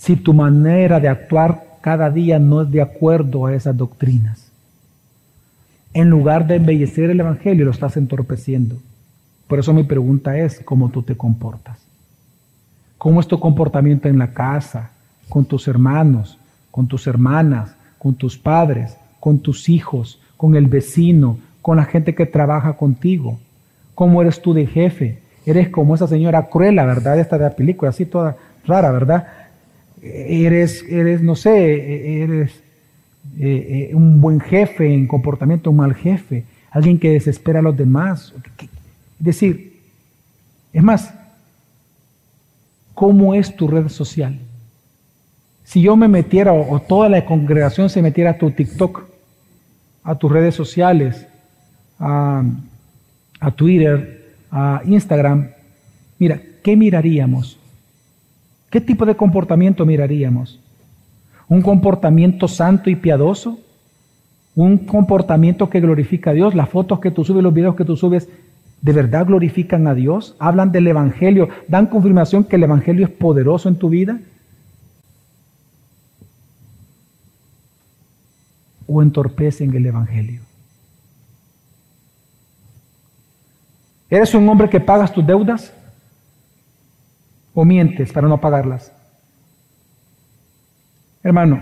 Si 0.02 0.16
tu 0.16 0.34
manera 0.34 1.00
de 1.00 1.08
actuar 1.08 1.78
cada 1.80 2.10
día 2.10 2.40
no 2.40 2.64
es 2.64 2.72
de 2.72 2.82
acuerdo 2.82 3.46
a 3.46 3.54
esas 3.54 3.78
doctrinas. 3.78 4.52
En 5.94 6.10
lugar 6.10 6.48
de 6.48 6.56
embellecer 6.56 7.12
el 7.12 7.20
Evangelio, 7.20 7.66
lo 7.66 7.72
estás 7.72 7.98
entorpeciendo. 7.98 8.78
Por 9.48 9.60
eso 9.60 9.74
mi 9.74 9.84
pregunta 9.84 10.36
es, 10.40 10.60
¿cómo 10.66 10.90
tú 10.90 11.04
te 11.04 11.16
comportas? 11.16 11.78
¿Cómo 12.98 13.20
es 13.20 13.28
tu 13.28 13.40
comportamiento 13.40 14.10
en 14.10 14.18
la 14.18 14.34
casa, 14.34 14.90
con 15.30 15.46
tus 15.46 15.68
hermanos, 15.68 16.40
con 16.72 16.88
tus 16.88 17.06
hermanas, 17.06 17.76
con 18.00 18.16
tus 18.16 18.40
padres, 18.40 18.98
con 19.20 19.38
tus 19.38 19.70
hijos, 19.70 20.20
con 20.36 20.56
el 20.56 20.66
vecino, 20.66 21.38
con 21.62 21.78
la 21.78 21.86
gente 21.86 22.16
que 22.16 22.26
trabaja 22.26 22.74
contigo? 22.74 23.38
¿Cómo 23.94 24.24
eres 24.24 24.42
tú 24.42 24.56
de 24.56 24.66
jefe? 24.66 25.20
Eres 25.46 25.70
como 25.70 25.94
esa 25.94 26.08
señora 26.08 26.48
cruela, 26.48 26.86
¿verdad? 26.88 27.20
Esta 27.20 27.38
de 27.38 27.44
la 27.44 27.56
película, 27.56 27.90
así 27.90 28.08
toda 28.08 28.36
rara, 28.66 28.92
¿verdad? 28.92 29.28
Eres, 30.02 30.84
eres 30.90 31.22
no 31.22 31.36
sé, 31.36 32.24
eres 32.24 32.52
eh, 33.40 33.90
eh, 33.92 33.96
un 33.96 34.20
buen 34.20 34.40
jefe 34.40 34.94
en 34.94 35.08
comportamiento, 35.08 35.70
un 35.70 35.78
mal 35.78 35.94
jefe, 35.94 36.44
alguien 36.72 37.00
que 37.00 37.12
desespera 37.12 37.60
a 37.60 37.62
los 37.62 37.78
demás. 37.78 38.34
Es 38.60 39.26
decir, 39.26 39.80
es 40.74 40.84
más, 40.84 41.14
¿cómo 42.94 43.36
es 43.36 43.56
tu 43.56 43.68
red 43.68 43.90
social? 43.90 44.40
Si 45.64 45.82
yo 45.82 45.96
me 45.96 46.08
metiera 46.08 46.52
o, 46.52 46.82
toda 46.82 47.08
la 47.08 47.24
congregación 47.24 47.90
se 47.90 48.02
metiera 48.02 48.32
a 48.32 48.38
tu 48.38 48.52
TikTok, 48.52 49.06
a 50.04 50.16
tus 50.16 50.32
redes 50.32 50.56
sociales, 50.56 51.28
a, 52.00 52.44
a 53.40 53.52
Twitter, 53.52 54.36
a 54.52 54.82
Instagram, 54.84 55.52
mira, 56.18 56.42
¿qué 56.64 56.76
miraríamos? 56.76 57.61
¿Qué 58.72 58.80
tipo 58.80 59.06
de 59.06 59.16
comportamiento 59.16 59.86
miraríamos? 59.86 60.60
¿Un 61.50 61.62
comportamiento 61.62 62.48
santo 62.48 62.90
y 62.90 62.96
piadoso? 62.96 63.60
¿Un 64.56 64.78
comportamiento 64.78 65.70
que 65.70 65.82
glorifica 65.82 66.32
a 66.32 66.34
Dios? 66.34 66.56
¿Las 66.56 66.70
fotos 66.70 67.02
que 67.02 67.12
tú 67.12 67.26
subes, 67.26 67.44
los 67.44 67.54
videos 67.54 67.76
que 67.76 67.84
tú 67.84 67.98
subes, 67.98 68.30
de 68.82 68.94
verdad 68.94 69.28
glorifican 69.28 69.88
a 69.88 69.94
Dios? 69.94 70.38
¿Hablan 70.40 70.72
del 70.72 70.88
Evangelio? 70.88 71.50
¿Dan 71.68 71.88
confirmación 71.88 72.46
que 72.46 72.56
el 72.56 72.64
Evangelio 72.64 73.06
es 73.06 73.12
poderoso 73.12 73.68
en 73.68 73.76
tu 73.76 73.90
vida? 73.90 74.22
¿O 78.88 79.02
entorpecen 79.02 79.76
el 79.76 79.86
Evangelio? 79.86 80.40
¿Eres 84.10 84.34
un 84.34 84.48
hombre 84.48 84.70
que 84.70 84.80
pagas 84.80 85.12
tus 85.12 85.28
deudas? 85.28 85.74
O 87.54 87.66
mientes 87.66 88.12
para 88.12 88.28
no 88.28 88.40
pagarlas. 88.40 88.92
Hermano, 91.24 91.62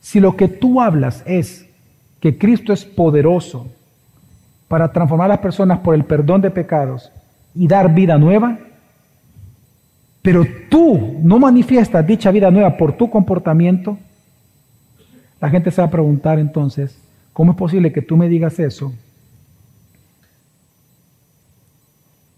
si 0.00 0.20
lo 0.20 0.36
que 0.36 0.48
tú 0.48 0.80
hablas 0.80 1.22
es 1.26 1.66
que 2.20 2.36
Cristo 2.36 2.72
es 2.72 2.84
poderoso 2.84 3.66
para 4.68 4.92
transformar 4.92 5.26
a 5.26 5.34
las 5.34 5.38
personas 5.38 5.78
por 5.80 5.94
el 5.94 6.04
perdón 6.04 6.40
de 6.40 6.50
pecados 6.50 7.12
y 7.54 7.68
dar 7.68 7.94
vida 7.94 8.18
nueva, 8.18 8.58
pero 10.22 10.44
tú 10.70 11.20
no 11.22 11.38
manifiestas 11.38 12.06
dicha 12.06 12.30
vida 12.30 12.50
nueva 12.50 12.76
por 12.76 12.96
tu 12.96 13.10
comportamiento, 13.10 13.98
la 15.40 15.50
gente 15.50 15.70
se 15.70 15.82
va 15.82 15.88
a 15.88 15.90
preguntar 15.90 16.38
entonces, 16.38 16.98
¿cómo 17.32 17.52
es 17.52 17.58
posible 17.58 17.92
que 17.92 18.02
tú 18.02 18.16
me 18.16 18.28
digas 18.28 18.58
eso 18.58 18.92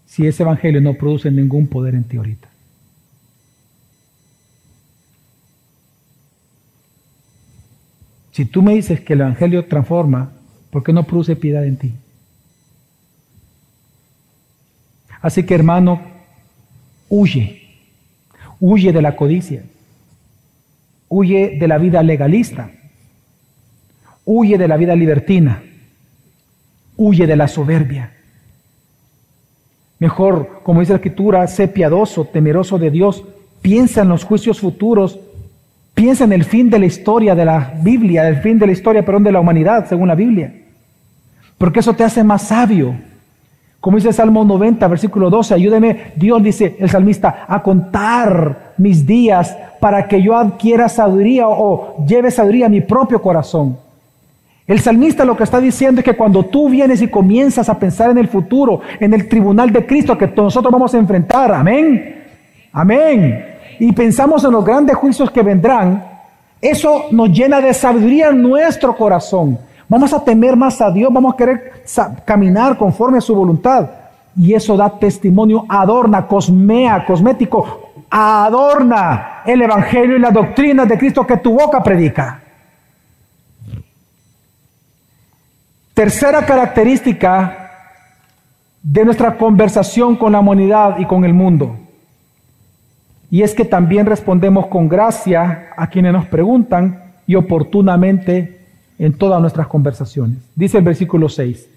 si 0.05 0.27
ese 0.27 0.43
evangelio 0.43 0.81
no 0.81 0.95
produce 0.95 1.31
ningún 1.31 1.67
poder 1.67 1.95
en 1.95 2.03
ti 2.03 2.17
ahorita? 2.17 2.49
Si 8.37 8.45
tú 8.45 8.61
me 8.61 8.75
dices 8.75 9.01
que 9.01 9.13
el 9.13 9.21
Evangelio 9.21 9.65
transforma, 9.65 10.29
¿por 10.69 10.83
qué 10.83 10.93
no 10.93 11.07
produce 11.07 11.35
piedad 11.35 11.65
en 11.65 11.75
ti? 11.75 11.95
Así 15.19 15.41
que 15.41 15.55
hermano, 15.55 15.99
huye, 17.09 17.63
huye 18.59 18.93
de 18.93 19.01
la 19.01 19.15
codicia, 19.15 19.63
huye 21.09 21.57
de 21.59 21.67
la 21.67 21.79
vida 21.79 22.03
legalista, 22.03 22.69
huye 24.23 24.59
de 24.59 24.67
la 24.67 24.77
vida 24.77 24.95
libertina, 24.95 25.63
huye 26.95 27.25
de 27.25 27.35
la 27.35 27.47
soberbia. 27.47 28.13
Mejor, 29.97 30.61
como 30.61 30.81
dice 30.81 30.93
la 30.93 30.97
Escritura, 30.97 31.47
sé 31.47 31.69
piadoso, 31.69 32.25
temeroso 32.25 32.77
de 32.77 32.91
Dios, 32.91 33.23
piensa 33.63 34.03
en 34.03 34.09
los 34.09 34.23
juicios 34.23 34.59
futuros 34.59 35.19
Piensa 35.97 36.25
en 36.25 36.31
el 36.31 36.43
fin 36.43 36.69
de 36.69 36.77
la 36.77 36.85
historia 36.85 37.33
de 37.33 37.43
la 37.43 37.73
Biblia, 37.81 38.27
el 38.27 38.35
fin 38.37 38.59
de 38.59 38.67
la 38.67 38.71
historia, 38.71 39.03
perdón, 39.03 39.23
de 39.23 39.31
la 39.31 39.39
humanidad, 39.39 39.87
según 39.89 40.07
la 40.07 40.13
Biblia. 40.13 40.53
Porque 41.57 41.79
eso 41.79 41.95
te 41.95 42.03
hace 42.03 42.23
más 42.23 42.43
sabio. 42.43 42.93
Como 43.79 43.97
dice 43.97 44.09
el 44.09 44.13
Salmo 44.13 44.45
90, 44.45 44.87
versículo 44.89 45.31
12, 45.31 45.55
ayúdeme, 45.55 46.11
Dios 46.15 46.43
dice 46.43 46.75
el 46.77 46.87
salmista, 46.87 47.45
a 47.47 47.63
contar 47.63 48.73
mis 48.77 49.07
días 49.07 49.57
para 49.79 50.07
que 50.07 50.21
yo 50.21 50.37
adquiera 50.37 50.87
sabiduría 50.87 51.47
o 51.47 52.05
lleve 52.05 52.29
sabiduría 52.29 52.67
a 52.67 52.69
mi 52.69 52.81
propio 52.81 53.19
corazón. 53.19 53.79
El 54.67 54.79
salmista 54.79 55.25
lo 55.25 55.35
que 55.35 55.45
está 55.45 55.59
diciendo 55.59 56.01
es 56.01 56.05
que 56.05 56.15
cuando 56.15 56.43
tú 56.43 56.69
vienes 56.69 57.01
y 57.01 57.07
comienzas 57.07 57.69
a 57.69 57.79
pensar 57.79 58.11
en 58.11 58.19
el 58.19 58.27
futuro, 58.27 58.81
en 58.99 59.15
el 59.15 59.27
tribunal 59.27 59.71
de 59.71 59.83
Cristo 59.83 60.15
que 60.15 60.27
nosotros 60.27 60.71
vamos 60.71 60.93
a 60.93 60.99
enfrentar, 60.99 61.51
amén, 61.51 62.23
amén, 62.71 63.56
y 63.79 63.91
pensamos 63.91 64.43
en 64.43 64.51
los 64.51 64.65
grandes 64.65 64.95
juicios 64.95 65.31
que 65.31 65.41
vendrán, 65.41 66.03
eso 66.61 67.05
nos 67.11 67.29
llena 67.29 67.61
de 67.61 67.73
sabiduría 67.73 68.29
en 68.29 68.41
nuestro 68.41 68.95
corazón. 68.95 69.59
Vamos 69.87 70.11
a 70.13 70.23
temer 70.23 70.55
más 70.55 70.81
a 70.81 70.91
Dios, 70.91 71.13
vamos 71.13 71.33
a 71.33 71.37
querer 71.37 71.83
caminar 72.25 72.77
conforme 72.77 73.19
a 73.19 73.21
su 73.21 73.35
voluntad. 73.35 73.89
Y 74.35 74.53
eso 74.53 74.77
da 74.77 74.89
testimonio, 74.89 75.65
adorna, 75.67 76.27
cosmea, 76.27 77.05
cosmético, 77.05 77.87
Adorna 78.09 79.41
el 79.45 79.61
Evangelio 79.61 80.17
y 80.17 80.19
la 80.19 80.31
doctrina 80.31 80.85
de 80.85 80.97
Cristo 80.97 81.25
que 81.27 81.37
tu 81.37 81.53
boca 81.53 81.83
predica. 81.83 82.41
Tercera 85.93 86.45
característica 86.45 87.71
de 88.81 89.03
nuestra 89.03 89.37
conversación 89.37 90.15
con 90.15 90.31
la 90.31 90.39
humanidad 90.39 90.99
y 90.99 91.05
con 91.05 91.25
el 91.25 91.33
mundo. 91.33 91.75
Y 93.29 93.41
es 93.41 93.53
que 93.53 93.65
también 93.65 94.05
respondemos 94.05 94.67
con 94.67 94.87
gracia 94.87 95.69
a 95.75 95.87
quienes 95.87 96.13
nos 96.13 96.25
preguntan 96.27 97.03
y 97.25 97.35
oportunamente 97.35 98.59
en 98.97 99.13
todas 99.13 99.41
nuestras 99.41 99.67
conversaciones. 99.67 100.37
Dice 100.55 100.77
el 100.77 100.83
versículo 100.83 101.27
6, 101.27 101.67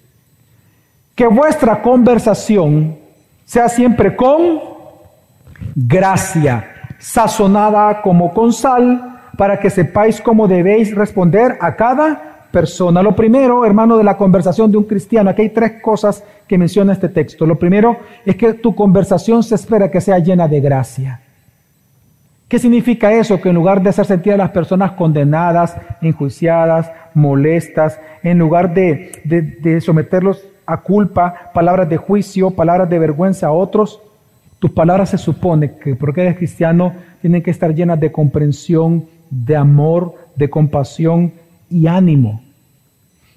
que 1.15 1.27
vuestra 1.27 1.83
conversación 1.83 2.97
sea 3.45 3.69
siempre 3.69 4.15
con 4.15 4.61
gracia, 5.75 6.67
sazonada 6.99 8.01
como 8.01 8.33
con 8.33 8.53
sal, 8.53 9.07
para 9.37 9.59
que 9.59 9.71
sepáis 9.71 10.21
cómo 10.21 10.47
debéis 10.47 10.95
responder 10.95 11.59
a 11.61 11.75
cada 11.75 12.47
persona. 12.51 13.03
Lo 13.03 13.17
primero, 13.17 13.65
hermano, 13.65 13.97
de 13.97 14.05
la 14.05 14.17
conversación 14.17 14.71
de 14.71 14.79
un 14.79 14.85
cristiano, 14.85 15.31
aquí 15.31 15.43
hay 15.43 15.51
tres 15.51 15.81
cosas 15.83 16.23
que 16.47 16.59
menciona 16.59 16.93
este 16.93 17.09
texto. 17.09 17.47
Lo 17.47 17.59
primero 17.59 17.97
es 18.25 18.37
que 18.37 18.55
tu 18.55 18.75
conversación 18.75 19.43
se 19.43 19.55
espera 19.55 19.91
que 19.91 20.01
sea 20.01 20.19
llena 20.19 20.47
de 20.47 20.61
gracia. 20.61 21.21
¿Qué 22.51 22.59
significa 22.59 23.13
eso? 23.13 23.41
Que 23.41 23.51
en 23.51 23.55
lugar 23.55 23.81
de 23.81 23.91
hacer 23.91 24.07
sentir 24.07 24.33
a 24.33 24.37
las 24.37 24.51
personas 24.51 24.91
condenadas, 24.95 25.77
enjuiciadas, 26.03 26.91
molestas, 27.15 28.01
en 28.25 28.41
lugar 28.41 28.75
de, 28.75 29.81
someterlos 29.81 30.45
a 30.67 30.79
culpa, 30.79 31.53
palabras 31.55 31.89
de 31.89 31.97
juicio, 31.97 32.51
palabras 32.51 32.91
de 32.91 32.99
vergüenza 32.99 33.47
a 33.47 33.53
otros, 33.53 34.01
tus 34.59 34.73
palabras 34.73 35.11
se 35.11 35.19
supone 35.19 35.77
que, 35.77 35.95
porque 35.95 36.23
eres 36.23 36.39
cristiano, 36.39 36.93
tienen 37.21 37.41
que 37.41 37.53
estar 37.53 37.73
llenas 37.73 38.01
de 38.01 38.11
comprensión, 38.11 39.07
de 39.31 39.55
amor, 39.55 40.17
de 40.35 40.51
compasión 40.51 41.33
y 41.71 41.87
ánimo. 41.87 42.43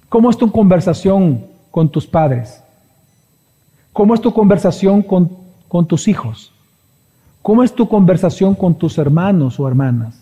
¿Cómo 0.09 0.32
es 0.32 0.38
tu 0.38 0.51
conversación 0.51 1.45
con 1.70 1.88
tus 1.88 2.07
padres? 2.07 2.64
¿Cómo 3.91 4.16
es 4.16 4.22
tu 4.22 4.34
conversación 4.34 5.03
con, 5.03 5.30
con 5.68 5.86
tus 5.86 6.07
hijos? 6.07 6.53
¿Cómo 7.44 7.62
es 7.62 7.76
tu 7.76 7.89
conversación 7.89 8.56
con 8.56 8.74
tus 8.74 8.98
hermanos 8.98 9.60
o 9.60 9.68
hermanas? 9.68 10.18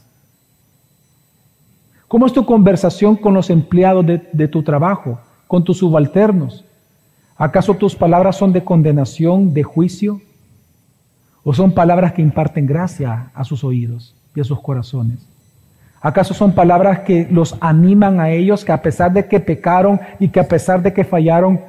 ¿Cómo 2.07 2.26
es 2.26 2.34
tu 2.34 2.43
conversación 2.43 3.15
con 3.15 3.36
los 3.36 3.51
empleados 3.51 4.03
de, 4.05 4.47
tu 4.47 4.63
trabajo, 4.63 5.19
con 5.47 5.63
tus 5.63 5.78
subalternos? 5.78 6.65
¿Acaso 7.38 7.76
tus 7.76 7.95
palabras 7.95 8.38
son 8.38 8.51
de 8.51 8.63
condenación, 8.63 9.53
de 9.53 9.61
juicio? 9.61 10.19
¿O 11.43 11.53
son 11.53 11.72
palabras 11.72 12.13
que 12.13 12.24
imparten 12.24 12.65
gracia 12.65 13.30
a 13.36 13.43
sus 13.43 13.63
oídos 13.63 14.15
y 14.34 14.41
a 14.41 14.43
sus 14.43 14.59
corazones? 14.59 15.19
¿Acaso 16.01 16.34
son 16.34 16.53
palabras 16.53 17.01
que 17.01 17.28
los 17.30 17.55
animan 17.61 18.19
a 18.19 18.32
ellos, 18.32 18.65
que 18.65 18.72
a 18.72 18.82
pesar 18.82 19.13
de 19.13 19.28
que 19.28 19.39
pecaron 19.39 19.99
y 20.19 20.30
que 20.30 20.39
a 20.39 20.47
pesar 20.47 20.82
de 20.82 20.91
que 20.91 21.03
fallaron, 21.03 21.61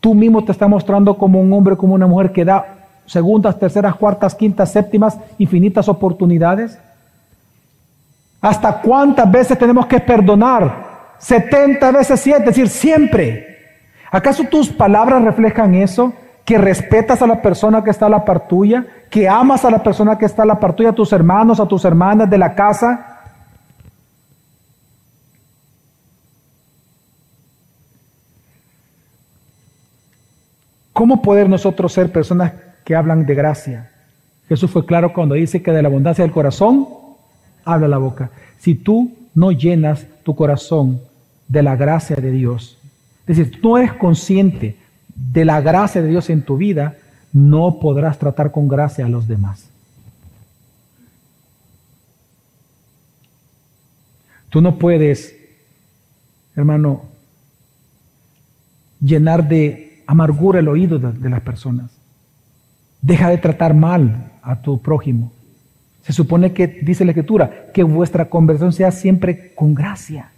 tú 0.00 0.14
mismo 0.14 0.42
te 0.42 0.52
estás 0.52 0.68
mostrando 0.70 1.18
como 1.18 1.42
un 1.42 1.52
hombre, 1.52 1.76
como 1.76 1.92
una 1.92 2.06
mujer 2.06 2.32
que 2.32 2.46
da 2.46 2.77
segundas, 3.08 3.58
terceras, 3.58 3.96
cuartas, 3.96 4.34
quintas, 4.34 4.70
séptimas, 4.70 5.18
infinitas 5.38 5.88
oportunidades? 5.88 6.78
¿Hasta 8.40 8.80
cuántas 8.80 9.28
veces 9.30 9.58
tenemos 9.58 9.86
que 9.86 9.98
perdonar? 9.98 10.86
70 11.18 11.90
veces 11.90 12.20
7, 12.20 12.38
es 12.38 12.46
decir, 12.46 12.68
siempre. 12.68 13.56
¿Acaso 14.12 14.44
tus 14.44 14.68
palabras 14.68 15.22
reflejan 15.22 15.74
eso? 15.74 16.12
que 16.48 16.56
respetas 16.56 17.20
a 17.20 17.26
la 17.26 17.42
persona 17.42 17.84
que 17.84 17.90
está 17.90 18.06
a 18.06 18.08
la 18.08 18.24
par 18.24 18.48
tuya, 18.48 18.86
que 19.10 19.28
amas 19.28 19.66
a 19.66 19.70
la 19.70 19.82
persona 19.82 20.16
que 20.16 20.24
está 20.24 20.44
a 20.44 20.46
la 20.46 20.58
par 20.58 20.72
tuya, 20.72 20.88
a 20.88 20.94
tus 20.94 21.12
hermanos, 21.12 21.60
a 21.60 21.68
tus 21.68 21.84
hermanas 21.84 22.30
de 22.30 22.38
la 22.38 22.54
casa. 22.54 23.18
¿Cómo 30.94 31.20
poder 31.20 31.50
nosotros 31.50 31.92
ser 31.92 32.10
personas 32.10 32.52
que 32.88 32.96
hablan 32.96 33.26
de 33.26 33.34
gracia? 33.34 33.90
Jesús 34.48 34.70
fue 34.70 34.86
claro 34.86 35.12
cuando 35.12 35.34
dice 35.34 35.60
que 35.60 35.72
de 35.72 35.82
la 35.82 35.88
abundancia 35.88 36.24
del 36.24 36.32
corazón 36.32 36.88
habla 37.62 37.86
la 37.86 37.98
boca. 37.98 38.30
Si 38.58 38.76
tú 38.76 39.14
no 39.34 39.52
llenas 39.52 40.06
tu 40.22 40.34
corazón 40.34 40.98
de 41.48 41.62
la 41.62 41.76
gracia 41.76 42.16
de 42.16 42.30
Dios, 42.30 42.78
es 43.26 43.36
decir, 43.36 43.60
tú 43.60 43.68
no 43.68 43.76
eres 43.76 43.92
consciente 43.92 44.78
de 45.14 45.44
la 45.44 45.60
gracia 45.60 46.00
de 46.00 46.08
Dios 46.08 46.30
en 46.30 46.40
tu 46.40 46.56
vida, 46.56 46.96
no 47.30 47.78
podrás 47.78 48.18
tratar 48.18 48.52
con 48.52 48.68
gracia 48.68 49.04
a 49.04 49.10
los 49.10 49.28
demás. 49.28 49.68
Tú 54.48 54.62
no 54.62 54.78
puedes, 54.78 55.36
hermano, 56.56 57.02
llenar 58.98 59.46
de 59.46 60.02
amargura 60.06 60.60
el 60.60 60.68
oído 60.68 60.98
de, 60.98 61.28
las 61.28 61.42
personas. 61.42 61.97
Deja 63.00 63.30
de 63.30 63.38
tratar 63.38 63.74
mal 63.74 64.32
a 64.42 64.60
tu 64.60 64.80
prójimo. 64.80 65.32
Se 66.02 66.12
supone 66.12 66.52
que, 66.52 66.66
dice 66.66 67.04
la 67.04 67.10
Escritura, 67.12 67.66
que 67.72 67.82
vuestra 67.82 68.26
conversión 68.26 68.72
sea 68.72 68.90
siempre 68.90 69.52
con 69.54 69.74
gracia. 69.74 70.30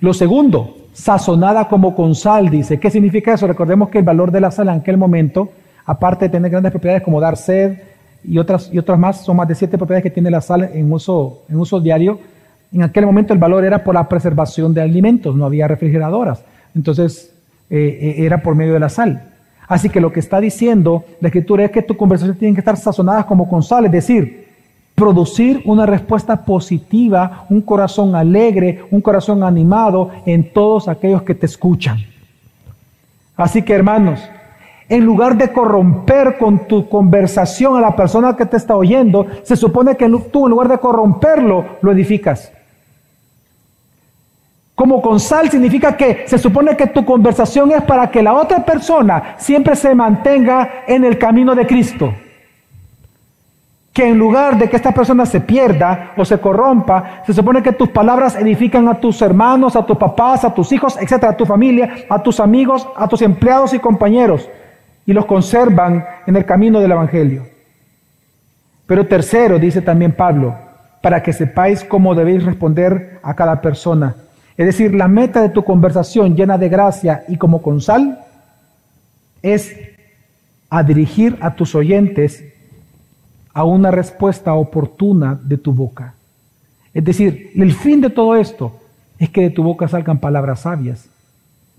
Lo 0.00 0.12
segundo, 0.12 0.76
sazonada 0.92 1.68
como 1.68 1.94
con 1.94 2.16
sal, 2.16 2.50
dice. 2.50 2.80
¿Qué 2.80 2.90
significa 2.90 3.34
eso? 3.34 3.46
Recordemos 3.46 3.88
que 3.88 3.98
el 3.98 4.04
valor 4.04 4.32
de 4.32 4.40
la 4.40 4.50
sal 4.50 4.68
en 4.68 4.80
aquel 4.80 4.96
momento, 4.96 5.52
aparte 5.84 6.24
de 6.24 6.30
tener 6.30 6.50
grandes 6.50 6.72
propiedades 6.72 7.04
como 7.04 7.20
dar 7.20 7.36
sed 7.36 7.78
y 8.24 8.38
otras, 8.38 8.68
y 8.72 8.78
otras 8.78 8.98
más, 8.98 9.24
son 9.24 9.36
más 9.36 9.46
de 9.46 9.54
siete 9.54 9.78
propiedades 9.78 10.02
que 10.02 10.10
tiene 10.10 10.30
la 10.30 10.40
sal 10.40 10.70
en 10.74 10.92
uso, 10.92 11.44
en 11.48 11.82
diario. 11.84 12.18
En 12.72 12.82
aquel 12.82 13.06
momento 13.06 13.32
el 13.32 13.38
valor 13.38 13.64
era 13.64 13.84
por 13.84 13.94
la 13.94 14.08
preservación 14.08 14.74
de 14.74 14.80
alimentos, 14.80 15.36
no 15.36 15.44
había 15.44 15.68
refrigeradoras. 15.68 16.42
Entonces 16.74 17.32
eh, 17.70 17.98
eh, 18.18 18.26
era 18.26 18.42
por 18.42 18.54
medio 18.54 18.72
de 18.72 18.80
la 18.80 18.88
sal. 18.88 19.31
Así 19.68 19.88
que 19.88 20.00
lo 20.00 20.12
que 20.12 20.20
está 20.20 20.40
diciendo 20.40 21.04
la 21.20 21.28
escritura 21.28 21.64
es 21.64 21.70
que 21.70 21.82
tu 21.82 21.96
conversación 21.96 22.36
tiene 22.36 22.54
que 22.54 22.60
estar 22.60 22.76
sazonadas 22.76 23.24
como 23.26 23.48
con 23.48 23.62
sal, 23.62 23.86
es 23.86 23.92
decir, 23.92 24.48
producir 24.94 25.62
una 25.64 25.86
respuesta 25.86 26.44
positiva, 26.44 27.46
un 27.48 27.62
corazón 27.62 28.14
alegre, 28.14 28.84
un 28.90 29.00
corazón 29.00 29.42
animado 29.42 30.10
en 30.26 30.52
todos 30.52 30.88
aquellos 30.88 31.22
que 31.22 31.34
te 31.34 31.46
escuchan. 31.46 31.98
Así 33.36 33.62
que 33.62 33.72
hermanos, 33.72 34.20
en 34.88 35.04
lugar 35.04 35.36
de 35.38 35.50
corromper 35.52 36.36
con 36.38 36.66
tu 36.68 36.88
conversación 36.88 37.76
a 37.76 37.80
la 37.80 37.96
persona 37.96 38.36
que 38.36 38.44
te 38.44 38.58
está 38.58 38.76
oyendo, 38.76 39.26
se 39.42 39.56
supone 39.56 39.96
que 39.96 40.08
tú 40.30 40.46
en 40.46 40.50
lugar 40.50 40.68
de 40.68 40.78
corromperlo, 40.78 41.64
lo 41.80 41.92
edificas. 41.92 42.52
Como 44.82 45.00
con 45.00 45.20
sal 45.20 45.48
significa 45.48 45.96
que 45.96 46.24
se 46.26 46.38
supone 46.38 46.76
que 46.76 46.88
tu 46.88 47.04
conversación 47.04 47.70
es 47.70 47.82
para 47.82 48.10
que 48.10 48.20
la 48.20 48.34
otra 48.34 48.64
persona 48.64 49.36
siempre 49.38 49.76
se 49.76 49.94
mantenga 49.94 50.82
en 50.88 51.04
el 51.04 51.18
camino 51.18 51.54
de 51.54 51.68
Cristo 51.68 52.12
que 53.92 54.08
en 54.08 54.18
lugar 54.18 54.58
de 54.58 54.68
que 54.68 54.74
esta 54.74 54.90
persona 54.90 55.24
se 55.24 55.40
pierda 55.40 56.14
o 56.16 56.24
se 56.24 56.40
corrompa, 56.40 57.22
se 57.24 57.32
supone 57.32 57.62
que 57.62 57.70
tus 57.70 57.90
palabras 57.90 58.34
edifican 58.34 58.88
a 58.88 58.94
tus 58.94 59.22
hermanos, 59.22 59.76
a 59.76 59.86
tus 59.86 59.96
papás, 59.96 60.44
a 60.44 60.52
tus 60.52 60.72
hijos, 60.72 60.96
etcétera, 61.00 61.30
a 61.30 61.36
tu 61.36 61.46
familia, 61.46 61.98
a 62.10 62.20
tus 62.20 62.40
amigos, 62.40 62.84
a 62.96 63.06
tus 63.06 63.22
empleados 63.22 63.74
y 63.74 63.78
compañeros, 63.78 64.50
y 65.06 65.12
los 65.12 65.26
conservan 65.26 66.04
en 66.26 66.34
el 66.34 66.44
camino 66.44 66.80
del 66.80 66.90
Evangelio. 66.90 67.44
Pero 68.86 69.06
tercero, 69.06 69.60
dice 69.60 69.80
también 69.80 70.10
Pablo, 70.10 70.56
para 71.00 71.22
que 71.22 71.32
sepáis 71.32 71.84
cómo 71.84 72.16
debéis 72.16 72.42
responder 72.44 73.20
a 73.22 73.34
cada 73.34 73.60
persona. 73.60 74.16
Es 74.56 74.66
decir, 74.66 74.94
la 74.94 75.08
meta 75.08 75.40
de 75.42 75.48
tu 75.48 75.64
conversación 75.64 76.36
llena 76.36 76.58
de 76.58 76.68
gracia 76.68 77.24
y 77.28 77.36
como 77.36 77.62
con 77.62 77.80
sal 77.80 78.20
es 79.42 79.74
a 80.68 80.82
dirigir 80.82 81.38
a 81.40 81.54
tus 81.54 81.74
oyentes 81.74 82.44
a 83.54 83.64
una 83.64 83.90
respuesta 83.90 84.54
oportuna 84.54 85.38
de 85.42 85.58
tu 85.58 85.72
boca. 85.72 86.14
Es 86.94 87.04
decir, 87.04 87.52
el 87.54 87.72
fin 87.72 88.00
de 88.00 88.10
todo 88.10 88.36
esto 88.36 88.72
es 89.18 89.30
que 89.30 89.42
de 89.42 89.50
tu 89.50 89.62
boca 89.62 89.88
salgan 89.88 90.18
palabras 90.18 90.60
sabias, 90.60 91.08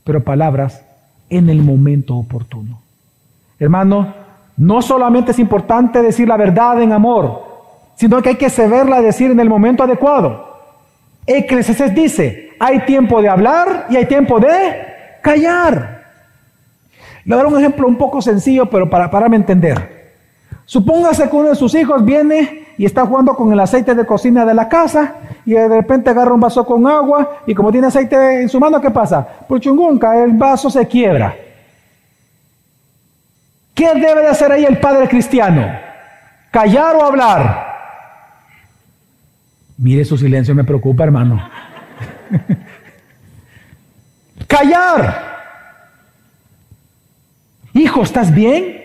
pero 0.03 0.23
palabras 0.23 0.83
en 1.29 1.49
el 1.49 1.61
momento 1.61 2.15
oportuno. 2.15 2.81
Hermano, 3.59 4.13
no 4.57 4.81
solamente 4.81 5.31
es 5.31 5.39
importante 5.39 6.01
decir 6.01 6.27
la 6.27 6.37
verdad 6.37 6.81
en 6.81 6.91
amor, 6.91 7.41
sino 7.95 8.21
que 8.21 8.29
hay 8.29 8.35
que 8.35 8.49
saberla 8.49 9.01
decir 9.01 9.31
en 9.31 9.39
el 9.39 9.49
momento 9.49 9.83
adecuado. 9.83 10.53
Eclesiastes 11.25 11.95
dice, 11.95 12.49
hay 12.63 12.85
tiempo 12.85 13.21
de 13.21 13.27
hablar 13.27 13.87
y 13.89 13.97
hay 13.97 14.05
tiempo 14.05 14.39
de 14.39 15.19
callar. 15.21 16.03
Le 17.25 17.35
daré 17.35 17.47
un 17.47 17.59
ejemplo 17.59 17.85
un 17.87 17.97
poco 17.97 18.21
sencillo, 18.21 18.69
pero 18.69 18.89
para, 18.89 19.11
para 19.11 19.27
entender. 19.35 20.13
Supóngase 20.65 21.29
que 21.29 21.35
uno 21.35 21.49
de 21.49 21.55
sus 21.55 21.75
hijos 21.75 22.05
viene 22.05 22.67
y 22.77 22.85
está 22.85 23.05
jugando 23.05 23.35
con 23.35 23.51
el 23.51 23.59
aceite 23.59 23.93
de 23.93 24.05
cocina 24.05 24.45
de 24.45 24.53
la 24.53 24.69
casa 24.69 25.15
y 25.45 25.51
de 25.51 25.67
repente 25.67 26.09
agarra 26.09 26.33
un 26.33 26.39
vaso 26.39 26.65
con 26.65 26.87
agua 26.87 27.39
y 27.45 27.53
como 27.53 27.69
tiene 27.69 27.87
aceite 27.87 28.43
en 28.43 28.47
su 28.47 28.61
mano, 28.61 28.79
¿qué 28.79 28.91
pasa? 28.91 29.27
Por 29.45 29.59
chungunca, 29.59 30.23
el 30.23 30.31
vaso 30.31 30.69
se 30.69 30.87
quiebra. 30.87 31.35
¿Qué 33.73 33.89
debe 33.93 34.21
de 34.21 34.27
hacer 34.27 34.51
ahí 34.51 34.63
el 34.63 34.79
padre 34.79 35.09
cristiano? 35.09 35.83
callar 36.49 36.95
o 36.95 37.03
hablar. 37.03 37.73
Mire, 39.79 40.05
su 40.05 40.15
silencio 40.17 40.53
me 40.53 40.63
preocupa, 40.63 41.03
hermano. 41.03 41.49
callar. 44.47 45.33
Hijo, 47.73 48.03
¿estás 48.03 48.33
bien? 48.33 48.81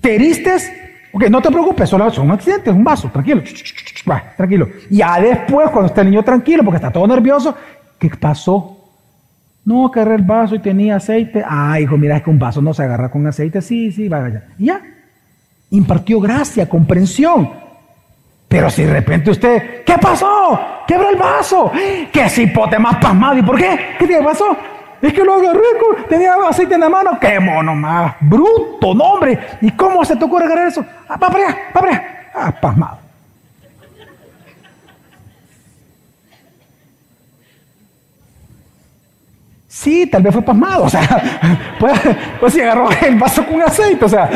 ¿Te 0.00 0.14
heriste? 0.14 0.56
Ok, 1.12 1.28
no 1.28 1.40
te 1.40 1.50
preocupes, 1.50 1.88
solo 1.88 2.08
es 2.08 2.18
un 2.18 2.30
accidente, 2.30 2.70
es 2.70 2.76
un 2.76 2.84
vaso, 2.84 3.10
tranquilo. 3.10 3.42
Va, 4.10 4.34
tranquilo. 4.36 4.68
Ya 4.90 5.20
después, 5.20 5.70
cuando 5.70 5.86
está 5.86 6.00
el 6.00 6.10
niño 6.10 6.22
tranquilo, 6.22 6.64
porque 6.64 6.76
está 6.76 6.90
todo 6.90 7.06
nervioso, 7.06 7.54
¿qué 7.98 8.10
pasó? 8.10 8.78
No, 9.64 9.86
agarré 9.86 10.16
el 10.16 10.22
vaso 10.22 10.54
y 10.54 10.58
tenía 10.58 10.96
aceite. 10.96 11.42
Ah, 11.46 11.78
hijo, 11.80 11.96
mira, 11.96 12.16
es 12.16 12.22
que 12.22 12.30
un 12.30 12.38
vaso 12.38 12.60
no 12.60 12.74
se 12.74 12.82
agarra 12.82 13.10
con 13.10 13.26
aceite. 13.26 13.62
Sí, 13.62 13.92
sí, 13.92 14.08
vaya. 14.08 14.48
Y 14.58 14.66
ya. 14.66 14.82
Impartió 15.70 16.20
gracia, 16.20 16.68
comprensión. 16.68 17.63
Pero 18.54 18.70
si 18.70 18.84
de 18.84 18.92
repente 18.92 19.32
usted, 19.32 19.82
¿qué 19.82 19.98
pasó? 19.98 20.60
Quebró 20.86 21.10
el 21.10 21.16
vaso. 21.16 21.72
¿Qué 22.12 22.28
cipote 22.28 22.78
más 22.78 22.98
pasmado? 22.98 23.36
¿Y 23.36 23.42
por 23.42 23.58
qué? 23.58 23.96
¿Qué 23.98 24.06
te 24.06 24.22
pasó? 24.22 24.56
Es 25.02 25.12
que 25.12 25.24
lo 25.24 25.34
agarré, 25.34 25.60
tenía 26.08 26.34
aceite 26.48 26.74
en 26.74 26.82
la 26.82 26.88
mano. 26.88 27.18
¡Qué 27.20 27.40
mono 27.40 27.74
más! 27.74 28.14
¡Bruto, 28.20 28.94
no, 28.94 29.02
hombre! 29.02 29.36
¿Y 29.60 29.72
cómo 29.72 30.04
se 30.04 30.14
te 30.14 30.24
ocurre 30.24 30.44
agarrar 30.44 30.68
eso? 30.68 30.86
¡Ah, 31.08 31.16
va 31.20 31.30
para 31.30 31.48
allá, 31.48 31.58
va 31.74 31.80
para 31.80 31.92
allá! 31.92 32.28
¡Ah, 32.32 32.52
pasmado! 32.60 32.98
Sí, 39.66 40.06
tal 40.06 40.22
vez 40.22 40.32
fue 40.32 40.42
pasmado, 40.42 40.84
o 40.84 40.88
sea, 40.88 41.72
pues, 41.80 42.00
pues 42.38 42.52
si 42.52 42.60
agarró 42.60 42.88
el 43.04 43.16
vaso 43.16 43.44
con 43.44 43.60
aceite, 43.62 44.04
o 44.04 44.08
sea, 44.08 44.30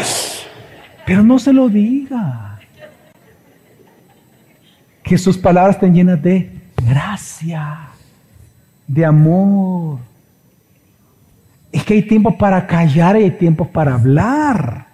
pero 1.06 1.22
no 1.22 1.38
se 1.38 1.52
lo 1.52 1.68
diga. 1.68 2.47
Que 5.08 5.16
sus 5.16 5.38
palabras 5.38 5.76
estén 5.76 5.94
llenas 5.94 6.22
de 6.22 6.52
gracia, 6.86 7.88
de 8.86 9.06
amor, 9.06 10.00
es 11.72 11.82
que 11.82 11.94
hay 11.94 12.02
tiempos 12.02 12.34
para 12.34 12.66
callar 12.66 13.16
y 13.16 13.24
hay 13.24 13.30
tiempos 13.30 13.68
para 13.68 13.94
hablar. 13.94 14.86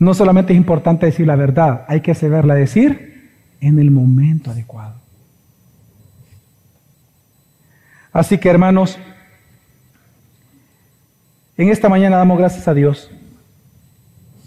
No 0.00 0.14
solamente 0.14 0.52
es 0.52 0.56
importante 0.56 1.06
decir 1.06 1.28
la 1.28 1.36
verdad, 1.36 1.84
hay 1.86 2.00
que 2.00 2.12
saberla 2.12 2.54
decir 2.54 3.30
en 3.60 3.78
el 3.78 3.92
momento 3.92 4.50
adecuado. 4.50 4.96
Así 8.12 8.36
que 8.36 8.48
hermanos, 8.48 8.98
en 11.56 11.68
esta 11.68 11.88
mañana 11.88 12.16
damos 12.16 12.36
gracias 12.36 12.66
a 12.66 12.74
Dios, 12.74 13.12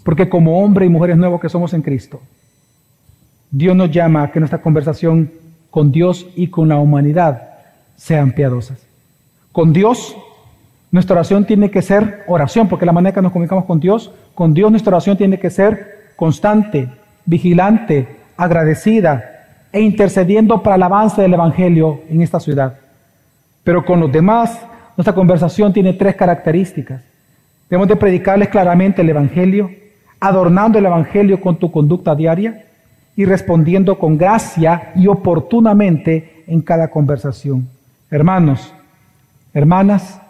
porque 0.04 0.28
como 0.28 0.62
hombre 0.62 0.86
y 0.86 0.88
mujeres 0.88 1.16
nuevos 1.16 1.40
que 1.40 1.48
somos 1.48 1.74
en 1.74 1.82
Cristo, 1.82 2.20
Dios 3.50 3.76
nos 3.76 3.90
llama 3.90 4.22
a 4.22 4.30
que 4.30 4.40
nuestra 4.40 4.62
conversación 4.62 5.30
con 5.70 5.92
Dios 5.92 6.26
y 6.36 6.48
con 6.48 6.68
la 6.68 6.78
humanidad 6.78 7.50
sean 7.96 8.32
piadosas. 8.32 8.86
Con 9.52 9.72
Dios, 9.72 10.16
nuestra 10.90 11.14
oración 11.14 11.44
tiene 11.44 11.70
que 11.70 11.82
ser 11.82 12.24
oración, 12.26 12.68
porque 12.68 12.86
la 12.86 12.92
manera 12.92 13.14
que 13.14 13.22
nos 13.22 13.32
comunicamos 13.32 13.64
con 13.64 13.80
Dios, 13.80 14.12
con 14.34 14.54
Dios 14.54 14.70
nuestra 14.70 14.90
oración 14.90 15.16
tiene 15.16 15.38
que 15.38 15.50
ser 15.50 16.12
constante, 16.16 16.88
vigilante, 17.24 18.08
agradecida 18.36 19.24
e 19.72 19.80
intercediendo 19.80 20.62
para 20.62 20.76
el 20.76 20.82
avance 20.82 21.22
del 21.22 21.34
Evangelio 21.34 22.00
en 22.08 22.22
esta 22.22 22.40
ciudad. 22.40 22.78
Pero 23.64 23.84
con 23.84 24.00
los 24.00 24.10
demás, 24.12 24.58
nuestra 24.96 25.14
conversación 25.14 25.72
tiene 25.72 25.94
tres 25.94 26.16
características. 26.16 27.02
Debemos 27.70 27.88
de 27.88 27.96
predicarles 27.96 28.48
claramente 28.48 29.02
el 29.02 29.08
Evangelio, 29.08 29.70
adornando 30.22 30.78
el 30.78 30.86
Evangelio 30.86 31.40
con 31.40 31.56
tu 31.56 31.72
conducta 31.72 32.14
diaria 32.14 32.64
y 33.16 33.24
respondiendo 33.24 33.98
con 33.98 34.16
gracia 34.16 34.92
y 34.94 35.08
oportunamente 35.08 36.44
en 36.46 36.62
cada 36.62 36.88
conversación. 36.88 37.68
Hermanos, 38.08 38.72
hermanas, 39.52 40.20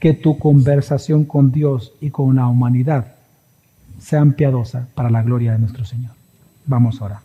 que 0.00 0.14
tu 0.14 0.38
conversación 0.38 1.24
con 1.24 1.52
Dios 1.52 1.92
y 2.00 2.10
con 2.10 2.36
la 2.36 2.48
humanidad 2.48 3.14
sean 3.98 4.32
piadosas 4.32 4.86
para 4.94 5.10
la 5.10 5.22
gloria 5.22 5.52
de 5.52 5.58
nuestro 5.58 5.84
Señor. 5.84 6.12
Vamos 6.64 7.02
ahora. 7.02 7.23